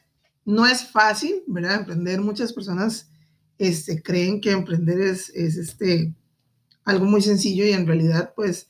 no 0.46 0.66
es 0.66 0.86
fácil, 0.86 1.44
¿verdad? 1.48 1.82
Emprender, 1.82 2.22
muchas 2.22 2.54
personas 2.54 3.10
este, 3.58 4.02
creen 4.02 4.40
que 4.40 4.52
emprender 4.52 5.02
es, 5.02 5.32
es 5.32 5.58
este, 5.58 6.16
algo 6.86 7.06
muy 7.06 7.22
sencillo 7.22 7.66
y 7.66 7.74
en 7.74 7.88
realidad, 7.88 8.32
pues, 8.38 8.70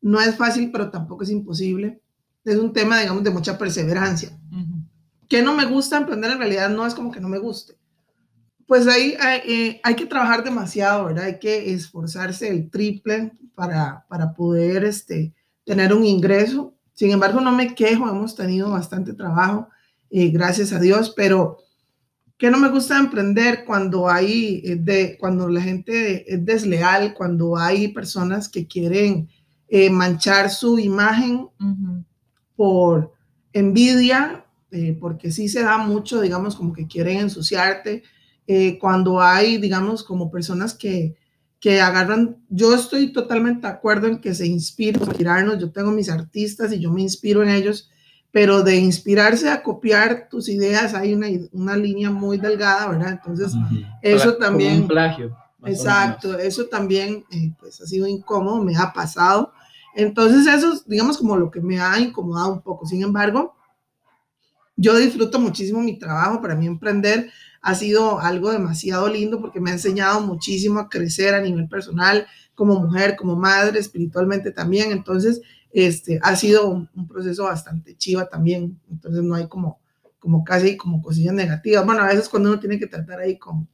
no 0.00 0.18
es 0.18 0.34
fácil, 0.34 0.70
pero 0.72 0.90
tampoco 0.90 1.24
es 1.24 1.30
imposible. 1.30 2.00
Es 2.42 2.56
un 2.56 2.72
tema, 2.72 3.00
digamos, 3.00 3.22
de 3.22 3.30
mucha 3.30 3.58
perseverancia. 3.58 4.30
Ujú. 4.50 4.82
¿Qué 5.28 5.42
no 5.42 5.54
me 5.54 5.66
gusta 5.66 5.98
emprender? 5.98 6.30
En 6.30 6.38
realidad 6.38 6.70
no 6.70 6.86
es 6.86 6.94
como 6.94 7.12
que 7.12 7.20
no 7.20 7.28
me 7.28 7.38
guste. 7.38 7.76
Pues 8.68 8.86
ahí 8.86 9.16
hay, 9.18 9.40
eh, 9.44 9.80
hay 9.82 9.96
que 9.96 10.06
trabajar 10.06 10.44
demasiado, 10.44 11.06
¿verdad? 11.06 11.24
Hay 11.24 11.38
que 11.40 11.72
esforzarse 11.72 12.48
el 12.48 12.70
triple 12.70 13.32
para, 13.56 14.04
para 14.08 14.32
poder 14.34 14.84
este, 14.84 15.34
tener 15.64 15.92
un 15.92 16.04
ingreso. 16.04 16.74
Sin 16.94 17.10
embargo, 17.10 17.40
no 17.40 17.50
me 17.50 17.74
quejo, 17.74 18.08
hemos 18.08 18.36
tenido 18.36 18.70
bastante 18.70 19.14
trabajo, 19.14 19.68
eh, 20.10 20.28
gracias 20.28 20.72
a 20.72 20.78
Dios, 20.78 21.14
pero 21.16 21.58
¿qué 22.36 22.50
no 22.50 22.58
me 22.58 22.68
gusta 22.68 22.98
emprender 22.98 23.64
cuando 23.64 24.08
hay, 24.08 24.62
eh, 24.64 24.76
de, 24.76 25.16
cuando 25.18 25.48
la 25.48 25.62
gente 25.62 26.32
es 26.32 26.44
desleal, 26.44 27.14
cuando 27.14 27.56
hay 27.56 27.88
personas 27.88 28.48
que 28.48 28.66
quieren 28.66 29.28
eh, 29.68 29.90
manchar 29.90 30.50
su 30.50 30.78
imagen 30.78 31.48
por 32.54 33.12
envidia, 33.52 34.44
eh, 34.70 34.96
porque 35.00 35.30
sí 35.30 35.48
se 35.48 35.62
da 35.62 35.78
mucho, 35.78 36.20
digamos, 36.20 36.54
como 36.54 36.72
que 36.72 36.86
quieren 36.86 37.18
ensuciarte, 37.18 38.02
eh, 38.48 38.78
cuando 38.78 39.20
hay, 39.20 39.58
digamos, 39.58 40.02
como 40.02 40.30
personas 40.30 40.74
que, 40.74 41.14
que 41.60 41.80
agarran, 41.80 42.38
yo 42.48 42.74
estoy 42.74 43.12
totalmente 43.12 43.66
de 43.66 43.72
acuerdo 43.74 44.06
en 44.08 44.20
que 44.20 44.34
se 44.34 44.46
inspiren, 44.46 45.02
inspirarnos, 45.02 45.58
yo 45.58 45.70
tengo 45.70 45.90
mis 45.92 46.08
artistas 46.08 46.72
y 46.72 46.80
yo 46.80 46.90
me 46.90 47.02
inspiro 47.02 47.42
en 47.42 47.50
ellos, 47.50 47.90
pero 48.32 48.62
de 48.62 48.76
inspirarse 48.76 49.50
a 49.50 49.62
copiar 49.62 50.28
tus 50.30 50.48
ideas 50.48 50.94
hay 50.94 51.14
una, 51.14 51.26
una 51.52 51.76
línea 51.76 52.10
muy 52.10 52.38
delgada, 52.38 52.88
¿verdad? 52.88 53.10
Entonces, 53.12 53.52
eso 54.02 54.24
Pla- 54.24 54.32
como 54.36 54.48
también... 54.48 54.82
un 54.82 54.88
plagio. 54.88 55.36
Exacto, 55.64 56.38
eso 56.38 56.66
también 56.66 57.24
eh, 57.30 57.52
pues 57.58 57.80
ha 57.80 57.86
sido 57.86 58.06
incómodo, 58.06 58.62
me 58.62 58.76
ha 58.76 58.92
pasado. 58.92 59.52
Entonces 59.94 60.46
eso 60.46 60.72
es, 60.72 60.86
digamos, 60.86 61.18
como 61.18 61.36
lo 61.36 61.50
que 61.50 61.60
me 61.60 61.80
ha 61.80 61.98
incomodado 61.98 62.52
un 62.52 62.62
poco. 62.62 62.86
Sin 62.86 63.02
embargo, 63.02 63.54
yo 64.76 64.96
disfruto 64.96 65.38
muchísimo 65.40 65.80
mi 65.80 65.98
trabajo. 65.98 66.40
Para 66.40 66.54
mí 66.54 66.66
emprender 66.66 67.30
ha 67.60 67.74
sido 67.74 68.20
algo 68.20 68.52
demasiado 68.52 69.08
lindo 69.08 69.40
porque 69.40 69.60
me 69.60 69.70
ha 69.70 69.74
enseñado 69.74 70.20
muchísimo 70.20 70.80
a 70.80 70.88
crecer 70.88 71.34
a 71.34 71.40
nivel 71.40 71.68
personal, 71.68 72.26
como 72.54 72.80
mujer, 72.80 73.16
como 73.16 73.36
madre, 73.36 73.78
espiritualmente 73.78 74.50
también. 74.50 74.92
Entonces, 74.92 75.40
este, 75.70 76.20
ha 76.22 76.36
sido 76.36 76.68
un, 76.68 77.08
proceso 77.08 77.44
bastante 77.44 77.96
chiva 77.96 78.28
también. 78.28 78.80
Entonces 78.90 79.22
no 79.22 79.34
hay 79.34 79.48
como, 79.48 79.80
como 80.18 80.44
casi 80.44 80.76
como 80.76 81.02
cosillas 81.02 81.34
negativas. 81.34 81.84
Bueno, 81.84 82.02
a 82.02 82.08
veces 82.08 82.28
cuando 82.28 82.50
uno 82.50 82.60
tiene 82.60 82.78
que 82.78 82.86
tratar 82.86 83.20
ahí 83.20 83.38
con 83.38 83.68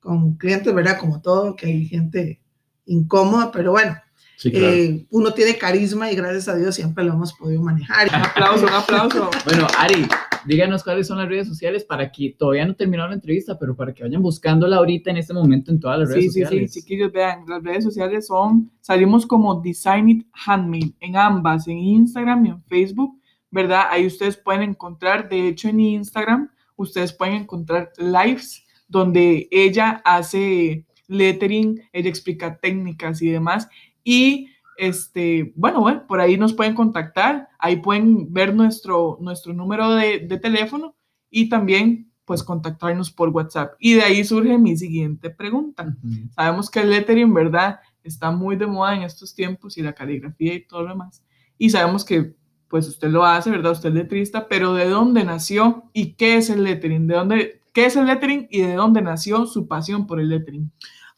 con 0.00 0.34
clientes, 0.34 0.74
¿verdad? 0.74 0.98
Como 0.98 1.20
todo, 1.20 1.54
que 1.54 1.66
hay 1.66 1.86
gente 1.86 2.40
incómoda, 2.86 3.52
pero 3.52 3.72
bueno, 3.72 3.96
Sí, 4.40 4.50
claro. 4.50 4.68
eh, 4.68 5.04
uno 5.10 5.34
tiene 5.34 5.58
carisma 5.58 6.10
y 6.10 6.16
gracias 6.16 6.48
a 6.48 6.56
Dios 6.56 6.74
siempre 6.74 7.04
lo 7.04 7.12
hemos 7.12 7.34
podido 7.34 7.60
manejar. 7.60 8.08
Un 8.08 8.14
aplauso, 8.14 8.66
un 8.66 8.72
aplauso. 8.72 9.30
Bueno, 9.44 9.66
Ari, 9.78 10.06
díganos 10.46 10.82
cuáles 10.82 11.06
son 11.08 11.18
las 11.18 11.28
redes 11.28 11.46
sociales 11.46 11.84
para 11.84 12.10
que 12.10 12.34
todavía 12.38 12.64
no 12.64 12.74
terminó 12.74 13.06
la 13.06 13.12
entrevista, 13.12 13.58
pero 13.58 13.76
para 13.76 13.92
que 13.92 14.02
vayan 14.02 14.22
buscándola 14.22 14.76
ahorita 14.78 15.10
en 15.10 15.18
este 15.18 15.34
momento 15.34 15.70
en 15.70 15.78
todas 15.78 15.98
las 15.98 16.08
redes 16.08 16.24
Sí, 16.24 16.30
sí, 16.30 16.40
sociales. 16.40 16.72
sí, 16.72 16.80
chiquillos, 16.80 17.12
vean, 17.12 17.44
las 17.46 17.62
redes 17.62 17.84
sociales 17.84 18.26
son, 18.28 18.70
salimos 18.80 19.26
como 19.26 19.60
Design 19.60 20.08
It 20.08 20.26
Handmade 20.46 20.94
en 21.00 21.16
ambas, 21.18 21.68
en 21.68 21.76
Instagram 21.76 22.46
y 22.46 22.48
en 22.48 22.62
Facebook, 22.64 23.20
¿verdad? 23.50 23.88
Ahí 23.90 24.06
ustedes 24.06 24.38
pueden 24.38 24.62
encontrar, 24.62 25.28
de 25.28 25.48
hecho 25.48 25.68
en 25.68 25.80
Instagram, 25.80 26.48
ustedes 26.76 27.12
pueden 27.12 27.34
encontrar 27.34 27.92
lives 27.98 28.64
donde 28.88 29.48
ella 29.50 30.00
hace 30.02 30.86
lettering, 31.08 31.82
ella 31.92 32.08
explica 32.08 32.56
técnicas 32.58 33.20
y 33.20 33.28
demás. 33.28 33.68
Y 34.04 34.48
este, 34.76 35.52
bueno, 35.56 35.80
bueno, 35.80 36.06
por 36.06 36.20
ahí 36.20 36.36
nos 36.38 36.54
pueden 36.54 36.74
contactar, 36.74 37.48
ahí 37.58 37.76
pueden 37.76 38.32
ver 38.32 38.54
nuestro, 38.54 39.18
nuestro 39.20 39.52
número 39.52 39.92
de, 39.94 40.20
de 40.20 40.38
teléfono 40.38 40.96
y 41.30 41.48
también 41.48 42.10
pues 42.30 42.44
contactarnos 42.44 43.10
por 43.10 43.30
WhatsApp. 43.30 43.74
Y 43.80 43.94
de 43.94 44.02
ahí 44.02 44.22
surge 44.24 44.56
mi 44.56 44.76
siguiente 44.76 45.30
pregunta. 45.30 45.96
Sabemos 46.32 46.70
que 46.70 46.78
el 46.78 46.90
lettering, 46.90 47.34
¿verdad? 47.34 47.80
Está 48.04 48.30
muy 48.30 48.54
de 48.54 48.68
moda 48.68 48.94
en 48.94 49.02
estos 49.02 49.34
tiempos 49.34 49.76
y 49.76 49.82
la 49.82 49.94
caligrafía 49.94 50.54
y 50.54 50.64
todo 50.64 50.82
lo 50.82 50.90
demás. 50.90 51.24
Y 51.58 51.70
sabemos 51.70 52.04
que, 52.04 52.36
pues, 52.68 52.86
usted 52.86 53.08
lo 53.08 53.24
hace, 53.24 53.50
¿verdad? 53.50 53.72
Usted 53.72 53.88
es 53.88 53.94
letrista, 53.96 54.46
pero 54.46 54.74
¿de 54.74 54.88
dónde 54.88 55.24
nació 55.24 55.90
y 55.92 56.12
qué 56.12 56.36
es 56.36 56.50
el 56.50 56.62
lettering? 56.62 57.08
¿De 57.08 57.14
dónde, 57.16 57.62
qué 57.72 57.86
es 57.86 57.96
el 57.96 58.06
lettering 58.06 58.46
y 58.48 58.60
de 58.60 58.74
dónde 58.74 59.02
nació 59.02 59.44
su 59.46 59.66
pasión 59.66 60.06
por 60.06 60.20
el 60.20 60.28
lettering? 60.28 60.70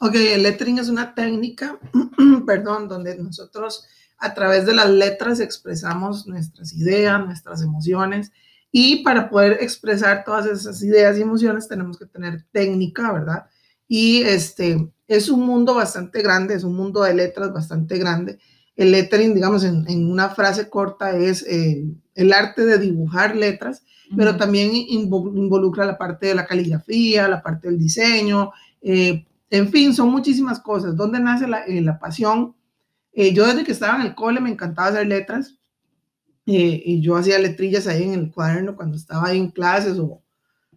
Ok, 0.05 0.17
el 0.17 0.43
lettering 0.43 0.79
es 0.81 0.89
una 0.89 1.15
técnica, 1.15 1.79
perdón, 2.47 2.89
donde 2.89 3.17
nosotros 3.17 3.85
a 4.19 4.35
través 4.35 4.67
de 4.67 4.75
las 4.75 4.91
letras 4.91 5.39
expresamos 5.39 6.27
nuestras 6.27 6.73
ideas, 6.73 7.25
nuestras 7.25 7.63
emociones 7.63 8.33
y 8.73 9.05
para 9.05 9.31
poder 9.31 9.59
expresar 9.61 10.25
todas 10.25 10.47
esas 10.47 10.83
ideas 10.83 11.17
y 11.17 11.23
emociones 11.23 11.69
tenemos 11.69 11.99
que 11.99 12.07
tener 12.07 12.45
técnica, 12.51 13.13
¿verdad? 13.13 13.47
Y 13.87 14.23
este 14.23 14.91
es 15.07 15.29
un 15.29 15.47
mundo 15.47 15.77
bastante 15.77 16.21
grande, 16.21 16.55
es 16.55 16.65
un 16.65 16.75
mundo 16.75 17.03
de 17.05 17.15
letras 17.15 17.53
bastante 17.53 17.97
grande. 17.97 18.41
El 18.75 18.91
lettering, 18.91 19.35
digamos, 19.35 19.63
en, 19.63 19.89
en 19.89 20.11
una 20.11 20.31
frase 20.31 20.69
corta 20.69 21.17
es 21.17 21.47
eh, 21.47 21.85
el 22.17 22.33
arte 22.33 22.65
de 22.65 22.79
dibujar 22.79 23.37
letras, 23.37 23.85
pero 24.17 24.37
también 24.37 24.73
invo- 24.73 25.33
involucra 25.33 25.87
la 25.87 25.97
parte 25.97 26.27
de 26.27 26.35
la 26.35 26.45
caligrafía, 26.45 27.29
la 27.29 27.41
parte 27.41 27.69
del 27.69 27.79
diseño, 27.79 28.51
eh, 28.81 29.27
en 29.53 29.69
fin, 29.69 29.93
son 29.93 30.11
muchísimas 30.11 30.59
cosas. 30.61 30.97
¿Dónde 30.97 31.21
nace 31.21 31.47
la, 31.47 31.65
eh, 31.67 31.83
la 31.83 31.99
pasión? 31.99 32.57
Eh, 33.13 33.35
yo 33.35 33.47
desde 33.47 33.65
que 33.65 33.73
estaba 33.73 33.97
en 33.97 34.07
el 34.07 34.15
cole 34.15 34.41
me 34.41 34.51
encantaba 34.51 34.89
hacer 34.89 35.07
letras 35.07 35.59
eh, 36.47 36.83
y 36.87 37.03
yo 37.03 37.17
hacía 37.17 37.39
letrillas 37.39 37.87
ahí 37.87 38.05
en 38.05 38.15
el 38.15 38.31
cuaderno 38.31 38.75
cuando 38.75 38.97
estaba 38.97 39.29
ahí 39.29 39.39
en 39.39 39.51
clases 39.51 39.99
o 39.99 40.23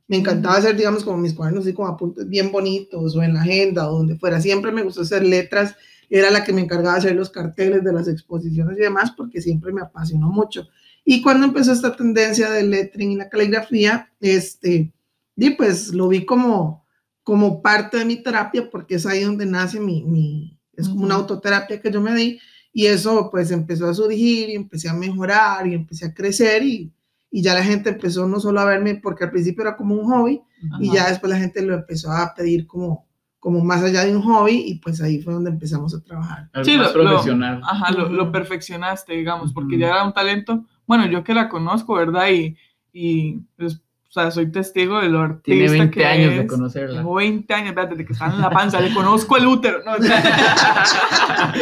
me 0.10 0.18
encantaba 0.18 0.58
hacer, 0.58 0.76
digamos, 0.76 1.06
como 1.06 1.18
mis 1.18 1.34
cuadernos 1.34 1.64
así 1.64 1.74
como 1.74 1.88
apuntes 1.88 2.28
bien 2.28 2.52
bonitos 2.52 3.16
o 3.16 3.24
en 3.24 3.36
la 3.36 3.42
agenda 3.44 3.90
o 3.90 3.98
donde 4.00 4.18
fuera. 4.18 4.42
Siempre 4.42 4.74
me 4.74 4.84
gustó 4.84 5.02
hacer 5.02 5.24
letras. 5.24 5.76
Era 6.10 6.30
la 6.30 6.44
que 6.44 6.52
me 6.52 6.60
encargaba 6.60 6.96
de 6.96 7.00
hacer 7.00 7.16
los 7.16 7.30
carteles 7.30 7.82
de 7.82 7.94
las 7.94 8.10
exposiciones 8.10 8.78
y 8.78 8.82
demás 8.82 9.14
porque 9.16 9.42
siempre 9.42 9.72
me 9.72 9.82
apasionó 9.82 10.28
mucho. 10.28 10.68
Y 11.06 11.22
cuando 11.22 11.48
empezó 11.48 11.72
esta 11.72 11.96
tendencia 11.96 12.52
del 12.52 12.72
lettering 12.72 13.14
y 13.14 13.16
la 13.16 13.30
caligrafía, 13.30 14.12
este, 14.20 14.92
y 15.38 15.50
pues 15.52 15.94
lo 15.94 16.10
vi 16.10 16.26
como, 16.26 16.85
como 17.26 17.62
parte 17.62 17.98
de 17.98 18.06
mi 18.06 18.18
terapia 18.24 18.70
porque 18.72 18.96
es 18.96 19.06
ahí 19.06 19.24
donde 19.24 19.46
nace 19.48 19.80
mi, 19.82 20.04
mi 20.04 20.58
es 20.78 20.88
como 20.88 21.04
una 21.06 21.16
Ujú. 21.16 21.24
autoterapia 21.24 21.82
que 21.82 21.92
yo 21.92 22.00
me 22.00 22.14
di 22.16 22.40
y 22.72 22.86
eso 22.86 23.30
pues 23.32 23.50
empezó 23.52 23.88
a 23.90 23.94
surgir 23.94 24.50
y 24.50 24.56
empecé 24.56 24.88
a 24.90 24.94
mejorar 24.94 25.66
y 25.68 25.74
empecé 25.74 26.06
a 26.06 26.14
crecer 26.14 26.64
y, 26.64 26.94
y 27.32 27.42
ya 27.42 27.54
la 27.56 27.64
gente 27.64 27.90
empezó 27.90 28.28
no 28.28 28.40
solo 28.40 28.60
a 28.62 28.66
verme 28.66 28.96
porque 28.96 29.24
al 29.24 29.32
principio 29.32 29.64
era 29.64 29.76
como 29.76 29.96
un 29.96 30.06
hobby 30.06 30.42
y 30.80 30.90
Ajá. 30.90 30.96
ya 30.96 31.10
después 31.10 31.32
la 31.32 31.40
gente 31.40 31.62
lo 31.64 31.74
empezó 31.74 32.12
a 32.12 32.34
pedir 32.36 32.68
como, 32.68 33.08
como 33.40 33.64
más 33.64 33.82
allá 33.84 34.06
de 34.06 34.16
un 34.16 34.22
hobby 34.22 34.64
y 34.68 34.76
pues 34.80 35.02
ahí 35.02 35.22
fue 35.22 35.34
donde 35.34 35.50
empezamos 35.52 35.96
a 35.96 36.04
trabajar. 36.04 36.50
Sí, 36.64 36.78
más 36.78 36.94
lo- 36.94 37.04
lo- 37.04 37.10
profesional. 37.10 37.62
Ajá, 37.64 37.92
lo, 37.92 38.10
lo 38.10 38.32
perfeccionaste, 38.32 39.14
digamos, 39.14 39.52
porque 39.54 39.78
ya 39.78 39.88
era 39.88 40.04
un 40.06 40.14
talento. 40.14 40.66
Bueno, 40.86 41.08
yo 41.08 41.24
que 41.24 41.34
la 41.34 41.50
conozco, 41.50 41.96
¿verdad? 41.96 42.28
Y, 42.30 42.56
y 42.94 43.40
pues, 43.58 43.82
sea, 44.22 44.32
soy 44.32 44.52
testigo 44.52 45.00
de 45.02 45.10
lo 45.10 45.20
artista 45.22 45.44
Tiene 45.44 45.70
20 45.70 45.92
que 45.92 46.06
años 46.06 46.34
de 46.34 46.42
es. 46.42 46.48
conocerla. 46.48 46.98
Tengo 47.00 47.14
20 47.16 47.54
años, 47.54 47.76
¿verdad? 47.76 47.90
desde 47.92 48.06
que 48.06 48.14
estaba 48.14 48.34
en 48.34 48.42
la 48.42 48.50
panza, 48.50 48.80
le 48.82 48.94
conozco 48.94 49.38
el 49.38 49.48
útero. 49.48 49.80
No, 49.86 49.94
o 49.98 50.02
sea, 50.02 50.24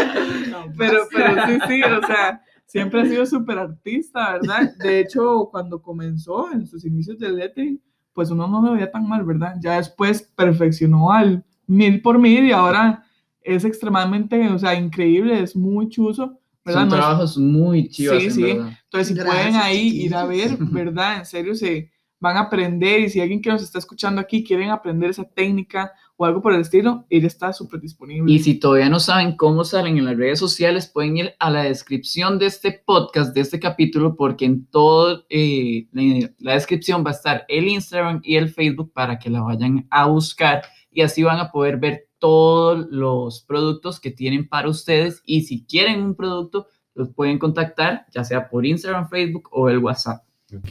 pero, 0.78 1.08
pero 1.12 1.48
sí, 1.48 1.58
sí, 1.68 1.82
o 1.84 2.06
sea, 2.06 2.42
siempre 2.66 3.02
ha 3.02 3.06
sido 3.06 3.26
súper 3.26 3.60
artista, 3.60 4.34
¿verdad? 4.34 4.72
De 4.78 5.00
hecho, 5.00 5.50
cuando 5.52 5.82
comenzó 5.82 6.52
en 6.52 6.68
sus 6.68 6.86
inicios 6.86 7.18
del 7.20 7.38
lettering, 7.38 7.82
pues 8.14 8.30
uno 8.30 8.48
no 8.48 8.62
lo 8.62 8.74
veía 8.74 8.92
tan 8.92 9.08
mal, 9.08 9.24
¿verdad? 9.24 9.56
Ya 9.62 9.78
después 9.78 10.22
perfeccionó 10.36 11.12
al 11.12 11.44
mil 11.68 12.02
por 12.02 12.20
mil 12.20 12.46
y 12.46 12.52
ahora 12.52 13.04
es 13.42 13.66
extremadamente, 13.66 14.48
o 14.50 14.60
sea, 14.60 14.76
increíble, 14.76 15.42
es 15.42 15.56
muy 15.56 15.90
chuzo, 15.90 16.40
¿verdad? 16.64 16.82
Son 16.82 16.90
No 16.90 16.96
es- 16.96 17.02
trabajos 17.02 17.38
muy 17.38 17.90
chivos, 17.90 18.20
Sí, 18.20 18.26
en 18.26 18.32
sí. 18.32 18.44
verdad. 18.44 18.78
entonces, 18.84 19.08
si 19.08 19.14
Gracias, 19.16 19.36
pueden 19.36 19.56
ahí 19.56 19.88
ir 20.06 20.16
a 20.16 20.26
ver, 20.26 20.50
chiquillos. 20.50 20.60
¿verdad? 20.72 21.18
En 21.20 21.26
serio, 21.26 21.56
se 21.56 21.92
van 22.24 22.38
a 22.38 22.44
aprender 22.44 23.02
y 23.02 23.10
si 23.10 23.20
alguien 23.20 23.42
que 23.42 23.50
nos 23.50 23.62
está 23.62 23.80
escuchando 23.80 24.22
aquí 24.22 24.46
quieren 24.46 24.70
aprender 24.70 25.10
esa 25.10 25.26
técnica 25.26 25.92
o 26.16 26.24
algo 26.24 26.42
por 26.42 26.54
el 26.54 26.62
estilo, 26.62 27.06
ella 27.10 27.28
está 27.28 27.52
súper 27.52 27.82
disponible. 27.82 28.32
Y 28.32 28.40
si 28.40 28.58
todavía 28.58 28.88
no 28.88 29.02
saben 29.02 29.36
cómo 29.36 29.66
salen 29.66 29.98
en 29.98 30.06
las 30.06 30.16
redes 30.16 30.40
sociales, 30.40 30.88
pueden 30.88 31.18
ir 31.18 31.34
a 31.38 31.50
la 31.50 31.64
descripción 31.64 32.40
de 32.40 32.46
este 32.46 32.82
podcast, 32.86 33.36
de 33.36 33.42
este 33.42 33.60
capítulo, 33.60 34.16
porque 34.16 34.46
en 34.46 34.66
todo 34.68 35.26
eh, 35.30 35.90
la, 35.92 36.32
la 36.40 36.54
descripción 36.54 37.04
va 37.06 37.10
a 37.10 37.14
estar 37.14 37.44
el 37.50 37.68
Instagram 37.68 38.22
y 38.24 38.38
el 38.38 38.48
Facebook 38.48 38.94
para 38.94 39.20
que 39.20 39.30
la 39.30 39.42
vayan 39.42 39.86
a 39.90 40.06
buscar 40.06 40.64
y 40.92 41.02
así 41.02 41.24
van 41.24 41.40
a 41.40 41.52
poder 41.52 41.76
ver 41.76 42.08
todos 42.20 42.88
los 42.90 43.42
productos 43.42 44.00
que 44.00 44.12
tienen 44.12 44.48
para 44.48 44.70
ustedes 44.70 45.22
y 45.26 45.42
si 45.42 45.66
quieren 45.66 46.02
un 46.02 46.16
producto, 46.16 46.68
los 46.96 47.10
pueden 47.10 47.38
contactar 47.38 48.06
ya 48.14 48.24
sea 48.24 48.48
por 48.48 48.66
Instagram, 48.66 49.10
Facebook 49.10 49.50
o 49.52 49.68
el 49.68 49.80
WhatsApp. 49.80 50.24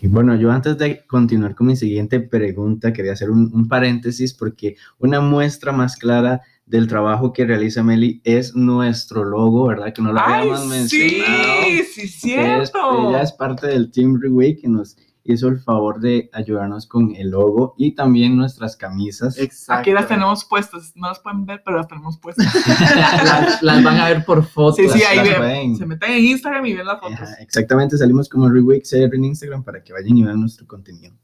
Bueno, 0.04 0.34
yo 0.36 0.50
antes 0.52 0.78
de 0.78 1.04
continuar 1.06 1.54
con 1.54 1.66
mi 1.68 1.76
siguiente 1.76 2.20
pregunta, 2.20 2.92
quería 2.92 3.12
hacer 3.12 3.30
un, 3.30 3.50
un 3.52 3.68
paréntesis 3.68 4.34
porque 4.34 4.76
una 4.98 5.20
muestra 5.20 5.72
más 5.72 5.96
clara 5.96 6.40
del 6.66 6.86
trabajo 6.86 7.32
que 7.32 7.44
realiza 7.44 7.82
Meli 7.82 8.20
es 8.24 8.54
nuestro 8.54 9.24
logo, 9.24 9.66
¿verdad? 9.66 9.92
Que 9.92 10.00
no 10.02 10.12
lo 10.12 10.20
¡Ay, 10.20 10.48
habíamos 10.48 10.62
sí! 10.62 10.68
mencionado. 10.68 11.62
¡Sí, 11.64 11.78
es- 12.02 12.20
cierto! 12.20 13.08
ella 13.10 13.22
es 13.22 13.32
parte 13.32 13.66
del 13.66 13.90
Team 13.90 14.18
Reweek 14.20 14.60
que 14.62 14.68
nos 14.68 14.96
hizo 15.24 15.48
el 15.48 15.58
favor 15.60 16.00
de 16.00 16.28
ayudarnos 16.32 16.86
con 16.86 17.14
el 17.14 17.30
logo 17.30 17.74
y 17.78 17.94
también 17.94 18.36
nuestras 18.36 18.76
camisas. 18.76 19.38
Exacto. 19.38 19.80
Aquí 19.80 19.92
las 19.92 20.08
tenemos 20.08 20.44
puestas, 20.44 20.92
no 20.96 21.08
las 21.08 21.20
pueden 21.20 21.46
ver, 21.46 21.62
pero 21.64 21.76
las 21.76 21.88
tenemos 21.88 22.18
puestas. 22.18 22.46
las, 23.24 23.62
las 23.62 23.84
van 23.84 23.98
a 23.98 24.08
ver 24.08 24.24
por 24.24 24.44
fotos. 24.44 24.76
Sí, 24.76 24.88
sí, 24.88 25.02
ahí 25.04 25.16
las 25.18 25.26
ven. 25.28 25.36
pueden- 25.38 25.76
Se 25.76 25.86
meten 25.86 26.10
en 26.12 26.24
Instagram 26.24 26.66
y 26.66 26.74
ven 26.74 26.86
las 26.86 27.00
fotos. 27.00 27.14
Ajá, 27.20 27.34
exactamente, 27.40 27.96
salimos 27.96 28.28
como 28.28 28.48
Reweek 28.48 28.82
CR 28.88 29.14
en 29.14 29.24
Instagram 29.26 29.62
para 29.62 29.82
que 29.82 29.92
vayan 29.92 30.16
y 30.16 30.22
vean 30.24 30.40
nuestro 30.40 30.66
contenido. 30.66 31.14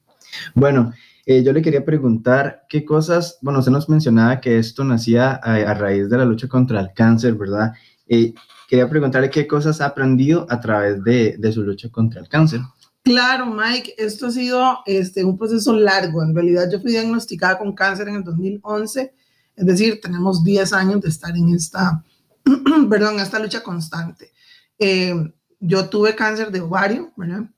Bueno, 0.55 0.93
eh, 1.27 1.43
yo 1.43 1.53
le 1.53 1.63
quería 1.63 1.85
preguntar 1.85 2.65
qué 2.69 2.85
cosas, 2.85 3.39
bueno, 3.43 3.59
usted 3.59 3.73
nos 3.73 3.89
mencionaba 3.89 4.41
que 4.41 4.59
esto 4.59 4.85
nacía 4.85 5.41
a, 5.43 5.55
a 5.55 5.75
raíz 5.75 6.09
de 6.09 6.17
la 6.19 6.25
lucha 6.25 6.49
contra 6.49 6.81
el 6.81 6.93
cáncer, 6.95 7.35
¿verdad? 7.35 7.73
Eh, 8.07 8.33
quería 8.69 8.89
preguntarle 8.89 9.29
qué 9.31 9.47
cosas 9.47 9.81
ha 9.81 9.87
aprendido 9.87 10.47
a 10.51 10.61
través 10.61 11.03
de, 11.03 11.37
de 11.39 11.53
su 11.53 11.63
lucha 11.63 11.89
contra 11.91 12.21
el 12.21 12.29
cáncer. 12.29 12.61
Claro, 13.09 13.47
Mike, 13.47 13.95
esto 13.97 14.27
ha 14.27 14.31
sido 14.31 14.81
este, 14.85 15.25
un 15.25 15.39
proceso 15.39 15.73
largo. 15.73 16.23
En 16.23 16.35
realidad 16.35 16.69
yo 16.71 16.79
fui 16.79 16.91
diagnosticada 16.91 17.59
con 17.59 17.75
cáncer 17.75 18.09
en 18.09 18.17
el 18.17 18.25
2011, 18.25 19.15
es 19.57 19.67
decir, 19.67 19.99
tenemos 20.03 20.45
10 20.45 20.75
años 20.75 21.01
de 21.01 21.09
estar 21.09 21.35
en 21.35 21.55
esta, 21.55 22.05
perdón, 22.91 23.19
esta 23.19 23.39
lucha 23.39 23.63
constante. 23.63 24.33
Eh, 24.79 25.15
yo 25.59 25.89
tuve 25.89 26.15
cáncer 26.15 26.53
de 26.53 26.61
ovario, 26.61 27.11
¿verdad? 27.17 27.49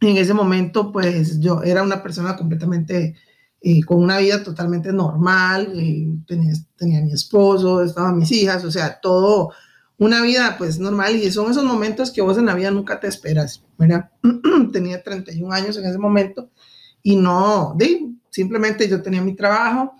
En 0.00 0.16
ese 0.16 0.32
momento, 0.32 0.90
pues 0.90 1.40
yo 1.40 1.62
era 1.62 1.82
una 1.82 2.02
persona 2.02 2.34
completamente 2.34 3.16
eh, 3.60 3.82
con 3.82 4.02
una 4.02 4.18
vida 4.18 4.42
totalmente 4.42 4.94
normal, 4.94 5.72
eh, 5.74 6.08
tenía, 6.26 6.54
tenía 6.76 7.02
mi 7.02 7.12
esposo, 7.12 7.82
estaban 7.82 8.16
mis 8.16 8.32
hijas, 8.32 8.64
o 8.64 8.70
sea, 8.70 8.98
todo 8.98 9.52
una 9.98 10.22
vida 10.22 10.56
pues 10.58 10.78
normal 10.78 11.16
y 11.16 11.30
son 11.30 11.50
esos 11.50 11.64
momentos 11.64 12.10
que 12.10 12.22
vos 12.22 12.36
en 12.38 12.46
la 12.46 12.54
vida 12.54 12.70
nunca 12.70 13.00
te 13.00 13.06
esperas, 13.06 13.64
¿verdad? 13.78 14.10
tenía 14.72 15.02
31 15.02 15.52
años 15.52 15.76
en 15.78 15.86
ese 15.86 15.98
momento 15.98 16.50
y 17.02 17.16
no, 17.16 17.74
de, 17.78 18.10
simplemente 18.30 18.88
yo 18.88 19.00
tenía 19.02 19.22
mi 19.22 19.34
trabajo 19.34 19.94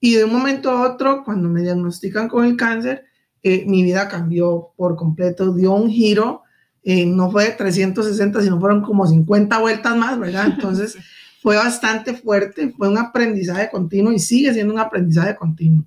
y 0.00 0.14
de 0.14 0.24
un 0.24 0.32
momento 0.32 0.70
a 0.70 0.92
otro, 0.92 1.24
cuando 1.24 1.48
me 1.48 1.62
diagnostican 1.62 2.28
con 2.28 2.44
el 2.44 2.56
cáncer, 2.56 3.04
eh, 3.42 3.64
mi 3.66 3.82
vida 3.82 4.08
cambió 4.08 4.72
por 4.76 4.96
completo, 4.96 5.54
dio 5.54 5.72
un 5.72 5.90
giro, 5.90 6.42
eh, 6.82 7.06
no 7.06 7.30
fue 7.30 7.50
360, 7.50 8.42
sino 8.42 8.60
fueron 8.60 8.82
como 8.82 9.06
50 9.06 9.58
vueltas 9.58 9.96
más, 9.96 10.18
¿verdad? 10.18 10.46
Entonces 10.46 10.96
fue 11.42 11.56
bastante 11.56 12.14
fuerte, 12.14 12.70
fue 12.76 12.88
un 12.88 12.98
aprendizaje 12.98 13.70
continuo 13.70 14.12
y 14.12 14.18
sigue 14.18 14.52
siendo 14.52 14.74
un 14.74 14.80
aprendizaje 14.80 15.34
continuo. 15.34 15.84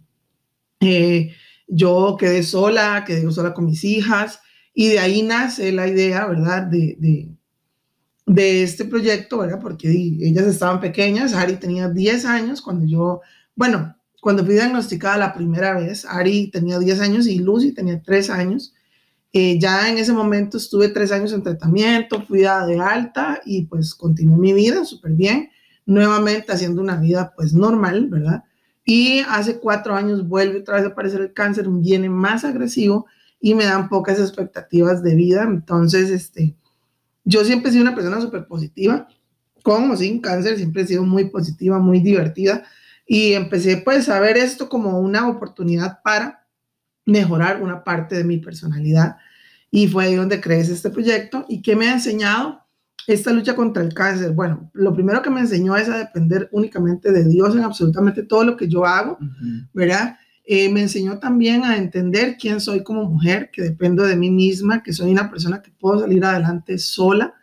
Eh, 0.79 1.33
yo 1.71 2.17
quedé 2.19 2.43
sola, 2.43 3.03
quedé 3.07 3.31
sola 3.31 3.53
con 3.53 3.65
mis 3.65 3.83
hijas 3.85 4.41
y 4.73 4.89
de 4.89 4.99
ahí 4.99 5.23
nace 5.23 5.71
la 5.71 5.87
idea, 5.87 6.25
¿verdad? 6.27 6.63
De, 6.63 6.97
de, 8.25 8.63
este 8.63 8.85
proyecto, 8.85 9.39
¿verdad? 9.39 9.59
Porque 9.61 9.89
ellas 9.89 10.45
estaban 10.45 10.79
pequeñas, 10.79 11.33
Ari 11.33 11.55
tenía 11.55 11.89
10 11.89 12.25
años 12.25 12.61
cuando 12.61 12.85
yo, 12.85 13.21
bueno, 13.55 13.95
cuando 14.21 14.45
fui 14.45 14.53
diagnosticada 14.53 15.17
la 15.17 15.33
primera 15.33 15.77
vez, 15.77 16.05
Ari 16.05 16.51
tenía 16.51 16.77
10 16.77 16.99
años 16.99 17.27
y 17.27 17.39
Lucy 17.39 17.73
tenía 17.73 18.01
3 18.01 18.29
años. 18.29 18.73
Eh, 19.33 19.57
ya 19.59 19.89
en 19.89 19.97
ese 19.97 20.11
momento 20.11 20.57
estuve 20.57 20.89
3 20.89 21.11
años 21.13 21.33
en 21.33 21.43
tratamiento, 21.43 22.21
fui 22.21 22.43
a 22.43 22.65
de 22.65 22.79
alta 22.79 23.41
y 23.45 23.65
pues 23.65 23.95
continué 23.95 24.37
mi 24.37 24.53
vida 24.53 24.83
súper 24.83 25.13
bien, 25.13 25.49
nuevamente 25.85 26.51
haciendo 26.51 26.81
una 26.81 26.97
vida 26.97 27.33
pues 27.35 27.53
normal, 27.53 28.07
¿verdad? 28.09 28.43
Y 28.83 29.19
hace 29.29 29.59
4 29.59 29.95
años 29.95 30.27
vuelve 30.27 30.59
otra 30.59 30.77
vez 30.77 30.85
a 30.85 30.89
aparecer 30.89 31.21
el 31.21 31.33
cáncer, 31.33 31.67
viene 31.69 32.09
más 32.09 32.43
agresivo 32.43 33.05
y 33.39 33.53
me 33.53 33.65
dan 33.65 33.89
pocas 33.89 34.19
expectativas 34.19 35.03
de 35.03 35.15
vida. 35.15 35.43
Entonces, 35.43 36.09
este, 36.09 36.55
yo 37.23 37.43
siempre 37.43 37.69
he 37.69 37.73
sido 37.73 37.83
una 37.83 37.95
persona 37.95 38.19
súper 38.21 38.47
positiva, 38.47 39.07
con 39.63 39.91
o 39.91 39.95
sin 39.95 40.21
cáncer, 40.21 40.57
siempre 40.57 40.83
he 40.83 40.87
sido 40.87 41.03
muy 41.03 41.25
positiva, 41.25 41.79
muy 41.79 41.99
divertida 41.99 42.63
y 43.05 43.33
empecé 43.33 43.77
pues 43.77 44.09
a 44.09 44.19
ver 44.19 44.37
esto 44.37 44.69
como 44.69 44.99
una 44.99 45.27
oportunidad 45.27 46.01
para 46.03 46.47
mejorar 47.05 47.61
una 47.61 47.83
parte 47.83 48.15
de 48.15 48.23
mi 48.23 48.37
personalidad 48.37 49.17
y 49.69 49.87
fue 49.87 50.05
ahí 50.05 50.15
donde 50.15 50.41
creé 50.41 50.61
este 50.61 50.89
proyecto 50.89 51.45
y 51.47 51.61
que 51.61 51.75
me 51.75 51.89
ha 51.89 51.93
enseñado 51.93 52.60
esta 53.07 53.31
lucha 53.31 53.55
contra 53.55 53.83
el 53.83 53.93
cáncer. 53.93 54.31
Bueno, 54.31 54.69
lo 54.73 54.93
primero 54.93 55.21
que 55.21 55.29
me 55.29 55.41
enseñó 55.41 55.75
es 55.75 55.89
a 55.89 55.97
depender 55.97 56.49
únicamente 56.51 57.11
de 57.11 57.25
Dios 57.25 57.55
en 57.55 57.63
absolutamente 57.63 58.23
todo 58.23 58.43
lo 58.43 58.57
que 58.57 58.67
yo 58.67 58.85
hago, 58.85 59.17
¿verdad? 59.73 60.17
Eh, 60.43 60.69
me 60.69 60.81
enseñó 60.81 61.19
también 61.19 61.63
a 61.63 61.77
entender 61.77 62.35
quién 62.39 62.59
soy 62.59 62.83
como 62.83 63.05
mujer, 63.05 63.51
que 63.51 63.61
dependo 63.61 64.03
de 64.03 64.15
mí 64.15 64.31
misma, 64.31 64.83
que 64.83 64.93
soy 64.93 65.11
una 65.11 65.29
persona 65.29 65.61
que 65.61 65.71
puedo 65.71 65.99
salir 65.99 66.25
adelante 66.25 66.77
sola, 66.77 67.33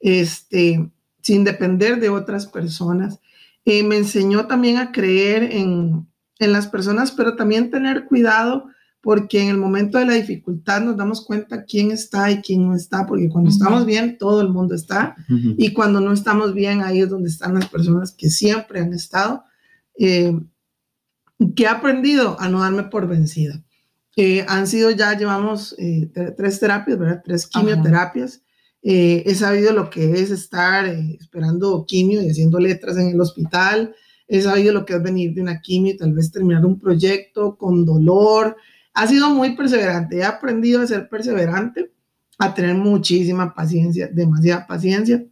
este, 0.00 0.90
sin 1.22 1.44
depender 1.44 2.00
de 2.00 2.08
otras 2.08 2.46
personas. 2.46 3.20
Eh, 3.64 3.82
me 3.84 3.96
enseñó 3.96 4.46
también 4.46 4.76
a 4.78 4.92
creer 4.92 5.44
en, 5.44 6.08
en 6.38 6.52
las 6.52 6.66
personas, 6.66 7.12
pero 7.12 7.36
también 7.36 7.70
tener 7.70 8.04
cuidado 8.06 8.66
porque 9.00 9.40
en 9.40 9.48
el 9.48 9.56
momento 9.56 9.98
de 9.98 10.06
la 10.06 10.14
dificultad 10.14 10.82
nos 10.82 10.96
damos 10.96 11.24
cuenta 11.24 11.64
quién 11.64 11.90
está 11.90 12.30
y 12.30 12.40
quién 12.42 12.66
no 12.66 12.74
está, 12.74 13.06
porque 13.06 13.28
cuando 13.28 13.50
estamos 13.50 13.86
bien, 13.86 14.18
todo 14.18 14.40
el 14.40 14.48
mundo 14.48 14.74
está, 14.74 15.16
y 15.28 15.72
cuando 15.72 16.00
no 16.00 16.12
estamos 16.12 16.54
bien, 16.54 16.82
ahí 16.82 17.00
es 17.00 17.08
donde 17.08 17.28
están 17.28 17.54
las 17.54 17.68
personas 17.68 18.12
que 18.12 18.28
siempre 18.30 18.80
han 18.80 18.92
estado. 18.92 19.44
Eh, 19.98 20.38
¿Qué 21.54 21.64
he 21.64 21.68
aprendido? 21.68 22.36
A 22.40 22.48
no 22.48 22.60
darme 22.60 22.84
por 22.84 23.06
vencida. 23.06 23.62
Eh, 24.16 24.44
han 24.48 24.66
sido 24.66 24.90
ya, 24.90 25.16
llevamos 25.16 25.76
eh, 25.78 26.10
tres 26.36 26.58
terapias, 26.58 26.98
¿verdad? 26.98 27.22
Tres 27.24 27.46
quimioterapias. 27.46 28.42
Eh, 28.82 29.22
he 29.26 29.34
sabido 29.36 29.72
lo 29.72 29.90
que 29.90 30.20
es 30.20 30.32
estar 30.32 30.86
esperando 30.86 31.84
quimio 31.86 32.20
y 32.20 32.28
haciendo 32.28 32.58
letras 32.58 32.96
en 32.96 33.10
el 33.10 33.20
hospital. 33.20 33.94
He 34.26 34.40
sabido 34.40 34.72
lo 34.72 34.84
que 34.84 34.94
es 34.94 35.02
venir 35.04 35.34
de 35.34 35.42
una 35.42 35.60
quimio 35.60 35.94
y 35.94 35.96
tal 35.96 36.14
vez 36.14 36.32
terminar 36.32 36.66
un 36.66 36.80
proyecto 36.80 37.56
con 37.56 37.84
dolor. 37.84 38.56
Ha 38.98 39.06
sido 39.06 39.30
muy 39.30 39.56
perseverante. 39.56 40.18
He 40.18 40.24
aprendido 40.24 40.82
a 40.82 40.86
ser 40.86 41.08
perseverante, 41.08 41.92
a 42.38 42.54
tener 42.54 42.74
muchísima 42.74 43.54
paciencia, 43.54 44.08
demasiada 44.08 44.66
paciencia 44.66 45.24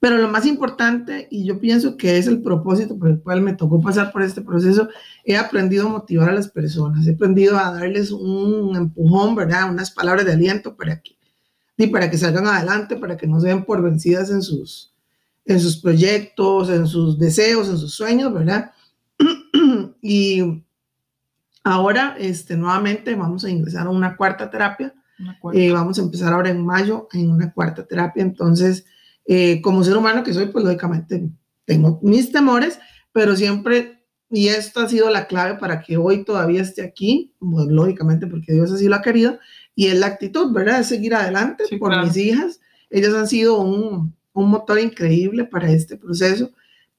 pero 0.00 0.16
lo 0.16 0.28
más 0.28 0.46
importante, 0.46 1.28
y 1.30 1.44
yo 1.44 1.60
pienso 1.60 1.98
que 1.98 2.16
es 2.16 2.26
el 2.26 2.40
propósito 2.40 2.98
por 2.98 3.10
el 3.10 3.20
cual 3.20 3.42
me 3.42 3.52
tocó 3.52 3.82
pasar 3.82 4.10
por 4.10 4.22
este 4.22 4.40
proceso, 4.40 4.88
he 5.24 5.36
aprendido 5.36 5.86
a 5.86 5.90
motivar 5.90 6.30
a 6.30 6.32
las 6.32 6.48
personas, 6.48 7.06
he 7.06 7.12
aprendido 7.12 7.58
a 7.58 7.70
darles 7.70 8.10
un 8.10 8.74
empujón, 8.74 9.34
¿verdad? 9.34 9.70
Unas 9.70 9.90
palabras 9.90 10.24
de 10.24 10.32
aliento 10.32 10.74
para 10.74 11.02
que, 11.02 11.16
y 11.76 11.86
para 11.88 12.10
que 12.10 12.16
salgan 12.16 12.46
adelante, 12.46 12.96
para 12.96 13.18
que 13.18 13.26
no 13.26 13.40
se 13.40 13.48
den 13.48 13.62
por 13.62 13.82
vencidas 13.82 14.30
en 14.30 14.40
sus, 14.40 14.94
en 15.44 15.60
sus 15.60 15.76
proyectos, 15.76 16.70
en 16.70 16.86
sus 16.86 17.18
deseos, 17.18 17.68
en 17.68 17.76
sus 17.76 17.92
sueños, 17.92 18.32
¿verdad? 18.32 18.72
y 20.00 20.64
ahora, 21.64 22.16
este, 22.18 22.56
nuevamente 22.56 23.14
vamos 23.14 23.44
a 23.44 23.50
ingresar 23.50 23.86
a 23.86 23.90
una 23.90 24.16
cuarta 24.16 24.50
terapia. 24.50 24.94
Eh, 25.52 25.70
vamos 25.70 25.98
a 25.98 26.02
empezar 26.02 26.32
ahora 26.32 26.48
en 26.48 26.64
mayo 26.64 27.06
en 27.12 27.30
una 27.30 27.52
cuarta 27.52 27.86
terapia, 27.86 28.22
entonces 28.22 28.86
eh, 29.26 29.60
como 29.60 29.84
ser 29.84 29.96
humano 29.96 30.24
que 30.24 30.32
soy, 30.32 30.46
pues 30.46 30.64
lógicamente 30.64 31.28
tengo 31.66 32.00
mis 32.02 32.32
temores, 32.32 32.78
pero 33.12 33.36
siempre, 33.36 34.02
y 34.30 34.48
esto 34.48 34.80
ha 34.80 34.88
sido 34.88 35.10
la 35.10 35.26
clave 35.26 35.58
para 35.58 35.82
que 35.82 35.98
hoy 35.98 36.24
todavía 36.24 36.62
esté 36.62 36.82
aquí, 36.82 37.34
pues, 37.38 37.66
lógicamente 37.66 38.26
porque 38.26 38.54
Dios 38.54 38.72
así 38.72 38.88
lo 38.88 38.96
ha 38.96 39.02
querido, 39.02 39.38
y 39.74 39.88
es 39.88 39.98
la 39.98 40.06
actitud, 40.06 40.52
¿verdad? 40.52 40.78
De 40.78 40.84
seguir 40.84 41.14
adelante 41.14 41.64
por 41.78 42.02
mis 42.02 42.16
hijas. 42.16 42.60
Ellas 42.88 43.14
han 43.14 43.28
sido 43.28 43.60
un, 43.60 44.16
un 44.32 44.50
motor 44.50 44.80
increíble 44.80 45.44
para 45.44 45.70
este 45.70 45.96
proceso 45.96 46.50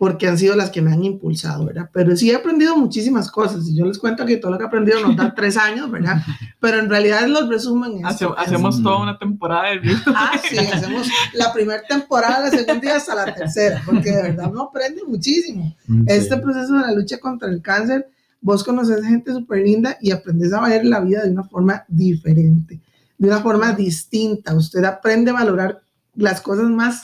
porque 0.02 0.28
han 0.28 0.36
sido 0.36 0.56
las 0.56 0.72
que 0.72 0.82
me 0.82 0.91
han 0.91 1.04
impulsado, 1.04 1.64
¿verdad? 1.64 1.88
Pero 1.93 2.16
sí 2.16 2.32
he 2.32 2.36
aprendido 2.36 2.76
muchísimas 2.76 3.30
cosas. 3.30 3.68
Y 3.68 3.76
yo 3.76 3.86
les 3.86 3.99
cuento 3.99 4.26
que 4.26 4.38
todo 4.38 4.49
lo 4.49 4.58
que 4.58 4.64
he 4.64 4.68
aprendido 4.68 4.99
nos 4.99 5.16
da 5.16 5.32
tres 5.36 5.58
años, 5.58 5.91
¿verdad? 5.91 6.24
Pero 6.60 6.80
en 6.80 6.89
realidad 6.89 7.28
los 7.28 7.47
resumen. 7.47 8.04
hacemos 8.04 8.82
toda 8.82 8.97
una 8.97 9.20
temporada 9.20 9.70
de. 9.80 9.95
Ah, 10.08 10.32
sí, 10.43 10.58
hacemos 10.58 11.08
la 11.34 11.54
primera 11.54 11.84
temporada, 11.88 12.39
la 12.39 12.49
segunda 12.49 12.84
y 12.84 12.88
hasta 12.89 13.14
la 13.14 13.32
tercera, 13.32 13.80
porque 13.86 14.12
de 14.12 14.24
verdad 14.24 14.49
uno 14.52 14.64
aprende 14.64 15.04
muchísimo. 15.08 15.72
Este 16.08 16.36
proceso 16.38 16.74
de 16.74 16.82
la 16.82 16.93
lucha 16.93 17.20
contra 17.20 17.47
el 17.49 17.62
cáncer, 17.62 18.10
vos 18.41 18.64
conoces 18.64 19.06
gente 19.06 19.32
súper 19.32 19.60
linda 19.60 19.99
y 20.02 20.10
aprendes 20.10 20.52
a 20.52 20.62
ver 20.62 20.84
la 20.84 21.02
vida 21.02 21.22
de 21.22 21.30
una 21.30 21.43
forma 21.43 21.86
diferente, 21.88 22.80
de 23.20 23.28
una 23.28 23.41
forma 23.41 23.74
distinta. 23.74 24.56
Usted 24.56 24.84
aprende 24.84 25.30
a 25.30 25.36
valorar 25.36 25.84
las 26.16 26.41
cosas 26.41 26.72
más 26.72 27.04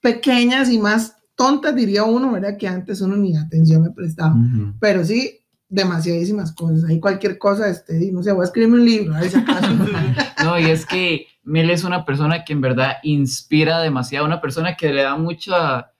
pequeñas 0.00 0.70
y 0.70 0.78
más 0.78 1.15
tontas, 1.36 1.76
diría 1.76 2.04
uno, 2.04 2.32
¿verdad? 2.32 2.56
Que 2.56 2.66
antes 2.66 3.00
uno 3.00 3.16
ni 3.16 3.36
atención 3.36 3.82
me 3.82 3.90
prestaba. 3.90 4.34
Pero 4.80 5.04
sí, 5.04 5.38
demasiadísimas 5.68 6.52
cosas. 6.52 6.84
Hay 6.88 6.98
cualquier 6.98 7.38
cosa, 7.38 7.68
este, 7.68 8.10
no 8.12 8.22
sé, 8.22 8.32
voy 8.32 8.42
a 8.42 8.46
escribirme 8.46 8.78
un 8.78 8.84
libro, 8.84 9.14
a 9.14 9.20
ver 9.20 9.30
si 9.30 9.38
acaso. 9.38 9.68
no, 10.44 10.58
y 10.58 10.66
es 10.66 10.86
que 10.86 11.26
Mel 11.44 11.70
es 11.70 11.84
una 11.84 12.04
persona 12.04 12.44
que 12.44 12.52
en 12.52 12.60
verdad 12.60 12.94
inspira 13.02 13.80
demasiado, 13.80 14.26
una 14.26 14.40
persona 14.40 14.76
que 14.76 14.92
le 14.92 15.02
da 15.02 15.16
mucha, 15.16 15.92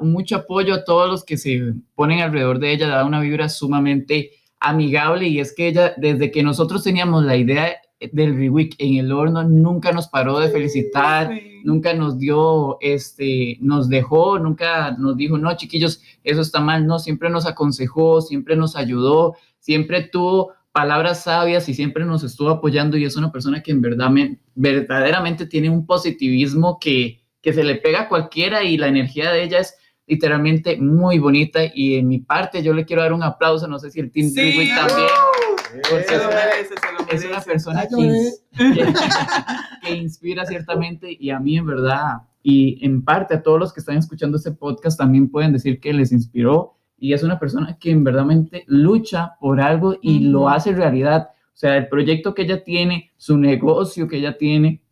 mucho 0.00 0.36
apoyo 0.36 0.74
a 0.74 0.84
todos 0.84 1.10
los 1.10 1.24
que 1.24 1.36
se 1.36 1.74
ponen 1.94 2.20
alrededor 2.20 2.58
de 2.58 2.72
ella, 2.72 2.86
le 2.86 2.94
da 2.94 3.04
una 3.04 3.20
vibra 3.20 3.48
sumamente 3.48 4.30
amigable 4.60 5.28
y 5.28 5.40
es 5.40 5.54
que 5.54 5.68
ella, 5.68 5.92
desde 5.96 6.30
que 6.30 6.42
nosotros 6.42 6.82
teníamos 6.82 7.24
la 7.24 7.36
idea 7.36 7.76
del 8.12 8.36
Reweek 8.36 8.74
en 8.78 8.98
el 8.98 9.12
horno 9.12 9.44
nunca 9.44 9.92
nos 9.92 10.08
paró 10.08 10.38
de 10.38 10.50
felicitar, 10.50 11.30
nunca 11.64 11.94
nos 11.94 12.18
dio, 12.18 12.78
este, 12.80 13.58
nos 13.60 13.88
dejó, 13.88 14.38
nunca 14.38 14.92
nos 14.92 15.16
dijo, 15.16 15.38
no, 15.38 15.56
chiquillos, 15.56 16.02
eso 16.22 16.40
está 16.40 16.60
mal, 16.60 16.86
no, 16.86 16.98
siempre 16.98 17.30
nos 17.30 17.46
aconsejó, 17.46 18.20
siempre 18.20 18.56
nos 18.56 18.76
ayudó, 18.76 19.36
siempre 19.58 20.02
tuvo 20.02 20.52
palabras 20.72 21.22
sabias 21.22 21.68
y 21.68 21.74
siempre 21.74 22.04
nos 22.04 22.24
estuvo 22.24 22.50
apoyando 22.50 22.96
y 22.96 23.04
es 23.04 23.16
una 23.16 23.30
persona 23.30 23.62
que 23.62 23.70
en 23.70 23.80
verdad 23.80 24.10
verdaderamente 24.54 25.46
tiene 25.46 25.70
un 25.70 25.86
positivismo 25.86 26.78
que, 26.80 27.22
que 27.40 27.52
se 27.52 27.62
le 27.62 27.76
pega 27.76 28.02
a 28.02 28.08
cualquiera 28.08 28.64
y 28.64 28.76
la 28.76 28.88
energía 28.88 29.30
de 29.30 29.44
ella 29.44 29.60
es 29.60 29.76
literalmente 30.06 30.76
muy 30.76 31.18
bonita 31.18 31.60
y 31.72 31.94
en 31.94 32.08
mi 32.08 32.18
parte 32.18 32.62
yo 32.62 32.74
le 32.74 32.84
quiero 32.84 33.02
dar 33.02 33.12
un 33.12 33.22
aplauso, 33.22 33.66
no 33.68 33.78
sé 33.78 33.90
si 33.90 34.00
el 34.00 34.10
Team 34.10 34.28
sí, 34.30 34.68
también. 34.74 35.08
Es, 37.10 37.24
una, 37.24 37.40
persona 37.40 37.86
que, 39.82 39.94
inspira 39.94 40.44
ciertamente 40.46 41.16
y 41.18 41.30
a 41.30 41.38
mí 41.38 41.58
en 41.58 41.66
verdad 41.66 42.22
y 42.42 42.84
en 42.84 43.02
parte 43.02 43.34
a 43.34 43.42
todos 43.42 43.58
los 43.58 43.72
que 43.72 43.80
están 43.80 43.96
escuchando 43.96 44.36
este 44.36 44.52
podcast 44.52 44.98
también 44.98 45.30
pueden 45.30 45.52
decir 45.52 45.80
que 45.80 45.92
les 45.92 46.12
inspiró 46.12 46.76
y 46.98 47.12
es 47.12 47.22
una 47.22 47.38
persona 47.38 47.78
que 47.78 47.90
en 47.90 48.04
verdad 48.04 48.24
lucha 48.66 49.36
por 49.40 49.60
algo 49.60 49.96
y 50.00 50.20
lo 50.20 50.48
hace 50.48 50.72
realidad. 50.72 51.30
O 51.48 51.56
sea, 51.56 51.76
el 51.76 51.88
proyecto 51.88 52.34
que 52.34 52.42
ella 52.42 52.64
tiene, 52.64 53.12
su 53.16 53.36
negocio 53.36 54.08
que 54.08 54.18
ella 54.18 54.38
tiene, 54.38 54.82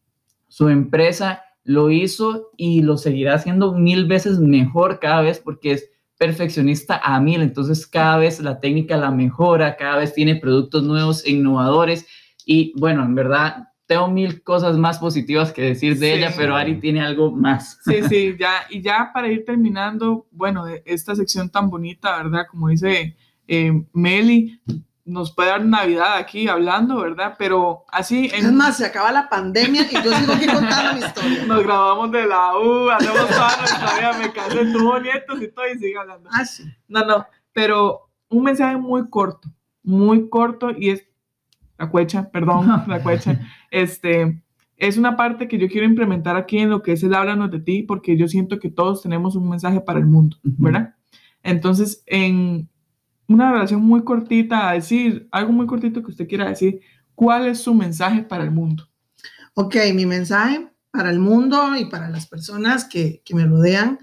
su 0.49 0.69
empresa, 0.69 1.43
lo 1.65 1.91
hizo 1.91 2.51
y 2.57 2.83
lo 2.83 2.97
seguirá 2.97 3.35
haciendo 3.35 3.73
mil 3.75 4.07
veces 4.07 4.39
mejor 4.41 4.99
cada 4.99 5.23
vez 5.23 5.39
porque 5.39 5.73
es 5.73 5.92
perfeccionista 6.23 7.01
a 7.03 7.19
mil, 7.19 7.43
entonces 7.43 7.85
cada 7.85 8.17
vez 8.17 8.39
la 8.39 8.61
técnica 8.61 8.97
la 8.97 9.11
mejora, 9.11 9.75
cada 9.75 9.97
vez 9.97 10.15
tiene 10.15 10.37
productos 10.37 10.85
nuevos 10.85 11.27
e 11.27 11.33
innovadores 11.33 12.07
y 12.47 12.73
bueno, 12.79 13.05
en 13.05 13.17
verdad 13.17 13.71
tengo 13.87 14.07
mil 14.07 14.41
cosas 14.45 14.79
más 14.79 15.01
positivas 15.01 15.51
que 15.51 15.63
decir 15.63 15.99
de 15.99 16.15
ella, 16.15 16.33
pero 16.37 16.55
Ari 16.55 16.79
tiene 16.79 17.01
algo 17.01 17.33
más. 17.33 17.81
Sí, 17.85 18.05
sí, 18.09 18.37
ya, 18.39 18.53
y 18.71 18.81
ya 18.81 19.11
para 19.13 19.33
ir 19.33 19.45
terminando, 19.45 20.29
bueno, 20.31 20.65
esta 20.85 21.17
sección 21.17 21.51
tan 21.51 21.69
bonita, 21.69 22.17
¿verdad? 22.23 22.47
Como 22.49 22.69
dice 22.69 23.17
eh, 23.49 23.73
Meli, 23.93 24.61
nos 25.05 25.35
puede 25.35 25.51
dar 25.51 25.65
Navidad 25.65 26.17
aquí 26.17 26.49
hablando, 26.49 27.01
¿verdad? 27.01 27.35
Pero 27.39 27.85
así... 27.91 28.31
En... 28.33 28.47
Es 28.47 28.53
más, 28.53 28.77
se 28.77 28.87
acaba 28.87 29.11
la 29.11 29.29
pandemia 29.29 29.87
y 29.91 29.95
yo 29.95 30.13
sigo 30.15 30.33
aquí 30.33 30.47
contando 30.47 30.95
mi 30.95 31.07
historia. 31.07 31.45
Nos 31.47 31.63
grabamos 31.65 32.13
de 32.13 32.27
la 32.27 32.57
U, 32.57 32.91
hacemos 32.91 33.29
toda 33.29 33.57
nuestra 33.57 33.97
vida, 33.97 34.19
me 34.19 34.33
casé, 34.33 34.67
tuvo 34.73 35.01
nietos 35.01 35.43
y 35.43 35.49
todo 35.49 35.65
y 35.67 35.79
sigue 35.79 35.99
hablando. 35.99 36.29
Ah, 36.33 36.45
sí. 36.45 36.65
No, 36.89 37.05
no, 37.05 37.27
pero 37.53 38.11
un 38.29 38.45
mensaje 38.45 38.77
muy 38.77 39.09
corto, 39.09 39.49
muy 39.83 40.29
corto 40.29 40.71
y 40.71 40.91
es... 40.91 41.05
La 41.79 41.91
cuecha, 41.91 42.31
perdón, 42.31 42.85
la 42.87 43.03
cuecha. 43.03 43.41
Este, 43.71 44.41
es 44.77 44.97
una 44.97 45.17
parte 45.17 45.49
que 45.49 45.59
yo 45.59 45.69
quiero 45.69 45.87
implementar 45.87 46.37
aquí 46.37 46.59
en 46.59 46.71
lo 46.71 46.81
que 46.83 46.93
es 46.93 47.03
el 47.03 47.15
Háblanos 47.15 47.51
de 47.51 47.59
ti, 47.59 47.83
porque 47.83 48.17
yo 48.17 48.29
siento 48.29 48.61
que 48.61 48.71
todos 48.71 49.03
tenemos 49.03 49.35
un 49.35 49.49
mensaje 49.49 49.81
para 49.81 49.99
el 49.99 50.07
mundo. 50.07 50.37
¿verdad? 50.43 50.95
Entonces, 51.43 52.05
en 52.07 52.69
una 53.29 53.53
relación 53.53 53.83
muy 53.83 54.05
cortita, 54.05 54.69
a 54.69 54.75
decir 54.75 55.29
algo 55.31 55.53
muy 55.53 55.67
cortito 55.67 56.03
que 56.03 56.11
usted 56.11 56.29
quiera 56.29 56.49
decir, 56.49 56.81
¿cuál 57.15 57.47
es 57.47 57.61
su 57.61 57.75
mensaje 57.75 58.23
para 58.23 58.45
el 58.45 58.51
mundo? 58.51 58.89
Ok, 59.55 59.77
mi 59.95 60.07
mensaje 60.07 60.69
para 60.91 61.11
el 61.11 61.19
mundo 61.19 61.77
y 61.77 61.87
para 61.87 62.09
las 62.09 62.27
personas 62.27 62.85
que, 62.85 63.23
que 63.25 63.35
me 63.35 63.47
rodean 63.47 63.99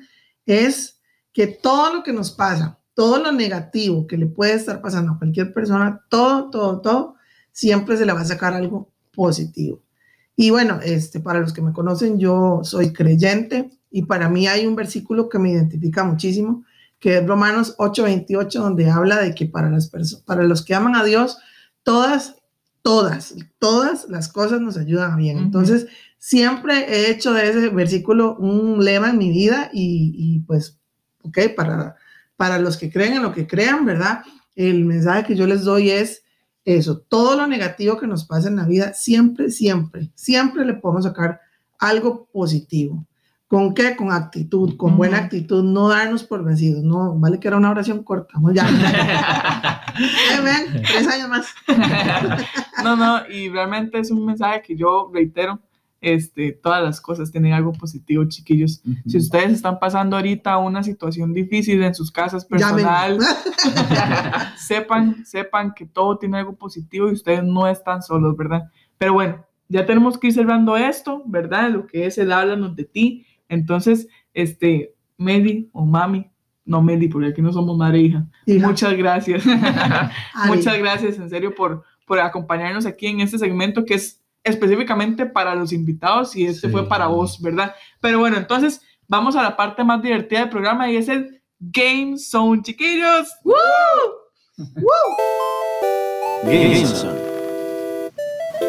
es 0.45 0.99
que 1.34 1.47
todo 1.47 1.93
lo 1.93 2.03
que 2.03 2.13
nos 2.13 2.32
pasa, 2.32 2.80
todo 2.93 3.22
lo 3.22 3.32
negativo 3.32 4.07
que 4.07 4.17
le 4.17 4.26
puede 4.26 4.53
estar 4.53 4.82
pasando 4.82 5.13
a 5.13 5.17
cualquier 5.17 5.53
persona, 5.53 6.01
todo, 6.09 6.49
todo, 6.49 6.82
todo, 6.82 7.15
siempre 7.51 7.97
se 7.97 8.05
le 8.05 8.13
va 8.13 8.22
a 8.22 8.26
sacar 8.26 8.53
algo 8.53 8.91
positivo. 9.13 9.84
Y 10.36 10.51
bueno, 10.51 10.80
este, 10.82 11.20
para 11.20 11.39
los 11.39 11.53
que 11.53 11.61
me 11.61 11.74
conocen, 11.74 12.17
yo 12.17 12.61
soy 12.63 12.93
creyente 12.93 13.70
y 13.91 14.03
para 14.03 14.30
mí 14.30 14.47
hay 14.47 14.65
un 14.65 14.76
versículo 14.76 15.28
que 15.28 15.39
me 15.39 15.51
identifica 15.51 16.03
muchísimo, 16.03 16.63
que 17.00 17.18
es 17.18 17.28
Romanos 17.28 17.76
8:28, 17.78 18.60
donde 18.60 18.89
habla 18.89 19.20
de 19.20 19.34
que 19.34 19.45
para, 19.45 19.70
las 19.70 19.89
para 20.26 20.43
los 20.43 20.64
que 20.64 20.76
aman 20.76 20.95
a 20.95 21.04
Dios, 21.04 21.38
todas, 21.84 22.36
todas, 22.82 23.36
todas 23.58 24.08
las 24.10 24.30
cosas 24.30 24.62
nos 24.62 24.78
ayudan 24.78 25.14
a 25.14 25.16
bien. 25.16 25.38
Entonces, 25.38 25.88
siempre 26.18 26.86
he 26.88 27.10
hecho 27.12 27.34
de 27.34 27.50
ese 27.50 27.70
versículo 27.70 28.36
un 28.36 28.84
lema 28.84 29.10
en 29.10 29.18
mi 29.18 29.30
vida 29.30 29.70
y, 29.74 30.14
y, 30.16 30.39
pues, 30.41 30.78
ok, 31.24 31.39
para, 31.56 31.95
para 32.36 32.60
los 32.60 32.78
que 32.78 32.91
creen 32.91 33.14
en 33.14 33.24
lo 33.24 33.34
que 33.34 33.47
crean, 33.47 33.86
¿verdad? 33.86 34.22
El 34.56 34.86
mensaje 34.86 35.24
que 35.24 35.36
yo 35.36 35.47
les 35.47 35.64
doy 35.64 35.89
es 35.89 36.24
eso, 36.66 37.00
todo 37.00 37.36
lo 37.36 37.47
negativo 37.47 37.97
que 37.97 38.08
nos 38.08 38.26
pasa 38.26 38.50
en 38.50 38.58
la 38.58 38.66
vida, 38.66 38.93
siempre, 38.93 39.50
siempre, 39.50 40.12
siempre 40.14 40.66
le 40.66 40.76
podemos 40.76 41.06
sacar 41.06 41.39
algo 41.80 42.28
positivo. 42.32 43.08
¿Con 43.50 43.74
qué? 43.74 43.95
Con 43.95 44.12
actitud, 44.12 44.78
con 44.78 44.95
buena 44.95 45.18
actitud, 45.18 45.64
no 45.64 45.88
darnos 45.89 46.24
por 46.24 46.43
vencidos, 46.43 46.84
no, 46.84 47.16
vale 47.16 47.39
que 47.39 47.47
era 47.47 47.58
una 47.58 47.72
oración 47.72 48.04
corta, 48.04 48.34
vamos 48.36 48.54
ya. 48.54 48.64
Tres 50.86 51.08
años 51.08 51.30
más. 51.30 51.47
No, 52.84 52.95
no, 52.95 53.28
y 53.28 53.50
realmente 53.50 54.00
es 54.00 54.12
un 54.12 54.24
mensaje 54.24 54.62
que 54.62 54.78
yo 54.78 55.10
reitero, 55.12 55.60
este, 56.00 56.52
todas 56.52 56.84
las 56.84 57.02
cosas 57.02 57.32
tienen 57.32 57.54
algo 57.54 57.74
positivo, 57.74 58.24
chiquillos. 58.26 58.84
Si 59.08 59.18
ustedes 59.18 59.52
están 59.52 59.80
pasando 59.80 60.16
ahorita 60.16 60.56
una 60.60 60.84
situación 60.84 61.34
difícil 61.34 61.82
en 61.84 61.95
sus 61.95 62.12
casas 62.12 62.45
personal, 62.45 63.18
sepan, 64.58 65.26
sepan 65.26 65.74
que 65.74 65.88
todo 65.88 66.20
tiene 66.20 66.38
algo 66.38 66.56
positivo 66.56 67.10
y 67.10 67.14
ustedes 67.14 67.43
no 67.43 67.68
están 67.68 68.04
solos, 68.04 68.38
¿verdad? 68.38 68.70
Pero 69.00 69.14
bueno, 69.14 69.43
ya 69.68 69.86
tenemos 69.86 70.18
que 70.18 70.28
ir 70.28 70.34
cerrando 70.34 70.78
esto, 70.78 71.24
¿verdad? 71.26 71.70
Lo 71.70 71.88
que 71.88 72.06
es 72.06 72.18
el 72.18 72.32
háblanos 72.32 72.76
de 72.76 72.86
ti. 72.86 73.26
Entonces, 73.50 74.08
este, 74.34 74.95
Meli 75.18 75.70
o 75.74 75.86
Mami, 75.86 76.30
no 76.66 76.82
Meli, 76.82 77.08
porque 77.10 77.28
aquí 77.30 77.41
no 77.41 77.52
somos 77.52 77.78
madre 77.78 77.97
e 78.00 78.02
hija. 78.04 78.28
Hija. 78.45 78.68
Muchas 78.68 78.93
gracias. 78.95 79.43
Muchas 80.47 80.78
gracias, 80.80 81.18
en 81.18 81.30
serio, 81.30 81.54
por, 81.54 81.84
por 82.06 82.20
acompañarnos 82.20 82.86
aquí 82.86 83.08
en 83.08 83.20
este 83.20 83.38
segmento 83.38 83.84
que 83.84 83.95
es 83.95 84.22
específicamente 84.43 85.26
para 85.26 85.54
los 85.56 85.74
invitados 85.74 86.36
y 86.36 86.45
este 86.45 86.68
Sí. 86.68 86.72
fue 86.72 86.88
para 86.88 87.08
vos, 87.08 87.41
¿verdad? 87.41 87.76
Pero 88.00 88.20
bueno, 88.20 88.38
entonces 88.38 88.82
vamos 89.08 89.36
a 89.36 89.43
la 89.43 89.58
parte 89.58 89.84
más 89.84 90.02
divertida 90.02 90.39
del 90.39 90.50
programa 90.50 90.89
y 90.89 90.95
es 90.95 91.10
el 91.10 91.41
Game 91.60 92.18
Zone, 92.18 92.62
chiquillos. 92.62 93.28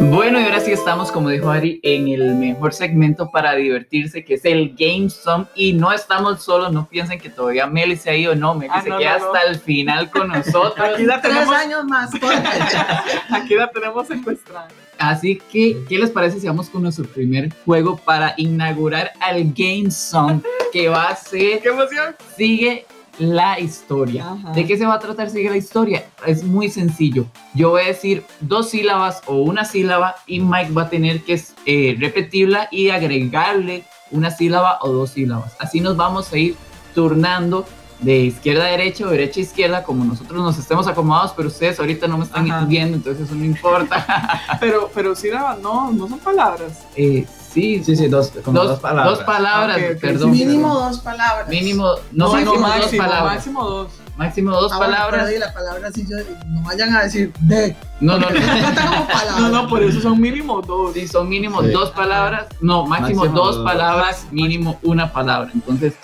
Bueno, 0.09 0.40
y 0.40 0.44
ahora 0.44 0.61
sí 0.61 0.72
estamos, 0.72 1.12
como 1.12 1.28
dijo 1.28 1.51
Ari, 1.51 1.78
en 1.82 2.09
el 2.09 2.34
mejor 2.34 2.72
segmento 2.72 3.30
para 3.30 3.55
divertirse, 3.55 4.24
que 4.24 4.34
es 4.34 4.44
el 4.44 4.74
Game 4.76 5.09
Zone. 5.11 5.46
Y 5.55 5.72
no 5.74 5.92
estamos 5.92 6.42
solos, 6.42 6.72
no 6.72 6.88
piensen 6.88 7.20
que 7.20 7.28
todavía 7.30 7.66
Meli 7.66 7.96
se 7.96 8.11
ha 8.11 8.16
ido, 8.16 8.34
no, 8.34 8.55
Meli 8.55 8.72
Ah, 8.74 8.82
se 8.82 8.88
no, 8.88 8.98
queda 8.98 9.18
no, 9.18 9.26
no. 9.26 9.32
hasta 9.34 9.48
el 9.48 9.61
final 9.61 10.11
con 10.11 10.28
nosotros. 10.28 10.88
Aquí 10.94 11.05
la 11.05 11.20
Tres 11.20 11.34
tenemos, 11.34 11.55
años 11.55 11.84
más. 11.84 12.11
aquí 13.30 13.55
la 13.55 13.70
tenemos 13.70 14.07
secuestrada. 14.09 14.68
Así 14.98 15.40
que, 15.51 15.76
¿qué 15.88 15.98
les 15.98 16.11
parece 16.11 16.40
si 16.40 16.46
vamos 16.46 16.68
con 16.70 16.82
nuestro 16.82 17.05
primer 17.07 17.53
juego 17.64 17.96
para 17.96 18.34
inaugurar 18.36 19.12
al 19.20 19.44
Game 19.55 19.90
Zone? 19.90 20.40
Que 20.72 20.88
va 20.88 21.09
a 21.09 21.16
ser 21.16 21.61
¡Qué 21.61 21.68
emoción! 21.68 22.16
Sigue 22.36 22.84
la 23.21 23.61
historia. 23.61 24.33
Ajá. 24.33 24.53
¿De 24.53 24.66
qué 24.66 24.77
se 24.77 24.87
va 24.87 24.95
a 24.95 24.99
tratar 24.99 25.31
Sigue 25.31 25.51
la 25.51 25.57
historia? 25.57 26.07
Es 26.27 26.43
muy 26.43 26.71
sencillo. 26.71 27.27
Yo 27.55 27.71
voy 27.71 27.83
a 27.83 27.87
decir 27.87 28.25
dos 28.41 28.71
sílabas 28.71 29.21
o 29.27 29.37
una 29.37 29.64
sílaba 29.64 30.16
y 30.27 30.41
Mike 30.41 30.73
va 30.73 30.83
a 30.83 30.91
tener 30.91 31.23
que 31.23 31.41
eh, 31.66 31.97
repetirla 31.99 32.68
y 32.71 32.91
agregarle 32.91 33.85
una 34.11 34.31
sílaba 34.31 34.79
o 34.81 34.91
dos 34.91 35.11
sílabas. 35.11 35.55
Así 35.59 35.81
nos 35.81 35.97
vamos 35.97 36.33
a 36.33 36.39
ir 36.39 36.57
turnando 36.95 37.66
de 38.01 38.16
izquierda 38.21 38.64
a 38.64 38.68
derecha 38.68 39.07
o 39.07 39.11
derecha 39.11 39.41
a 39.41 39.43
izquierda 39.43 39.83
como 39.83 40.05
nosotros 40.05 40.43
nos 40.43 40.59
estemos 40.59 40.87
acomodados, 40.87 41.33
pero 41.37 41.49
ustedes 41.49 41.79
ahorita 41.79 42.09
no 42.09 42.16
me 42.16 42.25
están 42.25 42.51
Ajá. 42.51 42.64
viendo, 42.64 42.97
entonces 42.97 43.27
eso 43.27 43.35
no 43.35 43.45
importa. 43.45 44.41
Pero, 44.61 44.91
pero 44.95 45.14
sí, 45.14 45.29
no, 45.62 45.93
no 45.93 46.09
son 46.09 46.18
palabras. 46.18 46.87
Eh, 46.97 47.27
sí, 47.53 47.82
Sí, 47.84 47.96
sí, 47.96 48.09
dos, 48.09 48.32
como 48.44 48.59
dos, 48.61 48.68
dos, 48.70 48.78
palabras. 48.80 49.16
dos 49.18 49.24
palabras, 49.26 49.76
ok, 49.76 50.01
perdón. 50.01 50.30
Mínimo 50.30 50.74
dos 50.74 50.98
palabras. 51.01 51.48
Mínimo, 51.48 51.86
no, 52.12 52.32
máximo, 52.32 52.53
dos 52.53 52.61
máximo, 52.61 53.03
palabras. 53.03 53.34
máximo 53.34 53.64
dos. 53.64 53.88
Máximo 54.16 54.51
dos 54.51 54.70
Ah, 54.72 54.76
bueno, 54.76 54.92
palabras. 54.92 55.28
di 55.30 55.38
la 55.38 55.53
palabra 55.55 55.88
así 55.88 56.07
yo, 56.07 56.16
no 56.46 56.62
vayan 56.62 56.94
a 56.94 57.05
decir 57.05 57.32
de. 57.40 57.74
No, 58.01 58.18
no, 58.18 58.28
no. 58.28 58.40
No, 59.38 59.48
no, 59.48 59.68
por 59.68 59.82
eso 59.82 60.01
son 60.01 60.20
mínimo 60.20 60.61
dos. 60.61 60.92
Sí, 60.92 61.09
son 61.09 61.28
mínimo 61.28 61.62
Sí. 61.62 61.68
dos 61.70 61.90
palabras, 61.90 62.46
no, 62.61 62.84
máximo, 62.86 63.20
Máximo 63.24 63.40
dos 63.44 63.57
dos. 63.57 63.64
palabras, 63.64 64.26
mínimo 64.30 64.78
una 64.82 65.11
palabra. 65.12 65.51
Entonces, 65.55 65.94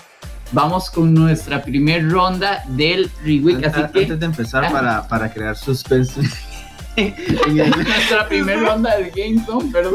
vamos 0.51 0.89
con 0.89 1.13
nuestra 1.13 1.61
primer 1.61 2.09
ronda 2.09 2.63
del 2.69 3.11
Reweek. 3.23 3.57
Antes, 3.57 3.75
Así 3.75 3.93
que 3.93 3.99
antes 3.99 4.19
de 4.19 4.25
empezar, 4.25 4.71
para, 4.71 5.07
para 5.07 5.31
crear 5.31 5.55
suspenso. 5.55 6.19
en 6.95 7.13
el- 7.59 7.69
nuestra 7.69 8.27
primera 8.27 8.61
ronda 8.61 8.95
del 8.97 9.11
Game 9.11 9.45
Zone, 9.45 9.69
perdón. 9.71 9.93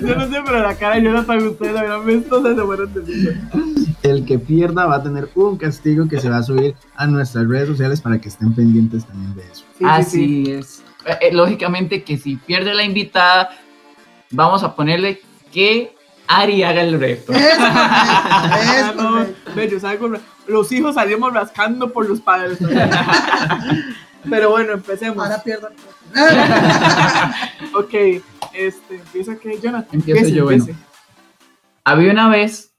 Yo 0.00 0.14
no 0.16 0.28
sé, 0.28 0.40
pero 0.44 0.60
la 0.60 0.74
cara 0.76 0.96
de 0.96 1.02
Jonathan, 1.02 1.46
ustedes 1.48 1.74
la 1.74 1.98
visto, 1.98 2.42
se 2.42 2.54
de 2.54 3.00
risa. 3.00 3.30
el 4.02 4.24
que 4.24 4.38
pierda 4.38 4.86
va 4.86 4.96
a 4.96 5.02
tener 5.02 5.28
un 5.34 5.56
castigo 5.56 6.08
que 6.08 6.20
se 6.20 6.28
va 6.30 6.38
a 6.38 6.42
subir 6.42 6.74
a 6.96 7.06
nuestras 7.06 7.46
redes 7.48 7.68
sociales 7.68 8.00
para 8.00 8.20
que 8.20 8.28
estén 8.28 8.54
pendientes 8.54 9.04
también 9.06 9.34
de 9.34 9.42
eso. 9.42 9.64
Sí, 9.78 9.78
sí, 9.78 9.84
Así 9.86 10.44
sí. 10.46 10.52
es. 10.52 10.82
Eh, 11.06 11.18
eh, 11.20 11.32
lógicamente 11.32 12.02
que 12.04 12.16
si 12.18 12.36
pierde 12.36 12.74
la 12.74 12.84
invitada, 12.84 13.50
vamos 14.30 14.62
a 14.62 14.74
ponerle 14.74 15.20
que 15.52 15.94
Ari 16.28 16.62
haga 16.62 16.82
el 16.82 16.98
reto. 17.00 17.32
Es 17.32 17.56
correcto, 17.58 18.72
es 18.90 18.96
no, 18.96 19.10
correcto. 19.10 19.50
ve, 19.56 19.68
yo 19.68 19.80
salgo 19.80 20.08
ra- 20.08 20.20
los 20.46 20.70
hijos 20.72 20.94
salimos 20.94 21.32
rascando 21.32 21.92
por 21.92 22.08
los 22.08 22.20
padres. 22.20 22.58
Pero 24.30 24.50
bueno, 24.50 24.72
empecemos. 24.74 25.24
Ahora 25.24 25.42
pierdo. 25.42 25.68
Ok, 27.74 27.94
este, 28.52 28.96
empieza 28.96 29.36
que 29.36 29.58
Jonathan. 29.60 29.88
Empiezo 29.92 30.18
empiece, 30.18 30.36
yo, 30.36 30.44
bueno. 30.44 30.66
Había 31.84 32.12
una 32.12 32.28
vez 32.28 32.74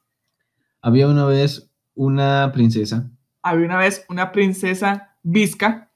Había 0.82 1.08
una 1.08 1.26
vez 1.26 1.70
una 1.96 2.52
princesa. 2.54 3.10
Había 3.42 3.66
una 3.66 3.78
vez 3.78 4.06
una 4.10 4.32
princesa 4.32 5.16
visca. 5.24 5.92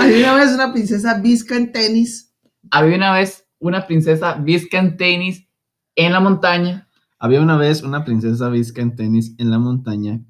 Hay 0.00 0.20
una 0.20 0.34
vez 0.34 0.52
una 0.52 0.72
princesa 0.72 1.18
visca 1.18 1.56
en 1.56 1.72
tenis. 1.72 2.34
Había 2.70 2.96
una 2.96 3.12
vez 3.12 3.46
una 3.58 3.86
princesa 3.86 4.34
visca 4.34 4.78
en 4.78 4.96
tenis 4.96 5.48
en 5.94 6.12
la 6.12 6.20
montaña. 6.20 6.88
Había 7.18 7.40
una 7.40 7.56
vez 7.56 7.82
una 7.82 8.04
princesa 8.04 8.48
visca 8.48 8.82
en 8.82 8.96
tenis 8.96 9.34
en 9.38 9.50
la 9.50 9.58
montaña 9.58 10.20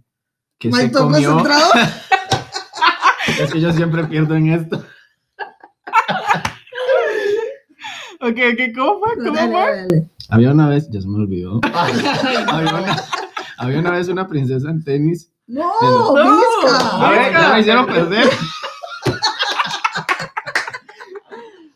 que 0.58 0.70
se 0.70 0.88
¿todo 0.90 1.04
comió. 1.10 1.30
concentrado? 1.34 1.72
Es 3.40 3.52
que 3.52 3.60
yo 3.60 3.72
siempre 3.72 4.04
pierdo 4.04 4.34
en 4.36 4.48
esto. 4.48 4.84
Ok, 8.24 8.36
ok, 8.52 8.60
¿cómo 8.76 9.00
fue? 9.00 9.16
¿Cómo 9.16 9.32
Dale, 9.32 9.50
fue? 9.52 9.60
dale. 9.60 10.06
Había 10.28 10.52
una 10.52 10.68
vez, 10.68 10.88
ya 10.90 11.00
se 11.00 11.08
me 11.08 11.16
olvidó. 11.18 11.58
Había 11.74 12.74
una, 12.78 12.96
había 13.58 13.78
una 13.80 13.90
vez 13.90 14.06
una 14.06 14.28
princesa 14.28 14.70
en 14.70 14.84
tenis. 14.84 15.32
No, 15.48 15.72
No. 15.82 16.14
visca. 16.14 17.04
A 17.04 17.10
ver, 17.10 17.32
ya 17.32 17.52
me 17.52 17.60
hicieron 17.60 17.86
perder. 17.86 18.28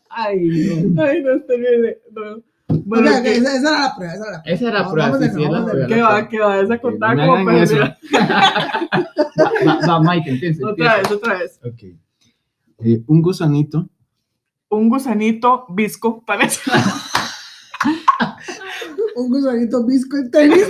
Ay, 0.09 0.39
no. 0.39 1.03
Ay, 1.03 1.21
no, 1.21 1.33
está 1.33 1.53
bien. 1.55 1.97
No. 2.11 2.41
Bueno, 2.89 3.09
Ok, 3.09 3.15
ok, 3.17 3.23
¿qué, 3.23 3.35
esa, 3.35 3.53
esa 3.57 3.69
era 3.69 3.81
la 3.81 3.93
prueba, 3.97 4.13
esa 4.13 4.23
era 4.23 4.31
la 4.31 4.43
prueba. 4.43 4.45
Esa 4.45 4.67
era 4.67 4.79
la 4.79 4.89
prueba, 4.89 5.19
sí, 5.19 5.29
sí, 5.35 5.43
la. 5.43 5.87
¿Qué 5.87 6.01
va? 6.01 6.29
¿Qué 6.29 6.39
va? 6.39 6.59
Esa 6.61 6.77
contada 6.79 7.15
no 7.15 7.25
como 7.25 7.35
hagan 7.49 7.67
perdida. 7.67 7.97
Va, 9.67 9.79
va, 9.87 9.99
Mike, 10.01 10.29
empieza. 10.29 10.65
Otra 10.65 10.95
vez, 10.97 11.11
otra 11.11 11.33
vez. 11.37 11.59
Ok. 11.63 11.83
Eh, 12.79 13.01
un 13.07 13.21
gusanito 13.21 13.89
Un 14.69 14.87
gusanito 14.87 15.65
visco, 15.69 16.23
parece. 16.25 16.61
Un 19.15 19.29
gusanito 19.31 19.85
visco 19.85 20.15
en 20.17 20.31
tenis. 20.31 20.69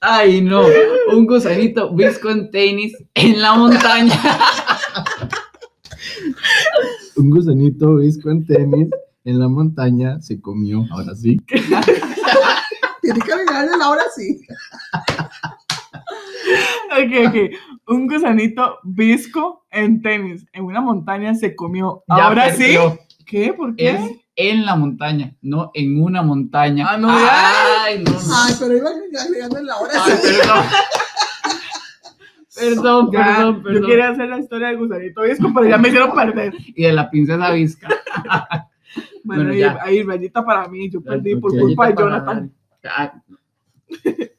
Ay, 0.00 0.40
no. 0.42 0.64
Un 1.12 1.26
gusanito 1.26 1.94
visco 1.94 2.28
en 2.28 2.50
tenis 2.50 2.92
en 3.14 3.40
la 3.40 3.54
montaña. 3.54 4.14
Un 7.16 7.30
gusanito 7.30 7.96
visco 7.96 8.30
en 8.30 8.44
tenis 8.46 8.88
en 9.24 9.38
la 9.38 9.48
montaña 9.48 10.20
se 10.20 10.40
comió, 10.40 10.84
ahora 10.90 11.14
sí. 11.14 11.36
Tiene 13.02 13.20
que 13.20 13.32
adivinarle 13.32 13.76
la 13.78 13.90
hora 13.90 14.02
sí. 14.14 14.40
Ok, 16.92 17.28
ok. 17.28 17.34
Un 17.88 18.06
gusanito 18.06 18.78
visco 18.84 19.64
en 19.70 20.02
tenis 20.02 20.44
en 20.52 20.64
una 20.64 20.80
montaña 20.80 21.34
se 21.34 21.54
comió. 21.54 22.02
Ya 22.08 22.26
Ahora 22.26 22.54
sí. 22.54 22.76
¿Qué? 23.26 23.52
¿Por 23.52 23.74
qué? 23.76 23.90
Es 23.90 24.00
en 24.36 24.66
la 24.66 24.74
montaña, 24.76 25.36
no 25.42 25.70
en 25.74 26.02
una 26.02 26.22
montaña. 26.22 26.86
Ah, 26.88 26.96
no, 26.98 27.08
ya. 27.08 27.84
Ay, 27.84 28.02
no, 28.02 28.10
no. 28.10 28.18
Ay, 28.36 28.54
pero 28.58 28.76
iba 28.76 28.90
agregando 28.90 29.62
la 29.62 29.76
hora 29.76 29.92
Ay, 30.04 30.12
sí. 30.20 30.34
perdón. 30.40 30.64
Perdón, 32.54 33.10
Ya, 33.12 33.24
perdón, 33.24 33.56
Yo 33.56 33.62
perdón. 33.62 33.86
quería 33.86 34.08
hacer 34.10 34.28
la 34.28 34.38
historia 34.38 34.68
del 34.68 34.78
gusanito 34.78 35.22
visco, 35.22 35.50
pero 35.54 35.68
ya 35.68 35.78
me 35.78 35.88
hicieron 35.88 36.12
perder. 36.14 36.52
Y 36.76 36.82
de 36.84 36.92
la 36.92 37.10
princesa 37.10 37.50
Vizca. 37.52 37.88
Bueno, 39.24 39.42
Bueno, 39.44 39.54
ahí, 39.54 39.58
ya. 39.60 39.78
ahí 39.82 40.02
rayita 40.02 40.44
para 40.44 40.68
mí. 40.68 40.88
Yo 40.90 41.00
perdí 41.00 41.34
por 41.36 41.50
culpa 41.58 41.88
de 41.88 41.94
Jonathan. 41.98 42.52
Ah, 42.84 43.14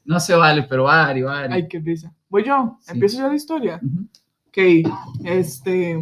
No 0.04 0.18
se 0.20 0.34
vale, 0.34 0.62
pero 0.62 0.88
Ari, 0.88 1.22
Ari. 1.28 1.52
Ay, 1.52 1.68
qué 1.68 1.78
risa. 1.80 2.12
Voy 2.28 2.44
yo. 2.44 2.78
Sí. 2.80 2.92
Empiezo 2.92 3.18
yo 3.18 3.28
la 3.28 3.34
historia. 3.34 3.80
Ujú. 3.82 4.06
Ok. 4.48 4.92
Este. 5.24 5.98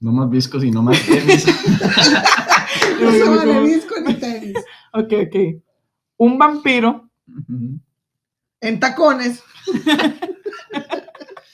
No 0.00 0.12
más 0.12 0.28
viscos 0.28 0.62
y 0.64 0.70
no 0.70 0.82
más 0.82 1.00
tenis. 1.06 1.46
No 3.00 3.10
se 3.12 3.24
vale 3.24 3.60
disco 3.66 3.94
ni 4.04 4.14
tenis. 4.14 4.56
Ok, 4.92 5.12
ok. 5.28 5.62
Un 6.18 6.36
vampiro. 6.38 7.08
En 8.60 8.80
tacones. 8.80 9.42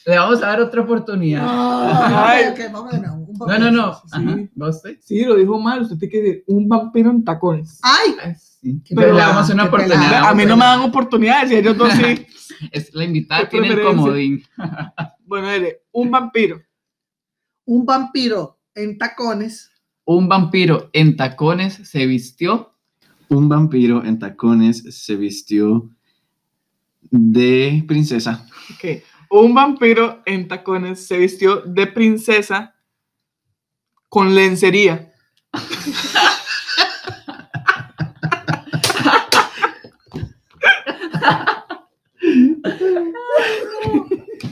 Le 0.06 0.18
vamos 0.18 0.42
a 0.42 0.46
dar 0.48 0.60
otra 0.60 0.82
oportunidad. 0.82 1.46
Ay. 1.48 2.44
Ay, 2.44 2.52
ok, 2.52 2.72
vamos 2.72 2.92
de 2.92 2.98
nuevo. 3.00 3.16
Un 3.16 3.38
No, 3.38 3.58
no, 3.58 3.70
no. 3.70 3.94
Sí. 3.94 4.00
Ajá. 4.12 4.38
¿Va 4.60 4.68
usted? 4.68 4.98
Sí, 5.00 5.24
lo 5.24 5.34
dijo 5.36 5.58
mal. 5.58 5.80
Usted 5.82 5.96
tiene 5.96 6.12
que 6.12 6.22
decir 6.22 6.44
un 6.48 6.68
vampiro 6.68 7.10
en 7.10 7.24
tacones. 7.24 7.80
Ay, 7.82 8.14
Ay, 8.22 8.34
sí. 8.36 8.82
Qué 8.84 8.94
Pero 8.94 9.14
le 9.14 9.20
damos 9.20 9.48
una 9.48 9.64
oportunidad. 9.64 9.98
pelada. 9.98 10.28
A 10.28 10.34
mí 10.34 10.44
no 10.44 10.56
me 10.56 10.64
dan 10.64 10.80
oportunidades 10.80 11.50
y 11.52 11.56
ellos 11.56 11.76
dos 11.76 11.92
sí. 11.94 12.26
Es, 12.70 12.92
la 12.94 13.04
invitada 13.04 13.48
tiene 13.48 13.68
el 13.68 13.82
comodín. 13.82 14.42
Bueno, 15.26 15.50
dile, 15.50 15.80
un 15.90 16.10
vampiro. 16.10 16.60
un 17.64 17.86
vampiro 17.86 18.60
en 18.74 18.98
tacones. 18.98 19.70
Un 20.04 20.28
vampiro 20.28 20.90
en 20.92 21.16
tacones 21.16 21.80
se 21.82 22.04
vistió. 22.04 22.74
Un 23.30 23.48
vampiro 23.48 24.04
en 24.04 24.18
tacones 24.18 24.84
se 24.94 25.16
vistió 25.16 25.90
de 27.10 27.84
princesa. 27.86 28.46
Ok. 28.74 29.02
Un 29.30 29.54
vampiro 29.54 30.22
en 30.26 30.46
tacones 30.48 31.06
se 31.06 31.18
vistió 31.18 31.60
de 31.62 31.86
princesa 31.86 32.74
con 34.08 34.34
lencería. 34.34 35.12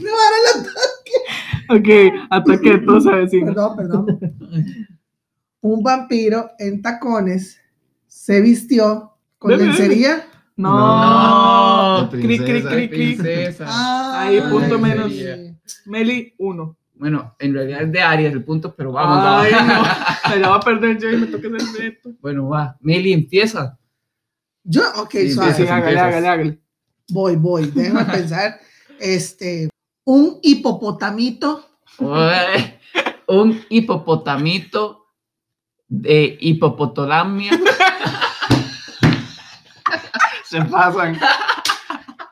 No, 0.01 0.11
ahora 0.11 0.37
la 0.47 1.77
Ok, 1.77 1.89
ataque 2.31 2.71
de 2.71 2.79
todos 2.79 3.07
a 3.07 3.17
vecinos. 3.17 3.55
Perdón, 3.55 3.77
perdón. 3.77 4.07
Un 5.61 5.83
vampiro 5.83 6.51
en 6.59 6.83
tacones 6.83 7.61
se 8.09 8.41
vistió 8.41 9.13
con 9.39 9.57
lencería. 9.57 10.27
No. 10.57 12.03
No, 12.03 12.11
Cri, 12.11 12.21
cri, 12.21 12.37
princesa. 12.39 12.69
cri, 12.71 12.89
cri. 12.89 13.17
Princesa. 13.17 13.65
Ah, 13.69 14.23
Ahí, 14.23 14.41
punto 14.41 14.79
menos. 14.79 15.13
Meli, 15.87 16.35
uno. 16.39 16.77
Bueno, 16.95 17.35
en 17.39 17.55
realidad 17.55 17.83
es 17.83 17.93
de 17.93 18.01
Aries 18.01 18.33
el 18.33 18.45
punto, 18.45 18.75
pero 18.77 18.93
vamos. 18.93 19.19
Ay, 19.21 19.53
vamos. 19.53 19.89
no. 19.89 20.31
Me 20.31 20.37
la 20.41 20.49
va 20.51 20.57
a 20.57 20.61
perder 20.61 20.99
yo 20.99 21.11
y 21.11 21.17
me 21.17 21.27
toca 21.27 21.49
hacer 21.57 21.81
reto. 21.83 22.11
Bueno, 22.21 22.49
va. 22.49 22.77
Meli 22.81 23.13
empieza. 23.13 23.77
Yo, 24.63 24.83
ok, 24.97 25.11
Sí, 25.11 25.33
suave. 25.33 25.55
Sí, 25.55 25.63
hágale, 25.67 25.99
hágale, 25.99 26.29
hágale. 26.29 26.59
Voy, 27.11 27.37
voy. 27.37 27.67
Déjame 27.75 28.05
pensar. 28.05 28.61
Este, 29.01 29.69
un 30.05 30.39
hipopotamito. 30.43 31.67
Un 33.27 33.61
hipopotamito 33.69 35.07
de 35.89 36.37
hipopotamia. 36.41 37.51
Se 40.53 40.61
pasan. 40.67 41.19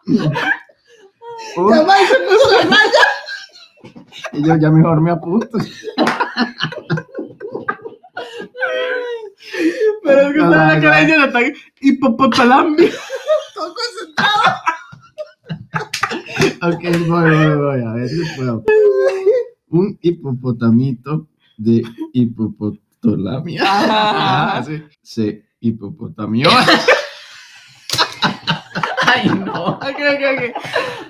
Uh, 0.07 1.71
Ya 1.71 1.83
va, 1.85 1.97
se 2.07 2.17
puso 2.29 2.51
la 2.53 2.63
raya. 2.77 3.05
y 4.33 4.45
yo 4.47 4.57
ya 4.59 4.71
mejor 4.71 5.01
me 5.01 5.11
apunto. 5.11 5.49
Pero 10.05 10.21
es 10.21 10.33
que 10.35 10.39
está 10.39 10.45
en 10.45 10.51
la 10.51 10.81
cara 10.83 10.97
de 11.01 11.07
Jonathan. 11.11 11.45
Hipopotalamia. 11.81 12.91
Todo 13.55 13.75
concentrado. 13.75 14.43
Ok, 16.61 16.83
voy, 17.09 17.31
voy, 17.31 17.57
voy. 17.57 17.81
A 17.81 17.93
ver 17.95 18.09
si 18.11 18.23
puedo. 18.37 18.65
Un 19.71 19.99
hipopotamito 20.03 21.27
de 21.57 21.83
hipopotolamia. 22.13 23.63
Ajá. 23.63 24.59
Ah, 24.59 24.63
sí. 24.63 24.83
Se 25.01 25.43
hipopotamió. 25.61 26.51
Ay, 29.13 29.29
no. 29.29 29.65
Ok, 29.75 29.83
ok, 29.83 30.23
ok. 30.33 30.43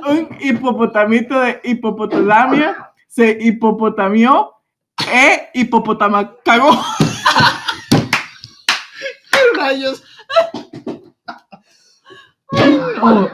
Un 0.09 0.29
hipopotamito 0.41 1.41
de 1.41 1.61
hipopotamia 1.65 2.93
se 3.09 3.37
hipopotamió 3.41 4.53
e 5.13 5.51
hipopotama 5.55 6.37
cagó. 6.45 6.71
Rayos. 9.57 10.03
No. 12.53 13.31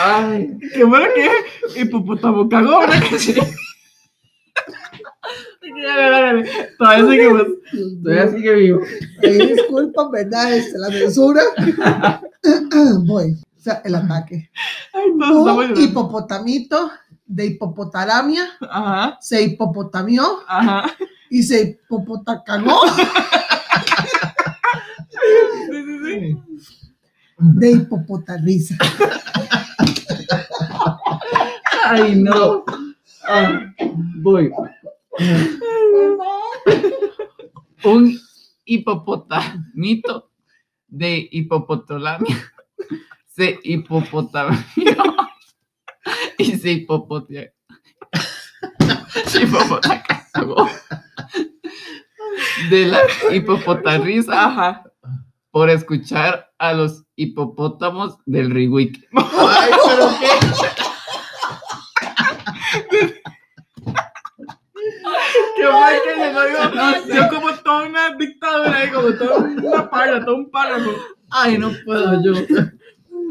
Ay. 0.00 0.58
Qué 0.74 0.84
bueno 0.84 1.06
que 1.14 1.80
hipopotamo 1.80 2.48
cagó, 2.48 2.80
¿verdad 2.80 3.02
que 3.08 3.18
sí? 3.18 3.34
Todavía 6.78 7.06
seguimos. 7.06 7.46
Todavía 8.02 8.28
sigue 8.32 8.54
vivo. 8.54 8.80
Ahí 9.22 9.54
disculpa, 9.54 10.10
¿verdad? 10.10 10.52
Este, 10.54 10.78
la 10.78 10.88
censura. 10.88 11.42
Voy. 13.06 13.36
O 13.62 13.64
sea, 13.64 13.80
el 13.84 13.94
ataque. 13.94 14.50
Ay, 14.92 15.10
Un 15.12 15.76
hipopotamito 15.80 16.90
de 17.24 17.46
hipopotalamia 17.46 18.48
Ajá, 18.68 19.18
se 19.20 19.40
hipopotamió 19.40 20.40
ajá. 20.48 20.90
y 21.30 21.44
se 21.44 21.78
hipopotacagó 21.86 22.80
Sí, 25.70 25.84
sí, 25.84 25.98
sí. 26.04 26.36
de 27.38 27.70
hipopotarrisa. 27.70 28.74
Ay, 31.84 32.16
no. 32.16 32.64
Ah, 33.28 33.60
voy. 34.16 34.50
Un 37.84 38.18
hipopotamito 38.64 40.30
de 40.88 41.28
hipopotamia 41.30 42.51
se 43.34 43.58
hipopotamió 43.62 44.58
y 46.38 46.56
se 46.56 46.72
hipopotia. 46.72 47.52
De 52.70 52.86
la 52.86 53.00
hipopotarrisa 53.30 54.46
Ajá. 54.46 54.84
por 55.50 55.68
escuchar 55.70 56.50
a 56.58 56.72
los 56.72 57.04
hipopótamos 57.16 58.16
del 58.24 58.50
Riwick. 58.50 59.08
Ay, 59.14 59.70
pero 59.86 60.08
qué. 60.18 60.28
Qué 65.56 65.64
mal 65.64 65.94
que 66.04 66.14
llegó 66.16 66.40
yo. 66.48 67.14
Yo 67.14 67.28
como 67.28 67.52
toda 67.56 67.86
una 67.86 68.14
dictadura 68.16 68.90
como 68.92 69.12
toda 69.14 69.38
una 69.38 69.90
parra, 69.90 70.24
todo 70.24 70.36
un 70.36 70.50
párrafo. 70.50 70.90
Ay, 71.30 71.58
no 71.58 71.72
puedo 71.84 72.22
yo. 72.22 72.32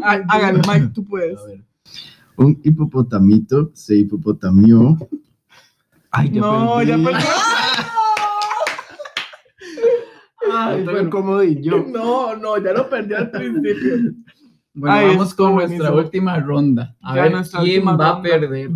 Hágalo, 0.29 0.61
Mike, 0.67 0.91
tú 0.93 1.05
puedes. 1.05 1.39
A 1.39 1.43
ver. 1.45 1.63
Un 2.37 2.59
hipopotamito 2.63 3.71
se 3.73 3.95
hipopotamió. 3.97 4.97
Ay, 6.09 6.31
ya 6.31 6.41
No, 6.41 6.75
perdí. 6.77 6.87
ya 6.89 6.97
perdí. 6.97 7.23
Ay, 10.53 10.83
bueno. 10.83 11.43
yo. 11.43 11.85
No, 11.87 12.35
no, 12.35 12.57
ya 12.57 12.73
lo 12.73 12.89
perdí 12.89 13.13
al 13.13 13.29
principio. 13.31 14.13
Bueno, 14.73 14.95
Ay, 14.95 15.07
vamos 15.09 15.33
con 15.33 15.53
nuestra 15.55 15.77
buenísimo. 15.77 15.97
última 16.05 16.39
ronda. 16.39 16.95
A 17.01 17.15
Ya 17.15 17.21
ver 17.23 17.33
quién 17.61 17.85
va 17.87 18.09
a 18.09 18.21
perder. 18.21 18.71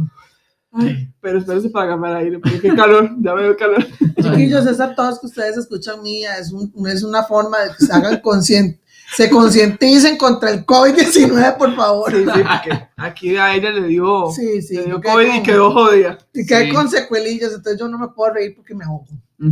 Ay, 0.77 1.09
pero 1.21 1.39
espérese 1.39 1.69
para 1.69 1.93
agarrar 1.93 2.17
aire, 2.17 2.37
porque 2.39 2.59
qué 2.59 2.75
calor, 2.75 3.09
ya 3.19 3.33
veo 3.33 3.55
calor. 3.55 3.83
Chiquillos, 4.21 4.65
esa 4.67 4.93
tos 4.93 5.19
que 5.21 5.27
ustedes 5.27 5.57
escuchan 5.57 6.01
mía 6.01 6.37
es, 6.37 6.51
un- 6.51 6.71
es 6.87 7.01
una 7.01 7.23
forma 7.23 7.59
de 7.59 7.69
que 7.77 7.85
se 7.85 7.93
hagan 7.93 8.19
conscientes, 8.19 8.79
se 9.15 9.29
concienticen 9.29 10.17
contra 10.17 10.49
el 10.51 10.65
COVID-19, 10.65 11.57
por 11.57 11.75
favor. 11.75 12.11
Sí, 12.11 12.17
sí, 12.23 12.25
porque 12.25 12.87
aquí 12.97 13.37
a 13.37 13.53
ella 13.55 13.71
le 13.71 13.87
dio, 13.87 14.29
Sí, 14.31 14.61
sí. 14.61 14.75
le 14.75 14.85
dio 14.85 15.01
COVID 15.01 15.33
y 15.35 15.43
quedó 15.43 15.71
jodida. 15.71 16.17
Y 16.33 16.45
que 16.45 16.55
hay 16.55 16.69
con 16.73 16.89
secuelillas, 16.89 17.49
entonces 17.53 17.79
yo 17.79 17.87
no 17.87 17.97
me 17.97 18.07
puedo 18.09 18.33
reír 18.33 18.55
porque 18.55 18.73
me 18.73 18.83
ahogo. 18.85 19.05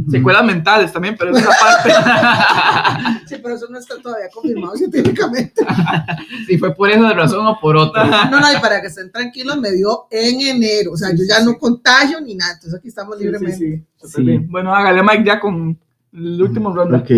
Secuelas 0.09 0.45
mentales 0.45 0.93
también, 0.93 1.15
pero 1.19 1.35
esa 1.35 1.49
parte. 1.59 1.91
Sí, 3.27 3.35
pero 3.43 3.55
eso 3.55 3.67
no 3.69 3.77
está 3.79 3.97
todavía 4.01 4.29
confirmado 4.33 4.75
científicamente. 4.75 5.61
Si 6.47 6.57
fue 6.57 6.73
por 6.73 6.89
esa 6.89 7.13
razón 7.13 7.45
o 7.47 7.59
por 7.59 7.75
otra. 7.77 8.25
No, 8.29 8.39
no, 8.39 8.51
y 8.51 8.57
para 8.61 8.79
que 8.81 8.87
estén 8.87 9.11
tranquilos, 9.11 9.57
me 9.57 9.71
dio 9.71 10.07
en 10.09 10.41
enero. 10.41 10.91
O 10.93 10.97
sea, 10.97 11.09
yo 11.11 11.23
ya 11.27 11.43
no 11.43 11.57
contagio 11.57 12.19
ni 12.21 12.35
nada. 12.35 12.53
Entonces 12.53 12.79
aquí 12.79 12.87
estamos 12.89 13.17
Sí, 13.17 13.23
sí, 13.23 13.25
libremente. 13.25 13.85
sí. 14.05 14.37
Bueno, 14.49 14.73
hágale 14.73 15.03
Mike 15.03 15.23
ya 15.25 15.39
con 15.39 15.77
el 16.13 16.41
último 16.41 16.73
ronda. 16.73 16.97
Ok. 16.99 17.09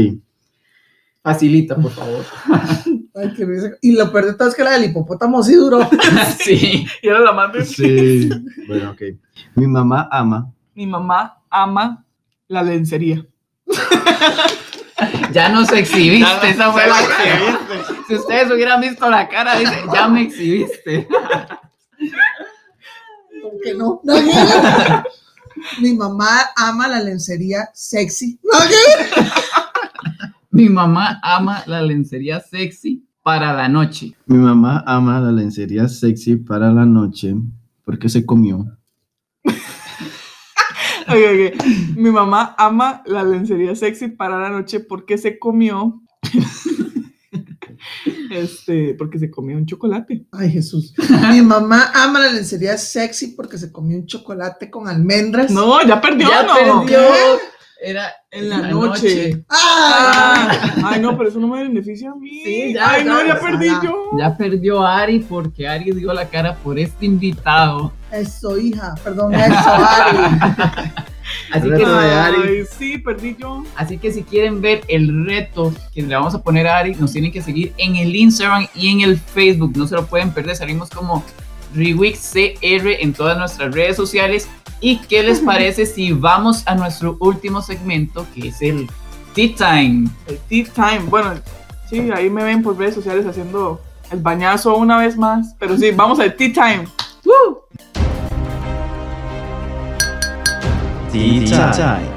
Facilita, 1.26 1.76
por 1.76 1.92
favor. 1.92 2.24
Ay, 3.16 3.34
qué 3.36 3.46
risa. 3.46 3.72
Y 3.82 3.94
lo 3.94 4.12
peor 4.12 4.26
de 4.28 4.34
todo 4.36 4.48
es 4.48 4.54
que 4.54 4.64
la 4.64 4.74
del 4.74 4.92
hipopótamo 4.92 5.42
sí 5.42 5.56
duró. 5.56 5.90
Sí. 6.38 6.86
Y 7.02 7.08
era 7.08 7.20
la 7.20 7.32
más 7.32 7.52
de... 7.52 7.66
Sí. 7.66 8.30
Bueno, 8.68 8.92
ok. 8.92 9.02
Mi 9.56 9.66
mamá 9.66 10.08
ama. 10.12 10.54
Mi 10.76 10.86
mamá 10.86 11.42
ama 11.50 12.06
la 12.48 12.62
lencería. 12.62 13.26
Ya 15.32 15.50
nos 15.50 15.72
exhibiste, 15.72 16.50
esa 16.50 16.72
fue 16.72 16.86
la 16.86 17.00
exhibiste. 17.02 17.96
Si 18.08 18.14
ustedes 18.14 18.52
hubieran 18.52 18.82
visto 18.82 19.10
la 19.10 19.28
cara, 19.28 19.58
dice, 19.58 19.74
ya 19.92 20.08
me 20.08 20.22
exhibiste. 20.22 21.08
Aunque 23.44 23.74
no. 23.74 24.00
No, 24.04 24.22
no. 24.22 25.04
Mi 25.82 25.96
mamá 25.96 26.52
ama 26.56 26.88
la 26.88 27.02
lencería 27.02 27.72
sexy. 27.74 28.40
No, 28.44 28.60
¿qué? 28.70 29.26
Mi 30.56 30.70
mamá 30.70 31.20
ama 31.22 31.64
la 31.68 31.82
lencería 31.82 32.40
sexy 32.40 33.06
para 33.22 33.52
la 33.52 33.68
noche. 33.68 34.16
Mi 34.26 34.38
mamá 34.38 34.86
ama 34.88 35.20
la 35.20 35.30
lencería 35.30 35.90
sexy 35.90 36.38
para 36.38 36.72
la 36.72 36.86
noche 36.86 37.36
porque 37.84 38.08
se 38.08 38.26
comió. 38.26 38.66
Ok, 41.08 41.14
ok. 41.14 41.66
Mi 41.98 42.10
mamá 42.10 42.56
ama 42.58 43.04
la 43.06 43.24
lencería 43.24 43.76
sexy 43.76 44.08
para 44.08 44.40
la 44.40 44.50
noche 44.50 44.80
porque 44.80 45.20
se 45.20 45.38
comió. 45.38 46.02
este, 48.32 48.96
porque 48.96 49.20
se 49.20 49.30
comió 49.30 49.56
un 49.56 49.68
chocolate. 49.68 50.26
Ay, 50.32 50.50
Jesús. 50.50 50.96
Mi 51.30 51.44
mamá 51.44 51.92
ama 51.94 52.20
la 52.20 52.32
lencería 52.32 52.76
sexy 52.80 53.36
porque 53.36 53.60
se 53.60 53.72
comió 53.72 54.00
un 54.00 54.08
chocolate 54.08 54.72
con 54.72 54.88
almendras. 54.88 55.52
No, 55.52 55.86
ya 55.86 56.02
perdió, 56.02 56.28
ya 56.28 56.42
no. 56.42 56.82
perdió. 56.82 57.00
Era 57.82 58.14
En 58.32 58.50
la 58.50 58.58
noche. 58.70 59.44
¡Ay! 59.50 59.60
Ah, 60.70 60.76
ay, 60.86 61.02
no, 61.02 61.18
pero 61.18 61.30
eso 61.30 61.40
no 61.40 61.48
me 61.48 61.64
beneficia 61.64 62.10
a 62.12 62.16
mí. 62.16 62.42
Sí, 62.44 62.74
ya, 62.74 62.90
ay, 62.90 63.04
no, 63.04 63.26
ya, 63.26 63.40
perdí 63.40 63.68
ya. 63.68 63.82
yo. 63.84 64.10
Ya 64.18 64.38
perdió 64.38 64.86
Ari 64.86 65.20
porque 65.20 65.68
Ari 65.68 65.92
dio 65.92 66.14
la 66.14 66.28
cara 66.28 66.56
por 66.56 66.80
este 66.80 67.06
invitado. 67.06 67.92
Eso, 68.12 68.58
hija. 68.58 68.96
Perdón, 69.04 69.34
eso, 69.36 69.54
Ari. 69.56 70.18
Así 71.52 71.70
que. 71.70 71.86
Ay, 71.86 72.64
sí, 72.78 72.98
perdí 72.98 73.36
yo. 73.38 73.64
así 73.76 73.98
que 73.98 74.12
si 74.12 74.24
quieren 74.24 74.62
ver 74.62 74.82
el 74.88 75.26
reto 75.26 75.74
que 75.94 76.02
le 76.02 76.16
vamos 76.16 76.34
a 76.34 76.42
poner 76.42 76.68
a 76.68 76.78
Ari, 76.78 76.96
nos 76.96 77.12
tienen 77.12 77.32
que 77.32 77.42
seguir 77.42 77.74
en 77.78 77.96
el 77.98 78.16
Instagram 78.16 78.68
y 78.74 78.90
en 78.90 79.02
el 79.02 79.20
Facebook. 79.20 79.74
No 79.76 79.86
se 79.88 79.96
lo 79.96 80.06
pueden 80.06 80.32
perder. 80.32 80.56
Salimos 80.56 80.90
como 80.90 81.24
ReWeekCR 81.76 83.02
en 83.02 83.14
todas 83.14 83.38
nuestras 83.38 83.74
redes 83.74 83.96
sociales. 83.96 84.48
¿Y 84.82 84.98
qué 84.98 85.24
les 85.24 85.40
parece 85.40 85.86
si 85.86 86.12
vamos 86.12 86.64
a 86.66 86.76
nuestro 86.76 87.18
último 87.20 87.62
segmento 87.62 88.26
que 88.34 88.50
es 88.50 88.62
el 88.62 88.88
Tea 89.34 89.56
Time? 89.56 90.10
El 90.28 90.38
tea 90.50 90.66
time. 90.74 91.10
Bueno, 91.10 91.34
sí, 91.90 92.10
ahí 92.14 92.30
me 92.30 92.44
ven 92.44 92.62
por 92.62 92.78
redes 92.78 92.96
sociales 92.96 93.26
haciendo 93.26 93.82
el 94.12 94.20
bañazo 94.20 94.76
una 94.76 94.98
vez 94.98 95.18
más. 95.18 95.56
Pero 95.60 95.78
sí, 95.78 95.92
vamos 95.92 96.20
al 96.20 96.36
tea 96.36 96.54
time. 96.54 96.88
Tea 101.12 101.72
time. 101.72 102.15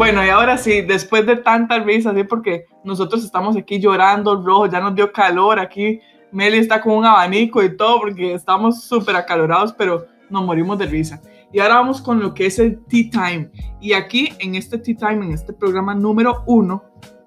Bueno, 0.00 0.24
y 0.24 0.30
ahora 0.30 0.56
sí, 0.56 0.80
después 0.80 1.26
de 1.26 1.36
tantas 1.36 1.84
risas, 1.84 2.14
¿sí? 2.16 2.24
porque 2.24 2.64
nosotros 2.84 3.22
estamos 3.22 3.54
aquí 3.54 3.78
llorando 3.78 4.42
rojo, 4.42 4.64
ya 4.64 4.80
nos 4.80 4.94
dio 4.94 5.12
calor 5.12 5.58
aquí. 5.60 6.00
Meli 6.32 6.56
está 6.56 6.80
con 6.80 6.94
un 6.94 7.04
abanico 7.04 7.62
y 7.62 7.76
todo 7.76 8.00
porque 8.00 8.32
estamos 8.32 8.82
súper 8.84 9.14
acalorados, 9.14 9.74
pero 9.74 10.06
nos 10.30 10.42
morimos 10.42 10.78
de 10.78 10.86
risa. 10.86 11.20
Y 11.52 11.60
ahora 11.60 11.74
vamos 11.74 12.00
con 12.00 12.18
lo 12.18 12.32
que 12.32 12.46
es 12.46 12.58
el 12.58 12.82
Tea 12.86 13.10
Time. 13.10 13.50
Y 13.78 13.92
aquí 13.92 14.30
en 14.38 14.54
este 14.54 14.78
Tea 14.78 14.96
Time, 14.96 15.26
en 15.26 15.32
este 15.32 15.52
programa 15.52 15.94
número 15.94 16.44
uno, 16.46 16.82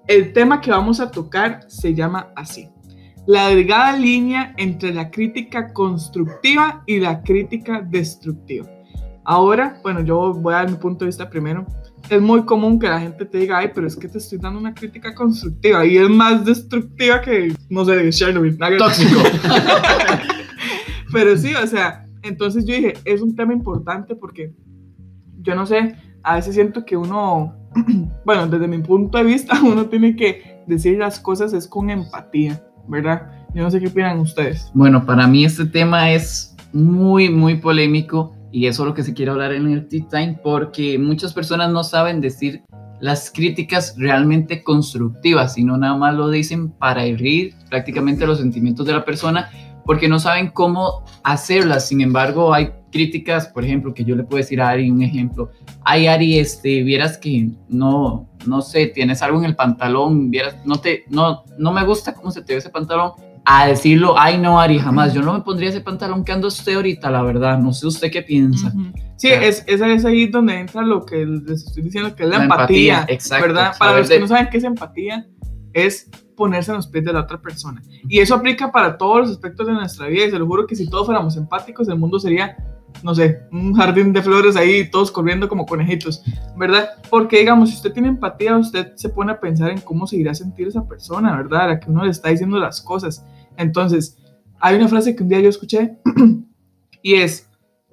el 0.08 0.32
tema 0.32 0.60
que 0.60 0.72
vamos 0.72 0.98
a 0.98 1.12
tocar 1.12 1.60
se 1.68 1.94
llama 1.94 2.32
así. 2.34 2.68
La 3.24 3.50
delgada 3.50 3.96
línea 3.96 4.52
entre 4.56 4.92
la 4.92 5.12
crítica 5.12 5.72
constructiva 5.72 6.82
y 6.86 6.98
la 6.98 7.22
crítica 7.22 7.82
destructiva. 7.82 8.68
Ahora, 9.22 9.78
bueno, 9.84 10.00
yo 10.00 10.34
voy 10.34 10.54
a 10.54 10.56
dar 10.56 10.70
mi 10.70 10.76
punto 10.76 11.04
de 11.04 11.10
vista 11.10 11.30
primero 11.30 11.64
es 12.10 12.20
muy 12.20 12.44
común 12.44 12.78
que 12.78 12.88
la 12.88 13.00
gente 13.00 13.24
te 13.24 13.38
diga, 13.38 13.58
ay, 13.58 13.70
pero 13.74 13.86
es 13.86 13.96
que 13.96 14.08
te 14.08 14.18
estoy 14.18 14.38
dando 14.38 14.58
una 14.58 14.74
crítica 14.74 15.14
constructiva 15.14 15.84
y 15.86 15.96
es 15.96 16.08
más 16.08 16.44
destructiva 16.44 17.20
que, 17.20 17.54
no 17.70 17.84
sé, 17.84 18.10
Chernobyl. 18.10 18.58
Tóxico. 18.78 19.20
Pero 21.12 21.36
sí, 21.36 21.54
o 21.54 21.66
sea, 21.66 22.06
entonces 22.22 22.64
yo 22.64 22.74
dije, 22.74 22.94
es 23.04 23.22
un 23.22 23.36
tema 23.36 23.52
importante 23.52 24.16
porque 24.16 24.52
yo 25.40 25.54
no 25.54 25.64
sé, 25.64 25.94
a 26.22 26.36
veces 26.36 26.54
siento 26.54 26.84
que 26.84 26.96
uno, 26.96 27.54
bueno, 28.24 28.48
desde 28.48 28.66
mi 28.66 28.78
punto 28.78 29.18
de 29.18 29.24
vista, 29.24 29.60
uno 29.62 29.86
tiene 29.86 30.16
que 30.16 30.62
decir 30.66 30.98
las 30.98 31.20
cosas 31.20 31.52
es 31.52 31.68
con 31.68 31.90
empatía, 31.90 32.60
¿verdad? 32.88 33.30
Yo 33.54 33.62
no 33.62 33.70
sé 33.70 33.78
qué 33.78 33.86
opinan 33.86 34.18
ustedes. 34.18 34.70
Bueno, 34.74 35.06
para 35.06 35.28
mí 35.28 35.44
este 35.44 35.66
tema 35.66 36.10
es 36.10 36.56
muy, 36.72 37.30
muy 37.30 37.56
polémico 37.56 38.34
y 38.54 38.68
eso 38.68 38.84
es 38.84 38.88
lo 38.88 38.94
que 38.94 39.02
se 39.02 39.14
quiere 39.14 39.32
hablar 39.32 39.52
en 39.52 39.68
el 39.68 39.88
Tea 39.88 40.06
Time 40.08 40.38
porque 40.40 40.96
muchas 40.96 41.32
personas 41.32 41.72
no 41.72 41.82
saben 41.82 42.20
decir 42.20 42.62
las 43.00 43.28
críticas 43.28 43.96
realmente 43.98 44.62
constructivas, 44.62 45.54
sino 45.54 45.76
nada 45.76 45.96
más 45.96 46.14
lo 46.14 46.30
dicen 46.30 46.70
para 46.70 47.04
herir 47.04 47.56
prácticamente 47.68 48.28
los 48.28 48.38
sentimientos 48.38 48.86
de 48.86 48.92
la 48.92 49.04
persona 49.04 49.50
porque 49.84 50.06
no 50.08 50.20
saben 50.20 50.50
cómo 50.50 51.02
hacerlas. 51.24 51.88
Sin 51.88 52.00
embargo, 52.00 52.54
hay 52.54 52.70
críticas, 52.92 53.48
por 53.48 53.64
ejemplo, 53.64 53.92
que 53.92 54.04
yo 54.04 54.14
le 54.14 54.22
puedo 54.22 54.36
decir 54.36 54.62
a 54.62 54.68
Ari 54.68 54.88
un 54.88 55.02
ejemplo. 55.02 55.50
Ay, 55.82 56.06
Ari, 56.06 56.38
este, 56.38 56.84
vieras 56.84 57.18
que 57.18 57.50
no, 57.68 58.28
no 58.46 58.62
sé, 58.62 58.86
tienes 58.86 59.20
algo 59.20 59.40
en 59.40 59.46
el 59.46 59.56
pantalón, 59.56 60.30
vieras, 60.30 60.64
no 60.64 60.76
te, 60.76 61.02
no, 61.10 61.42
no 61.58 61.72
me 61.72 61.84
gusta 61.84 62.14
cómo 62.14 62.30
se 62.30 62.40
te 62.40 62.52
ve 62.52 62.60
ese 62.60 62.70
pantalón 62.70 63.14
a 63.44 63.66
decirlo, 63.66 64.14
ay 64.18 64.38
no, 64.38 64.58
Ari, 64.58 64.78
jamás, 64.78 65.12
yo 65.12 65.20
no 65.22 65.34
me 65.34 65.40
pondría 65.40 65.68
ese 65.68 65.80
pantalón 65.82 66.24
que 66.24 66.32
anda 66.32 66.48
usted 66.48 66.74
ahorita, 66.76 67.10
la 67.10 67.22
verdad, 67.22 67.58
no 67.58 67.72
sé 67.72 67.86
usted 67.86 68.10
qué 68.10 68.22
piensa. 68.22 68.72
Sí, 69.16 69.28
Claro. 69.28 69.42
es, 69.46 69.64
es, 69.66 69.80
es 69.80 70.04
ahí 70.04 70.26
donde 70.28 70.58
entra 70.58 70.82
lo 70.82 71.04
que 71.04 71.24
les 71.26 71.66
estoy 71.66 71.82
diciendo, 71.82 72.14
que 72.16 72.22
es 72.24 72.28
la, 72.30 72.38
La 72.38 72.44
empatía, 72.44 72.94
empatía, 73.00 73.14
exacto, 73.14 73.46
¿verdad? 73.46 73.74
Para 73.78 73.98
los 73.98 74.08
que 74.08 74.14
de- 74.14 74.20
no 74.20 74.28
saben 74.28 74.48
qué 74.50 74.56
es 74.58 74.64
empatía, 74.64 75.26
es 75.72 76.10
ponerse 76.36 76.70
en 76.70 76.76
los 76.78 76.86
pies 76.88 77.04
de 77.04 77.12
la 77.12 77.20
otra 77.20 77.40
persona. 77.40 77.82
Y 78.08 78.18
eso 78.20 78.34
aplica 78.34 78.72
para 78.72 78.96
todos 78.96 79.18
los 79.20 79.30
aspectos 79.32 79.66
de 79.66 79.72
nuestra 79.74 80.06
vida, 80.08 80.24
y 80.26 80.30
se 80.30 80.38
lo 80.38 80.46
juro 80.46 80.66
que 80.66 80.74
si 80.74 80.88
todos 80.88 81.06
fuéramos 81.06 81.36
empáticos, 81.36 81.88
el 81.88 81.98
mundo 81.98 82.18
sería, 82.18 82.56
no 83.02 83.14
sé, 83.14 83.40
un 83.52 83.74
jardín 83.74 84.12
de 84.12 84.22
flores 84.22 84.56
ahí, 84.56 84.88
todos 84.90 85.10
corriendo 85.10 85.48
como 85.48 85.66
conejitos, 85.66 86.22
¿verdad? 86.56 86.88
Porque, 87.10 87.38
digamos, 87.40 87.70
si 87.70 87.76
usted 87.76 87.92
tiene 87.92 88.08
empatía, 88.08 88.56
usted 88.56 88.92
se 88.96 89.08
pone 89.10 89.32
a 89.32 89.38
pensar 89.40 89.70
en 89.70 89.80
cómo 89.80 90.06
se 90.06 90.16
irá 90.16 90.30
a 90.32 90.34
sentir 90.34 90.68
esa 90.68 90.86
persona, 90.88 91.36
¿verdad? 91.36 91.60
A 91.62 91.66
la 91.68 91.80
que 91.80 91.90
uno 91.90 92.04
le 92.04 92.10
está 92.10 92.30
diciendo 92.30 92.58
las 92.58 92.80
cosas. 92.80 93.24
Entonces, 93.56 94.18
hay 94.60 94.76
una 94.76 94.88
frase 94.88 95.14
que 95.14 95.22
un 95.22 95.28
día 95.28 95.40
yo 95.40 95.48
escuché 95.48 95.98
y 97.02 97.14
es 97.14 97.48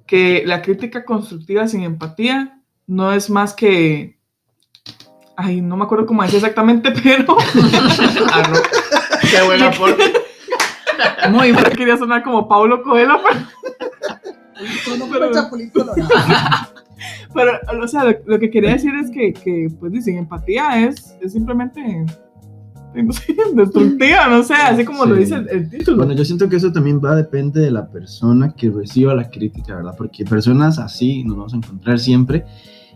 que 0.06 0.42
la 0.46 0.62
crítica 0.62 1.04
constructiva 1.04 1.66
sin 1.68 1.82
empatía 1.82 2.60
no 2.86 3.12
es 3.12 3.30
más 3.30 3.54
que... 3.54 4.18
Ay, 5.36 5.60
no 5.60 5.76
me 5.76 5.84
acuerdo 5.84 6.06
cómo 6.06 6.22
es 6.24 6.34
exactamente, 6.34 6.90
pero... 7.02 7.36
Arro- 7.38 8.62
Qué 9.30 9.42
buen 9.46 9.62
aporte. 9.62 10.12
Muy 11.30 11.52
Yo 11.52 11.64
quería 11.76 11.96
sonar 11.96 12.22
como 12.22 12.48
Paulo 12.48 12.82
Coelho, 12.82 13.20
pero, 17.32 17.52
no 17.70 17.82
o 17.84 17.88
sea, 17.88 18.04
lo, 18.04 18.12
lo 18.26 18.38
que 18.38 18.50
quería 18.50 18.72
decir 18.72 18.94
es 18.94 19.10
que, 19.10 19.32
que, 19.32 19.68
pues, 19.80 20.04
sin 20.04 20.18
empatía 20.18 20.84
es, 20.86 21.16
es 21.20 21.32
simplemente... 21.32 22.04
No 22.94 23.12
sé, 23.12 23.34
destructiva, 23.54 24.28
no 24.28 24.42
sé, 24.42 24.54
así 24.54 24.84
como 24.84 25.04
lo 25.06 25.14
Sí. 25.16 25.20
dice 25.22 25.34
el, 25.36 25.48
el 25.48 25.70
título. 25.70 25.98
Bueno, 25.98 26.12
yo 26.12 26.24
siento 26.24 26.48
que 26.48 26.56
eso 26.56 26.72
también 26.72 27.00
va 27.02 27.12
a 27.12 27.16
depende 27.16 27.60
de 27.60 27.70
la 27.70 27.88
persona 27.88 28.54
que 28.54 28.70
reciba 28.70 29.14
la 29.14 29.30
crítica, 29.30 29.76
¿verdad? 29.76 29.94
Porque 29.96 30.24
personas 30.24 30.78
así 30.78 31.24
nos 31.24 31.36
vamos 31.36 31.54
a 31.54 31.56
encontrar 31.56 31.98
siempre. 31.98 32.44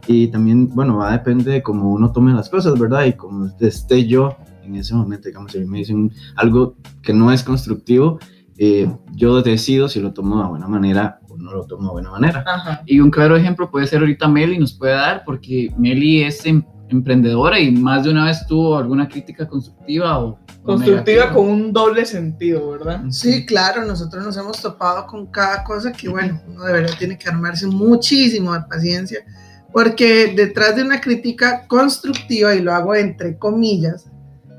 Y 0.08 0.28
también, 0.28 0.68
bueno, 0.74 0.98
va 0.98 1.08
a 1.10 1.12
depender 1.12 1.46
de 1.54 1.62
cómo 1.62 1.90
uno 1.92 2.12
tome 2.12 2.32
las 2.32 2.48
cosas, 2.48 2.78
¿verdad? 2.78 3.06
Y 3.06 3.14
cómo 3.14 3.50
esté 3.60 4.06
yo 4.06 4.36
en 4.64 4.76
ese 4.76 4.94
momento, 4.94 5.28
digamos, 5.28 5.52
si 5.52 5.58
me 5.64 5.78
dicen 5.78 6.12
algo 6.36 6.76
que 7.02 7.12
no 7.12 7.32
es 7.32 7.42
constructivo, 7.42 8.18
eh, 8.58 8.88
yo 9.14 9.42
decido 9.42 9.88
si 9.88 10.00
lo 10.00 10.12
tomo 10.12 10.40
de 10.42 10.48
buena 10.48 10.66
manera 10.68 11.20
o 11.28 11.36
no 11.36 11.52
lo 11.52 11.64
tomo 11.66 11.88
de 11.88 11.92
buena 11.92 12.10
manera. 12.10 12.44
Ajá. 12.46 12.82
Y 12.86 13.00
un 13.00 13.10
claro 13.10 13.36
ejemplo 13.36 13.70
puede 13.70 13.86
ser 13.86 14.00
ahorita 14.00 14.28
Meli 14.28 14.58
nos 14.58 14.72
puede 14.74 14.92
dar, 14.94 15.22
porque 15.24 15.72
Meli 15.76 16.22
es, 16.22 16.44
em- 16.46 16.62
emprendedora 16.88 17.58
y 17.58 17.70
más 17.70 18.04
de 18.04 18.10
una 18.10 18.26
vez 18.26 18.46
tuvo 18.46 18.76
alguna 18.76 19.08
crítica 19.08 19.46
constructiva 19.46 20.18
o, 20.18 20.28
o 20.28 20.38
Constructiva 20.62 21.24
negativa. 21.24 21.34
con 21.34 21.48
un 21.48 21.72
doble 21.72 22.04
sentido, 22.04 22.70
¿verdad? 22.70 23.02
Sí, 23.10 23.44
claro, 23.44 23.84
nosotros 23.84 24.24
nos 24.24 24.36
hemos 24.36 24.60
topado 24.60 25.06
con 25.06 25.26
cada 25.26 25.64
cosa 25.64 25.92
que, 25.92 26.08
bueno, 26.08 26.40
uno 26.46 26.64
de 26.64 26.72
verdad 26.72 26.94
tiene 26.98 27.18
que 27.18 27.28
armarse 27.28 27.66
muchísimo 27.66 28.52
de 28.52 28.60
paciencia, 28.68 29.20
porque 29.72 30.32
detrás 30.36 30.76
de 30.76 30.82
una 30.82 31.00
crítica 31.00 31.66
constructiva, 31.66 32.54
y 32.54 32.62
lo 32.62 32.72
hago 32.72 32.94
entre 32.94 33.36
comillas, 33.36 34.06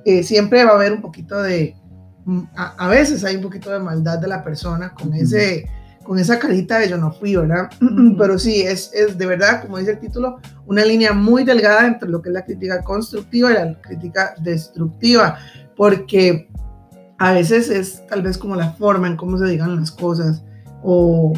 eh, 0.06 0.24
siempre 0.24 0.64
va 0.64 0.72
a 0.72 0.76
haber 0.76 0.94
un 0.94 1.02
poquito 1.02 1.42
de, 1.42 1.76
mm, 2.26 2.44
a, 2.56 2.86
a 2.86 2.88
veces 2.88 3.24
hay 3.24 3.36
un 3.38 3.42
poquito 3.42 3.72
de 3.72 3.80
maldad 3.80 4.20
de 4.20 4.28
la 4.28 4.44
persona 4.44 4.94
con, 4.94 5.14
ese, 5.14 5.70
con 6.08 6.18
esa 6.18 6.40
carita 6.40 6.80
de 6.80 6.90
yo 6.90 6.98
no 6.98 7.12
fui, 7.12 7.36
¿verdad? 7.36 7.70
Pero 8.18 8.40
sí, 8.40 8.62
es, 8.62 8.92
es 8.94 9.18
de 9.18 9.26
verdad, 9.26 9.62
como 9.62 9.78
dice 9.78 9.92
el 9.92 10.00
título, 10.00 10.40
una 10.66 10.86
línea 10.86 11.12
muy 11.12 11.44
delgada 11.44 11.86
entre 11.86 12.10
lo 12.10 12.22
que 12.22 12.30
es 12.30 12.34
la 12.34 12.46
crítica 12.46 12.82
constructiva 12.82 13.52
y 13.52 13.54
la 13.54 13.82
crítica 13.82 14.34
destructiva, 14.40 15.38
porque 15.76 16.50
a 17.20 17.34
veces 17.34 17.70
es 17.70 18.08
tal 18.08 18.22
vez 18.22 18.38
como 18.38 18.56
la 18.56 18.72
forma 18.72 19.08
en 19.08 19.18
cómo 19.18 19.38
se 19.38 19.46
digan 19.46 19.76
las 19.76 19.92
cosas 19.92 20.44
o 20.82 21.34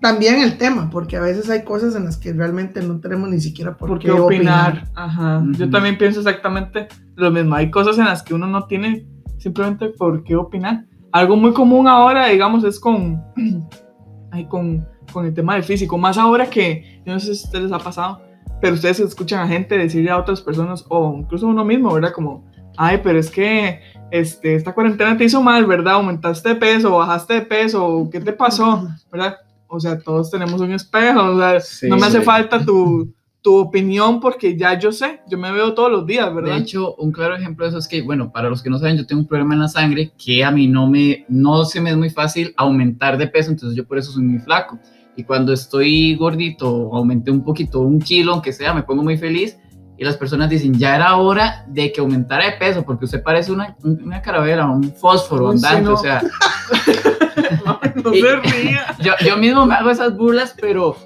también 0.00 0.40
el 0.42 0.58
tema, 0.58 0.90
porque 0.90 1.16
a 1.16 1.20
veces 1.20 1.48
hay 1.48 1.64
cosas 1.64 1.94
en 1.96 2.04
las 2.04 2.16
que 2.16 2.32
realmente 2.32 2.82
no 2.82 3.00
tenemos 3.00 3.28
ni 3.28 3.40
siquiera 3.40 3.76
por, 3.76 3.88
¿Por 3.88 3.98
qué 3.98 4.06
qué 4.06 4.12
opinar? 4.12 4.72
opinar. 4.72 4.88
Ajá. 4.94 5.44
Yo 5.52 5.68
también 5.70 5.96
pienso 5.98 6.20
exactamente 6.20 6.88
lo 7.16 7.30
mismo. 7.30 7.54
Hay 7.54 7.70
cosas 7.70 7.98
en 7.98 8.04
las 8.04 8.22
que 8.22 8.34
uno 8.34 8.46
no 8.46 8.66
tiene 8.66 9.06
simplemente 9.38 9.88
por 9.88 10.22
qué 10.24 10.36
opinar. 10.36 10.86
Algo 11.14 11.36
muy 11.36 11.52
común 11.52 11.86
ahora, 11.86 12.26
digamos, 12.26 12.64
es 12.64 12.80
con, 12.80 13.22
ay, 14.32 14.46
con, 14.46 14.84
con 15.12 15.24
el 15.24 15.32
tema 15.32 15.54
del 15.54 15.62
físico. 15.62 15.96
Más 15.96 16.18
ahora 16.18 16.50
que, 16.50 17.00
yo 17.06 17.12
no 17.12 17.20
sé 17.20 17.36
si 17.36 17.44
a 17.44 17.46
ustedes 17.46 17.64
les 17.66 17.72
ha 17.72 17.78
pasado, 17.78 18.20
pero 18.60 18.74
ustedes 18.74 18.98
escuchan 18.98 19.38
a 19.38 19.46
gente 19.46 19.78
decirle 19.78 20.10
a 20.10 20.18
otras 20.18 20.40
personas, 20.42 20.84
o 20.88 21.14
incluso 21.16 21.46
a 21.46 21.50
uno 21.50 21.64
mismo, 21.64 21.94
¿verdad? 21.94 22.10
Como, 22.12 22.44
ay, 22.76 22.98
pero 23.04 23.20
es 23.20 23.30
que 23.30 23.78
este, 24.10 24.56
esta 24.56 24.74
cuarentena 24.74 25.16
te 25.16 25.22
hizo 25.22 25.40
mal, 25.40 25.64
¿verdad? 25.66 25.94
Aumentaste 25.94 26.48
de 26.48 26.56
peso, 26.56 26.96
bajaste 26.98 27.34
de 27.34 27.42
peso, 27.42 28.08
¿qué 28.10 28.18
te 28.18 28.32
pasó? 28.32 28.88
¿Verdad? 29.12 29.36
O 29.68 29.78
sea, 29.78 29.96
todos 30.00 30.32
tenemos 30.32 30.60
un 30.60 30.72
espejo, 30.72 31.22
o 31.22 31.38
sea, 31.38 31.60
Sí, 31.60 31.88
no 31.88 31.96
me 31.96 32.06
hace 32.06 32.18
sí. 32.18 32.24
falta 32.24 32.64
tu, 32.64 33.14
tu 33.44 33.58
opinión 33.58 34.20
porque 34.20 34.56
ya 34.56 34.78
yo 34.78 34.90
sé, 34.90 35.20
yo 35.28 35.36
me 35.36 35.52
veo 35.52 35.74
todos 35.74 35.92
los 35.92 36.06
días, 36.06 36.28
De 36.28 36.32
¿verdad? 36.34 36.56
hecho, 36.56 36.94
un 36.94 37.12
claro 37.12 37.36
ejemplo 37.36 37.66
de 37.66 37.68
eso 37.68 37.78
es 37.78 37.86
que, 37.86 38.00
bueno, 38.00 38.32
para 38.32 38.48
los 38.48 38.62
que 38.62 38.70
no 38.70 38.78
saben, 38.78 38.96
yo 38.96 39.04
tengo 39.06 39.20
un 39.20 39.28
problema 39.28 39.52
en 39.52 39.60
la 39.60 39.68
sangre 39.68 40.12
que 40.16 40.42
a 40.42 40.50
mí 40.50 40.66
no 40.66 40.86
me, 40.88 41.26
no 41.28 41.66
se 41.66 41.78
me 41.82 41.90
es 41.90 41.96
muy 41.98 42.08
fácil 42.08 42.54
aumentar 42.56 43.18
de 43.18 43.26
peso, 43.26 43.50
entonces 43.50 43.76
yo 43.76 43.86
por 43.86 43.98
eso 43.98 44.12
soy 44.12 44.22
muy 44.24 44.38
flaco. 44.38 44.78
Y 45.14 45.24
cuando 45.24 45.52
estoy 45.52 46.16
gordito, 46.16 46.88
aumenté 46.94 47.30
un 47.30 47.44
poquito, 47.44 47.80
un 47.80 48.00
kilo, 48.00 48.32
aunque 48.32 48.50
sea, 48.50 48.72
me 48.72 48.82
pongo 48.82 49.02
muy 49.02 49.18
feliz. 49.18 49.58
Y 49.98 50.04
las 50.04 50.16
personas 50.16 50.48
dicen, 50.48 50.72
ya 50.78 50.96
era 50.96 51.14
hora 51.16 51.66
de 51.68 51.92
que 51.92 52.00
aumentara 52.00 52.46
de 52.46 52.52
peso, 52.52 52.82
porque 52.82 53.04
usted 53.04 53.22
parece 53.22 53.52
una, 53.52 53.76
una 53.84 54.22
caravera, 54.22 54.66
un 54.70 54.90
fósforo 54.90 55.50
andante, 55.50 55.82
no. 55.82 55.92
o 55.92 55.96
sea, 55.98 56.22
no 58.02 58.14
Y- 58.14 58.20
se 58.22 58.36
ría. 58.36 58.96
yo, 59.00 59.12
yo 59.24 59.36
mismo 59.36 59.66
me 59.66 59.74
hago 59.74 59.90
esas 59.90 60.16
burlas, 60.16 60.54
pero 60.60 60.96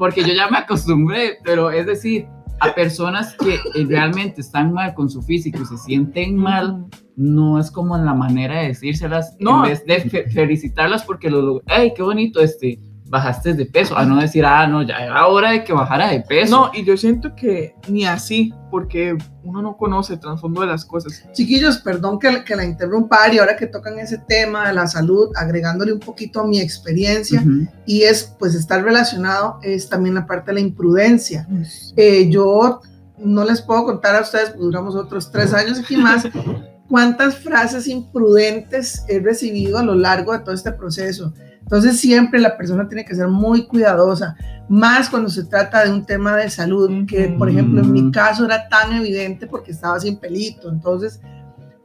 porque 0.00 0.22
yo 0.22 0.32
ya 0.32 0.48
me 0.48 0.56
acostumbré, 0.58 1.36
pero 1.44 1.70
es 1.70 1.84
decir, 1.84 2.26
a 2.60 2.74
personas 2.74 3.36
que 3.36 3.54
eh, 3.54 3.86
realmente 3.86 4.40
están 4.40 4.72
mal 4.72 4.94
con 4.94 5.08
su 5.10 5.20
físico 5.22 5.60
y 5.62 5.66
se 5.66 5.76
sienten 5.76 6.36
mal, 6.36 6.86
no 7.16 7.58
es 7.58 7.70
como 7.70 7.96
la 7.98 8.14
manera 8.14 8.60
de 8.60 8.68
decírselas, 8.68 9.36
No. 9.40 9.62
en 9.64 9.70
vez 9.70 9.84
de 9.86 10.00
fe- 10.10 10.30
felicitarlas 10.30 11.04
porque 11.04 11.28
lo 11.30 11.60
hey, 11.66 11.92
qué 11.94 12.02
bonito, 12.02 12.40
este, 12.40 12.78
bajaste 13.10 13.54
de 13.54 13.66
peso, 13.66 13.98
a 13.98 14.06
no 14.06 14.20
decir, 14.20 14.44
ah, 14.46 14.68
no, 14.68 14.82
ya 14.82 14.98
era 14.98 15.26
hora 15.26 15.50
de 15.50 15.64
que 15.64 15.72
bajara 15.72 16.08
de 16.10 16.20
peso. 16.20 16.56
No, 16.56 16.70
y 16.72 16.84
yo 16.84 16.96
siento 16.96 17.34
que 17.34 17.74
ni 17.88 18.06
así, 18.06 18.54
porque 18.70 19.18
uno 19.42 19.60
no 19.60 19.76
conoce 19.76 20.14
el 20.14 20.20
trasfondo 20.20 20.60
de 20.60 20.68
las 20.68 20.84
cosas. 20.84 21.24
Chiquillos, 21.32 21.78
perdón 21.78 22.20
que, 22.20 22.44
que 22.44 22.54
la 22.54 22.64
interrumpa, 22.64 23.24
Ari, 23.24 23.38
ahora 23.38 23.56
que 23.56 23.66
tocan 23.66 23.98
ese 23.98 24.18
tema 24.18 24.68
de 24.68 24.74
la 24.74 24.86
salud, 24.86 25.28
agregándole 25.34 25.92
un 25.92 25.98
poquito 25.98 26.40
a 26.40 26.46
mi 26.46 26.60
experiencia, 26.60 27.40
Ujú. 27.40 27.66
y 27.84 28.02
es, 28.02 28.36
pues, 28.38 28.54
estar 28.54 28.84
relacionado, 28.84 29.58
es 29.62 29.88
también 29.88 30.14
la 30.14 30.26
parte 30.26 30.52
de 30.52 30.54
la 30.54 30.60
imprudencia. 30.60 31.48
Eh, 31.96 32.30
yo 32.30 32.80
no 33.18 33.44
les 33.44 33.60
puedo 33.60 33.86
contar 33.86 34.14
a 34.14 34.20
ustedes, 34.20 34.50
pues, 34.50 34.60
duramos 34.60 34.94
otros 34.94 35.32
tres 35.32 35.52
años 35.52 35.80
aquí 35.80 35.96
más, 35.96 36.28
cuántas 36.88 37.34
frases 37.38 37.88
imprudentes 37.88 39.04
he 39.08 39.18
recibido 39.18 39.78
a 39.78 39.82
lo 39.82 39.96
largo 39.96 40.32
de 40.32 40.38
todo 40.38 40.54
este 40.54 40.70
proceso. 40.70 41.34
Entonces 41.62 42.00
siempre 42.00 42.40
la 42.40 42.56
persona 42.56 42.88
tiene 42.88 43.04
que 43.04 43.14
ser 43.14 43.28
muy 43.28 43.66
cuidadosa, 43.66 44.36
más 44.68 45.08
cuando 45.08 45.28
se 45.28 45.44
trata 45.44 45.84
de 45.84 45.92
un 45.92 46.04
tema 46.04 46.36
de 46.36 46.50
salud, 46.50 47.06
que 47.06 47.28
por 47.28 47.48
ejemplo 47.48 47.80
en 47.80 47.92
mi 47.92 48.10
caso 48.10 48.44
era 48.44 48.68
tan 48.68 48.92
evidente 48.92 49.46
porque 49.46 49.72
estaba 49.72 49.98
sin 50.00 50.16
pelito. 50.16 50.68
Entonces, 50.68 51.20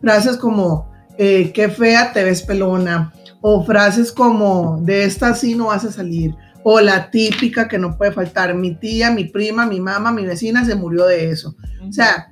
frases 0.02 0.38
como, 0.38 0.92
eh, 1.18 1.52
qué 1.54 1.70
fea 1.70 2.12
te 2.14 2.24
ves 2.24 2.42
pelona, 2.42 3.14
o 3.42 3.64
frases 3.64 4.12
como, 4.12 4.80
de 4.82 5.04
esta 5.04 5.34
sí 5.36 5.56
no 5.56 5.68
vas 5.68 5.86
a 5.86 5.92
salir, 5.92 6.36
o 6.64 6.80
la 6.80 7.12
típica 7.12 7.68
que 7.68 7.78
no 7.78 7.96
puede 7.96 8.12
faltar, 8.12 8.56
mi 8.56 8.74
tía, 8.74 9.12
mi 9.12 9.26
prima, 9.26 9.68
mi 9.68 9.80
mamá, 9.80 10.12
mi 10.12 10.26
vecina 10.26 10.66
se 10.66 10.74
murió 10.74 11.06
de 11.06 11.30
eso. 11.30 11.56
O 11.88 11.92
sea, 11.92 12.32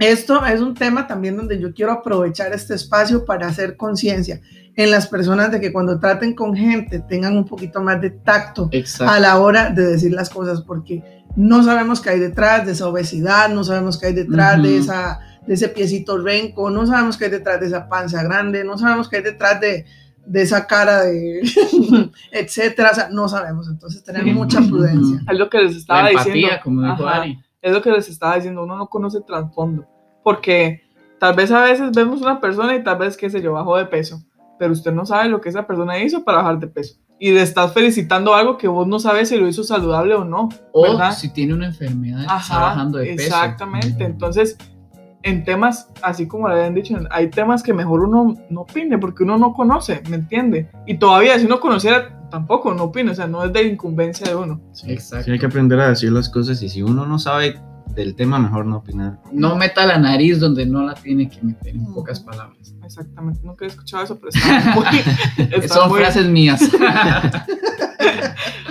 esto 0.00 0.44
es 0.46 0.60
un 0.60 0.74
tema 0.74 1.06
también 1.06 1.36
donde 1.36 1.60
yo 1.60 1.72
quiero 1.72 1.92
aprovechar 1.92 2.52
este 2.52 2.74
espacio 2.74 3.24
para 3.24 3.46
hacer 3.46 3.76
conciencia 3.76 4.40
en 4.76 4.90
las 4.90 5.06
personas 5.06 5.50
de 5.52 5.60
que 5.60 5.72
cuando 5.72 6.00
traten 6.00 6.34
con 6.34 6.54
gente 6.56 7.00
tengan 7.00 7.36
un 7.36 7.44
poquito 7.44 7.80
más 7.82 8.00
de 8.00 8.10
tacto 8.10 8.68
Exacto. 8.72 9.12
a 9.12 9.20
la 9.20 9.38
hora 9.38 9.70
de 9.70 9.84
decir 9.86 10.12
las 10.12 10.30
cosas, 10.30 10.62
porque 10.62 11.02
no 11.36 11.62
sabemos 11.62 12.00
qué 12.00 12.10
hay 12.10 12.18
detrás 12.20 12.64
de 12.66 12.72
esa 12.72 12.88
obesidad, 12.88 13.48
no 13.50 13.62
sabemos 13.62 13.98
qué 13.98 14.06
hay 14.06 14.12
detrás 14.14 14.62
de, 14.62 14.70
Ujú. 14.74 14.78
esa, 14.84 15.18
de 15.46 15.54
ese 15.54 15.68
piecito 15.68 16.18
renco, 16.18 16.70
no 16.70 16.86
sabemos 16.86 17.16
qué 17.16 17.26
hay 17.26 17.30
detrás 17.32 17.60
de 17.60 17.66
esa 17.66 17.88
panza 17.88 18.22
grande, 18.22 18.64
no 18.64 18.78
sabemos 18.78 19.08
qué 19.08 19.18
hay 19.18 19.22
detrás 19.22 19.60
de, 19.60 19.84
de 20.24 20.42
esa 20.42 20.66
cara 20.66 21.02
de 21.02 21.42
etcétera, 22.32 22.90
o 22.92 22.94
sea, 22.94 23.08
no 23.10 23.28
sabemos, 23.28 23.68
entonces 23.68 24.02
tener 24.02 24.24
Sí. 24.24 24.32
mucha 24.32 24.60
prudencia. 24.60 25.20
Es 25.30 25.38
lo 25.38 25.50
que 25.50 25.58
les 25.58 25.72
La 25.72 25.78
estaba 25.78 26.10
empatía, 26.10 26.32
diciendo. 26.32 26.56
como 26.64 26.82
dijo. 26.82 27.06
Ari. 27.08 27.38
Es 27.62 27.72
lo 27.72 27.82
que 27.82 27.90
les 27.90 28.08
estaba 28.08 28.36
diciendo, 28.36 28.62
uno 28.62 28.76
no 28.76 28.88
conoce 28.88 29.18
el 29.18 29.24
trasfondo. 29.24 29.86
Porque 30.24 30.82
tal 31.18 31.34
vez 31.34 31.50
a 31.50 31.62
veces 31.62 31.90
vemos 31.92 32.22
una 32.22 32.40
persona 32.40 32.74
y 32.74 32.82
tal 32.82 32.98
vez, 32.98 33.16
qué 33.16 33.28
sé 33.28 33.42
yo, 33.42 33.52
bajó 33.52 33.76
de 33.76 33.86
peso. 33.86 34.22
Pero 34.58 34.72
usted 34.72 34.92
no 34.92 35.04
sabe 35.06 35.28
lo 35.28 35.40
que 35.40 35.48
esa 35.48 35.66
persona 35.66 35.98
hizo 35.98 36.24
para 36.24 36.38
bajar 36.38 36.58
de 36.58 36.66
peso. 36.68 36.96
Y 37.18 37.32
le 37.32 37.42
estás 37.42 37.74
felicitando 37.74 38.34
algo 38.34 38.56
que 38.56 38.66
vos 38.66 38.86
no 38.86 38.98
sabes 38.98 39.28
si 39.28 39.36
lo 39.36 39.46
hizo 39.46 39.62
saludable 39.62 40.14
o 40.14 40.24
no. 40.24 40.48
O 40.72 40.82
¿verdad? 40.82 41.12
si 41.12 41.30
tiene 41.32 41.52
una 41.52 41.66
enfermedad, 41.66 42.22
está 42.22 42.34
Ajá, 42.34 42.60
bajando 42.60 42.98
de 42.98 43.14
peso. 43.14 43.24
exactamente. 43.24 44.04
Entonces, 44.04 44.56
en 45.22 45.44
temas, 45.44 45.90
así 46.00 46.26
como 46.26 46.48
le 46.48 46.54
habían 46.54 46.74
dicho, 46.74 46.96
hay 47.10 47.28
temas 47.28 47.62
que 47.62 47.74
mejor 47.74 48.00
uno 48.00 48.36
no 48.48 48.62
opine 48.62 48.96
porque 48.96 49.24
uno 49.24 49.36
no 49.36 49.52
conoce, 49.52 50.02
¿me 50.08 50.16
entiende? 50.16 50.70
Y 50.86 50.96
todavía, 50.96 51.38
si 51.38 51.44
uno 51.44 51.60
conociera, 51.60 52.19
tampoco 52.30 52.72
no 52.74 52.84
opine, 52.84 53.10
o 53.10 53.14
sea, 53.14 53.26
no 53.26 53.44
es 53.44 53.52
de 53.52 53.62
incumbencia 53.64 54.26
de 54.28 54.34
uno. 54.34 54.60
Exacto. 54.86 55.24
Sí, 55.26 55.30
hay 55.32 55.38
que 55.38 55.46
aprender 55.46 55.78
a 55.80 55.88
decir 55.90 56.10
las 56.12 56.28
cosas 56.28 56.62
y 56.62 56.68
si 56.68 56.82
uno 56.82 57.04
no 57.06 57.18
sabe 57.18 57.60
del 57.94 58.14
tema, 58.14 58.38
mejor 58.38 58.66
no 58.66 58.76
opinar. 58.78 59.18
No 59.32 59.56
meta 59.56 59.84
la 59.84 59.98
nariz 59.98 60.38
donde 60.38 60.64
no 60.64 60.82
la 60.84 60.94
tiene 60.94 61.28
que 61.28 61.42
meter, 61.42 61.74
en 61.74 61.92
pocas 61.92 62.20
palabras. 62.20 62.74
Exactamente, 62.84 63.40
nunca 63.44 63.64
he 63.64 63.68
escuchado 63.68 64.04
eso, 64.04 64.18
pero 64.18 64.30
está 64.30 64.74
muy. 64.74 64.84
está 65.62 65.74
Son 65.74 65.88
muy- 65.88 65.98
frases 66.00 66.26
mías. 66.26 66.60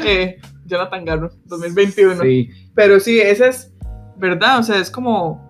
eh, 0.05 0.39
Jonathan 0.65 1.05
Garro, 1.05 1.31
2021. 1.45 2.21
Sí. 2.21 2.49
Pero 2.75 2.99
sí, 2.99 3.19
esa 3.19 3.47
es 3.47 3.71
verdad, 4.17 4.59
o 4.59 4.63
sea, 4.63 4.77
es 4.79 4.89
como, 4.91 5.48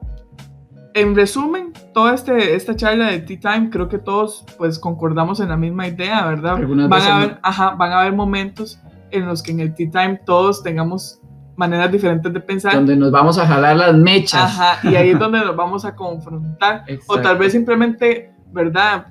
en 0.93 1.15
resumen, 1.15 1.73
toda 1.93 2.13
este, 2.15 2.55
esta 2.55 2.75
charla 2.75 3.07
de 3.07 3.19
Tea 3.19 3.39
Time, 3.39 3.69
creo 3.69 3.87
que 3.89 3.97
todos 3.97 4.45
pues 4.57 4.79
concordamos 4.79 5.39
en 5.39 5.49
la 5.49 5.57
misma 5.57 5.87
idea, 5.87 6.25
¿verdad? 6.25 6.55
Algunas 6.55 6.89
Van 6.89 7.01
a, 7.01 7.09
no. 7.09 7.15
haber, 7.15 7.39
ajá, 7.43 7.71
van 7.71 7.91
a 7.91 8.01
haber 8.01 8.13
momentos 8.13 8.79
en 9.11 9.25
los 9.25 9.43
que 9.43 9.51
en 9.51 9.59
el 9.59 9.75
Tea 9.75 9.89
Time 9.91 10.21
todos 10.25 10.63
tengamos 10.63 11.19
maneras 11.55 11.91
diferentes 11.91 12.31
de 12.33 12.39
pensar. 12.39 12.73
Donde 12.73 12.95
nos 12.95 13.11
vamos 13.11 13.37
a 13.37 13.45
jalar 13.45 13.75
las 13.75 13.95
mechas. 13.95 14.41
Ajá, 14.41 14.89
y 14.89 14.95
ahí 14.95 15.09
es 15.09 15.19
donde 15.19 15.39
nos 15.39 15.55
vamos 15.55 15.85
a 15.85 15.95
confrontar. 15.95 16.83
O 16.87 16.91
Exacto. 16.91 17.21
tal 17.21 17.37
vez 17.37 17.51
simplemente, 17.51 18.33
¿verdad? 18.51 19.07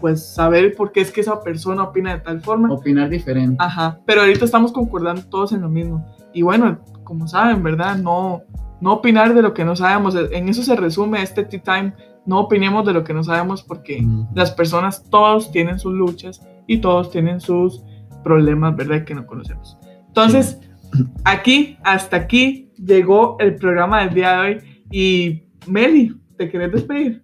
Pues 0.00 0.34
saber 0.34 0.74
por 0.74 0.92
qué 0.92 1.00
es 1.00 1.12
que 1.12 1.20
esa 1.20 1.40
persona 1.40 1.82
opina 1.82 2.14
de 2.14 2.20
tal 2.20 2.40
forma. 2.40 2.72
Opinar 2.72 3.08
diferente. 3.08 3.56
Ajá, 3.58 3.98
pero 4.06 4.22
ahorita 4.22 4.44
estamos 4.44 4.72
concordando 4.72 5.22
todos 5.24 5.52
en 5.52 5.60
lo 5.60 5.68
mismo. 5.68 6.06
Y 6.32 6.42
bueno, 6.42 6.78
como 7.04 7.28
saben, 7.28 7.62
¿verdad? 7.62 7.96
No, 7.96 8.42
no 8.82 8.94
opinar 8.94 9.32
de 9.32 9.42
lo 9.42 9.54
que 9.54 9.64
no 9.64 9.76
sabemos. 9.76 10.16
En 10.32 10.48
eso 10.48 10.64
se 10.64 10.74
resume 10.74 11.22
este 11.22 11.44
Tea 11.44 11.62
Time. 11.62 11.94
No 12.26 12.40
opinemos 12.40 12.84
de 12.84 12.92
lo 12.92 13.04
que 13.04 13.14
no 13.14 13.22
sabemos 13.22 13.62
porque 13.62 14.04
las 14.34 14.50
personas, 14.50 15.04
todos 15.08 15.52
tienen 15.52 15.78
sus 15.78 15.94
luchas 15.94 16.42
y 16.66 16.78
todos 16.78 17.12
tienen 17.12 17.40
sus 17.40 17.84
problemas, 18.24 18.74
¿verdad? 18.74 19.04
Que 19.04 19.14
no 19.14 19.24
conocemos. 19.24 19.78
Entonces, 20.08 20.58
aquí, 21.24 21.78
hasta 21.84 22.16
aquí, 22.16 22.72
llegó 22.76 23.36
el 23.38 23.54
programa 23.54 24.04
del 24.04 24.14
día 24.14 24.32
de 24.32 24.40
hoy. 24.40 24.84
Y 24.90 25.42
Meli, 25.68 26.20
¿te 26.36 26.50
querés 26.50 26.72
despedir? 26.72 27.22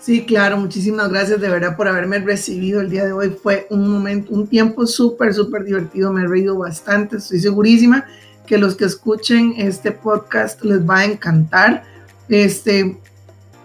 Sí, 0.00 0.24
claro, 0.24 0.58
muchísimas 0.58 1.08
gracias 1.08 1.40
de 1.40 1.48
verdad 1.48 1.76
por 1.76 1.88
haberme 1.88 2.20
recibido 2.20 2.80
el 2.80 2.90
día 2.90 3.04
de 3.04 3.12
hoy. 3.12 3.30
Fue 3.30 3.66
un 3.70 3.90
momento, 3.90 4.32
un 4.32 4.46
tiempo 4.46 4.86
súper, 4.86 5.34
súper 5.34 5.64
divertido. 5.64 6.12
Me 6.12 6.22
he 6.22 6.28
reído 6.28 6.56
bastante, 6.56 7.16
estoy 7.16 7.40
segurísima 7.40 8.04
que 8.46 8.58
los 8.58 8.76
que 8.76 8.84
escuchen 8.84 9.54
este 9.56 9.92
podcast 9.92 10.62
les 10.64 10.88
va 10.88 10.98
a 10.98 11.04
encantar. 11.04 11.84
Este, 12.28 12.96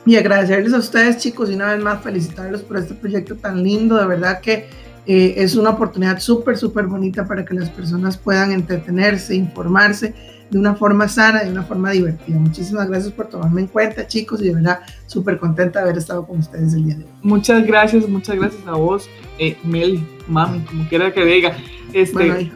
y 0.06 0.16
agradecerles 0.16 0.74
a 0.74 0.78
ustedes, 0.78 1.18
chicos, 1.18 1.50
y 1.50 1.56
una 1.56 1.74
vez 1.74 1.84
más 1.84 2.02
felicitarlos 2.02 2.62
por 2.62 2.78
este 2.78 2.94
proyecto 2.94 3.36
tan 3.36 3.62
lindo. 3.62 3.98
De 3.98 4.08
verdad 4.08 4.42
que 4.42 4.68
eh, 5.06 5.36
es 5.38 5.56
una 5.56 5.72
oportunidad 5.72 6.20
súper, 6.20 6.58
súper 6.58 6.88
bonita 6.88 7.28
para 7.28 7.46
que 7.46 7.54
las 7.54 7.70
personas 7.70 8.18
puedan 8.18 8.52
entretenerse, 8.52 9.36
informarse 9.36 10.14
de 10.50 10.58
una 10.58 10.76
forma 10.76 11.08
sana, 11.08 11.44
de 11.44 11.52
una 11.52 11.64
forma 11.64 11.92
divertida. 11.92 12.40
Muchísimas 12.40 12.88
gracias 12.88 13.14
por 13.14 13.28
tomarme 13.28 13.62
en 13.62 13.68
cuenta, 13.68 14.08
chicos, 14.08 14.42
y 14.42 14.46
de 14.46 14.56
verdad 14.56 14.80
súper 15.06 15.38
contenta 15.38 15.80
de 15.80 15.86
haber 15.86 15.98
estado 15.98 16.26
con 16.26 16.40
ustedes 16.40 16.74
el 16.74 16.86
día 16.86 16.96
de 16.96 17.04
hoy. 17.04 17.10
Muchas 17.22 17.66
gracias, 17.66 18.08
muchas 18.08 18.36
gracias 18.36 18.66
a 18.66 18.72
vos, 18.72 19.08
eh, 19.38 19.58
Mel, 19.64 20.04
mami, 20.28 20.60
como 20.62 20.88
quiera 20.88 21.14
que 21.14 21.24
diga, 21.24 21.56
este, 21.94 22.52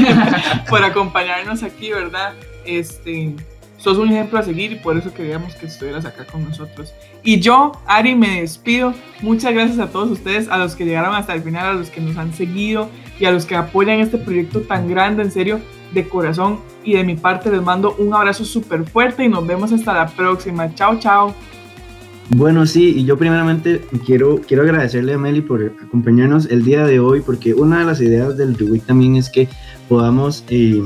por 0.68 0.82
acompañarnos 0.84 1.62
aquí, 1.62 1.90
¿verdad? 1.90 2.34
Este, 2.64 3.34
sos 3.78 3.96
un 3.98 4.10
ejemplo 4.10 4.38
a 4.38 4.42
seguir 4.42 4.72
y 4.72 4.76
por 4.76 4.96
eso 4.98 5.12
queríamos 5.14 5.54
que 5.54 5.66
estuvieras 5.66 6.04
acá 6.04 6.26
con 6.26 6.44
nosotros. 6.44 6.92
Y 7.22 7.40
yo, 7.40 7.72
Ari, 7.86 8.14
me 8.14 8.40
despido. 8.40 8.92
Muchas 9.20 9.54
gracias 9.54 9.78
a 9.78 9.90
todos 9.90 10.10
ustedes, 10.10 10.48
a 10.48 10.58
los 10.58 10.74
que 10.74 10.84
llegaron 10.84 11.14
hasta 11.14 11.34
el 11.34 11.42
final, 11.42 11.66
a 11.66 11.72
los 11.74 11.90
que 11.90 12.00
nos 12.00 12.16
han 12.16 12.32
seguido 12.32 12.90
y 13.18 13.24
a 13.24 13.30
los 13.30 13.46
que 13.46 13.56
apoyan 13.56 14.00
este 14.00 14.18
proyecto 14.18 14.60
tan 14.60 14.88
grande, 14.88 15.22
en 15.22 15.30
serio, 15.30 15.60
de 15.92 16.08
corazón. 16.08 16.60
Y 16.84 16.94
de 16.94 17.04
mi 17.04 17.16
parte 17.16 17.50
les 17.50 17.62
mando 17.62 17.94
un 17.98 18.14
abrazo 18.14 18.44
súper 18.44 18.84
fuerte 18.84 19.24
y 19.24 19.28
nos 19.28 19.46
vemos 19.46 19.72
hasta 19.72 19.94
la 19.94 20.06
próxima. 20.08 20.74
Chao, 20.74 20.98
chao. 20.98 21.34
Bueno, 22.30 22.66
sí, 22.66 22.94
y 22.94 23.04
yo 23.04 23.16
primeramente 23.16 23.82
quiero, 24.04 24.40
quiero 24.46 24.62
agradecerle 24.62 25.14
a 25.14 25.18
Meli 25.18 25.40
por 25.40 25.74
acompañarnos 25.82 26.46
el 26.50 26.62
día 26.62 26.84
de 26.84 27.00
hoy, 27.00 27.22
porque 27.22 27.54
una 27.54 27.78
de 27.80 27.84
las 27.86 28.00
ideas 28.02 28.36
del 28.36 28.54
Reweek 28.54 28.84
también 28.84 29.16
es 29.16 29.30
que 29.30 29.48
podamos 29.88 30.44
eh, 30.50 30.82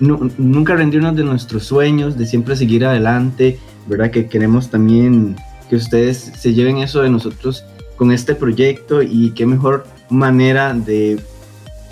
nunca 0.00 0.76
rendirnos 0.76 1.14
de 1.14 1.24
nuestros 1.24 1.64
sueños, 1.64 2.16
de 2.16 2.24
siempre 2.24 2.56
seguir 2.56 2.86
adelante, 2.86 3.58
¿verdad? 3.86 4.10
Que 4.10 4.28
queremos 4.28 4.70
también 4.70 5.36
que 5.68 5.76
ustedes 5.76 6.32
se 6.34 6.54
lleven 6.54 6.78
eso 6.78 7.02
de 7.02 7.10
nosotros 7.10 7.64
con 7.96 8.10
este 8.10 8.34
proyecto 8.34 9.02
y 9.02 9.32
qué 9.32 9.44
mejor 9.44 9.86
manera 10.08 10.72
de, 10.72 11.20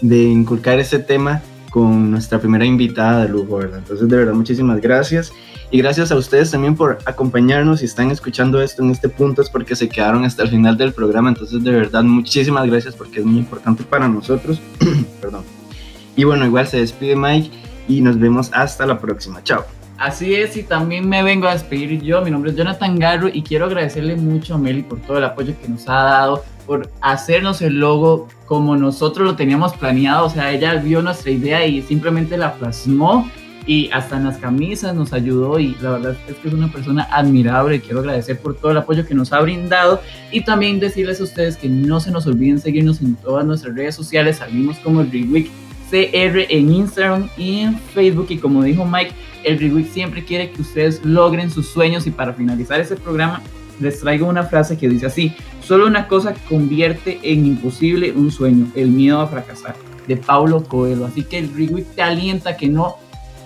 de 0.01 0.23
inculcar 0.23 0.79
ese 0.79 0.99
tema 0.99 1.43
con 1.71 2.11
nuestra 2.11 2.41
primera 2.41 2.65
invitada 2.65 3.25
de 3.25 3.29
lujo, 3.29 3.59
¿verdad? 3.59 3.81
Entonces, 3.81 4.09
de 4.09 4.17
verdad, 4.17 4.33
muchísimas 4.33 4.81
gracias. 4.81 5.33
Y 5.71 5.79
gracias 5.79 6.11
a 6.11 6.16
ustedes 6.16 6.51
también 6.51 6.75
por 6.75 6.99
acompañarnos 7.05 7.83
y 7.83 7.85
están 7.85 8.11
escuchando 8.11 8.62
esto 8.62 8.83
en 8.83 8.91
este 8.91 9.11
punto, 9.11 9.43
es 9.43 9.51
porque 9.51 9.77
se 9.77 9.89
quedaron 9.89 10.25
hasta 10.25 10.43
el 10.43 10.49
final 10.49 10.79
del 10.79 10.95
programa. 10.95 11.29
Entonces, 11.29 11.62
de 11.62 11.71
verdad, 11.71 12.03
muchísimas 12.03 12.66
gracias 12.66 12.95
porque 12.95 13.21
es 13.21 13.27
muy 13.27 13.39
importante 13.39 13.85
para 13.85 14.09
nosotros. 14.09 14.61
Perdón. 15.21 15.45
Y 16.16 16.25
bueno, 16.25 16.47
igual 16.47 16.66
se 16.66 16.79
despide 16.79 17.16
Mike 17.16 17.51
y 17.87 18.01
nos 18.01 18.19
vemos 18.19 18.51
hasta 18.55 18.87
la 18.87 18.99
próxima. 18.99 19.43
Chao. 19.45 19.64
Así 19.99 20.35
es, 20.35 20.57
y 20.57 20.62
también 20.62 21.09
me 21.09 21.23
vengo 21.23 21.49
a 21.49 21.53
despedir 21.53 22.01
yo. 22.01 22.23
Mi 22.23 22.31
nombre 22.31 22.53
es 22.53 22.57
Jonathan 22.57 22.99
Garro 22.99 23.29
y 23.29 23.43
quiero 23.43 23.66
agradecerle 23.66 24.16
mucho 24.16 24.55
a 24.55 24.59
Meli 24.59 24.83
por 24.83 25.01
todo 25.01 25.19
el 25.19 25.25
apoyo 25.25 25.55
que 25.61 25.69
nos 25.69 25.89
ha 25.89 26.03
dado, 26.03 26.45
por 26.66 26.89
hacernos 27.01 27.61
el 27.62 27.81
logo 27.81 28.29
como 28.47 28.77
nosotros 28.77 29.27
lo 29.27 29.37
teníamos 29.37 29.75
planeado. 29.75 30.27
O 30.27 30.31
sea, 30.31 30.53
ella 30.53 30.75
vio 30.77 31.03
nuestra 31.03 31.31
idea 31.31 31.66
y 31.66 31.83
simplemente 31.83 32.39
la 32.39 32.55
plasmó 32.55 33.29
y 33.69 33.91
hasta 33.93 34.16
en 34.16 34.25
las 34.25 34.39
camisas 34.39 34.95
nos 34.95 35.12
ayudó 35.12 35.61
y 35.61 35.77
la 35.83 35.91
verdad 35.91 36.16
es 36.27 36.37
que 36.37 36.49
es 36.49 36.55
una 36.55 36.73
persona 36.73 37.07
admirable. 37.12 37.83
Quiero 37.83 38.01
agradecer 38.01 38.41
por 38.41 38.57
todo 38.57 38.71
el 38.71 38.79
apoyo 38.79 39.07
que 39.07 39.14
nos 39.14 39.31
ha 39.35 39.41
brindado 39.41 40.01
y 40.33 40.41
también 40.41 40.81
decirles 40.81 41.21
a 41.21 41.25
ustedes 41.25 41.59
que 41.59 41.69
no 41.69 42.01
se 42.01 42.11
nos 42.11 42.27
olviden 42.27 42.59
seguirnos 42.59 43.03
en 43.03 43.14
todas 43.16 43.45
nuestras 43.45 43.77
redes 43.77 43.95
sociales. 43.95 44.39
Salimos 44.39 44.79
como 44.79 45.03
el 45.03 45.11
CR 45.11 46.47
en 46.49 46.73
Instagram 46.73 47.29
y 47.37 47.59
en 47.59 47.79
Facebook. 47.79 48.29
Y 48.31 48.39
como 48.39 48.62
dijo 48.62 48.87
Mike, 48.87 49.12
el 49.45 49.59
Reweek 49.59 49.93
siempre 49.93 50.25
quiere 50.25 50.51
que 50.51 50.62
ustedes 50.62 51.05
logren 51.05 51.51
sus 51.51 51.69
sueños. 51.69 52.07
Y 52.07 52.11
para 52.11 52.33
finalizar 52.33 52.81
este 52.81 52.97
programa, 52.97 53.43
les 53.81 54.01
traigo 54.01 54.27
una 54.27 54.45
frase 54.45 54.79
que 54.79 54.89
dice 54.89 55.05
así: 55.05 55.35
Solo 55.62 55.87
una 55.87 56.09
cosa 56.09 56.33
convierte 56.49 57.21
en 57.23 57.45
imposible 57.45 58.12
un 58.12 58.31
sueño, 58.31 58.66
el 58.75 58.89
miedo 58.89 59.21
a 59.21 59.27
fracasar, 59.27 59.77
de 60.07 60.16
Paulo 60.16 60.64
Coelho. 60.64 61.05
Así 61.05 61.23
que 61.23 61.37
el 61.37 61.53
Reweek 61.55 61.95
te 61.95 62.01
alienta 62.01 62.57
que 62.57 62.69
no, 62.69 62.97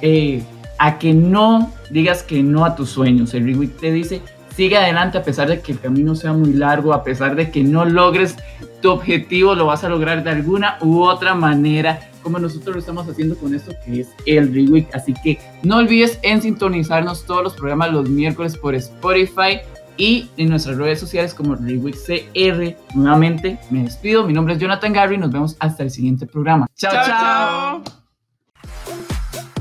eh, 0.02 0.42
a 0.78 0.98
que 0.98 1.14
no 1.14 1.72
digas 1.90 2.22
que 2.22 2.42
no 2.42 2.64
a 2.64 2.76
tus 2.76 2.90
sueños. 2.90 3.32
El 3.34 3.44
Reweek 3.44 3.78
te 3.78 3.90
dice: 3.90 4.20
sigue 4.54 4.76
adelante 4.76 5.18
a 5.18 5.22
pesar 5.22 5.48
de 5.48 5.60
que 5.60 5.72
el 5.72 5.80
camino 5.80 6.14
sea 6.14 6.32
muy 6.32 6.52
largo, 6.52 6.92
a 6.92 7.04
pesar 7.04 7.34
de 7.36 7.50
que 7.50 7.62
no 7.62 7.84
logres 7.84 8.36
tu 8.80 8.90
objetivo, 8.90 9.54
lo 9.54 9.66
vas 9.66 9.84
a 9.84 9.88
lograr 9.88 10.22
de 10.22 10.30
alguna 10.30 10.76
u 10.80 11.02
otra 11.02 11.34
manera 11.34 12.00
como 12.22 12.38
nosotros 12.38 12.74
lo 12.74 12.80
estamos 12.80 13.08
haciendo 13.08 13.36
con 13.36 13.54
esto 13.54 13.72
que 13.84 14.00
es 14.00 14.08
el 14.26 14.52
Reweek. 14.52 14.94
Así 14.94 15.14
que 15.22 15.38
no 15.62 15.78
olvides 15.78 16.18
en 16.22 16.40
sintonizarnos 16.40 17.26
todos 17.26 17.42
los 17.42 17.54
programas 17.54 17.92
los 17.92 18.08
miércoles 18.08 18.56
por 18.56 18.74
Spotify 18.74 19.60
y 19.96 20.30
en 20.36 20.48
nuestras 20.50 20.76
redes 20.76 21.00
sociales 21.00 21.34
como 21.34 21.54
Reweek 21.54 21.96
CR. 21.96 22.76
Nuevamente 22.94 23.58
me 23.70 23.84
despido, 23.84 24.26
mi 24.26 24.32
nombre 24.32 24.54
es 24.54 24.60
Jonathan 24.60 24.92
Gary 24.92 25.16
y 25.16 25.18
nos 25.18 25.30
vemos 25.30 25.56
hasta 25.58 25.82
el 25.82 25.90
siguiente 25.90 26.26
programa. 26.26 26.66
Chao, 26.76 26.92
chao. 26.92 27.82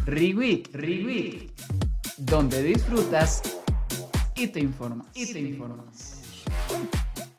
Reweek, 0.06 0.74
Reweek, 0.74 1.52
donde 2.18 2.64
disfrutas 2.64 3.42
y 4.36 4.48
te 4.48 4.60
informas. 4.60 5.08
Y 5.14 5.32
te 5.32 5.40
informas. 5.40 6.11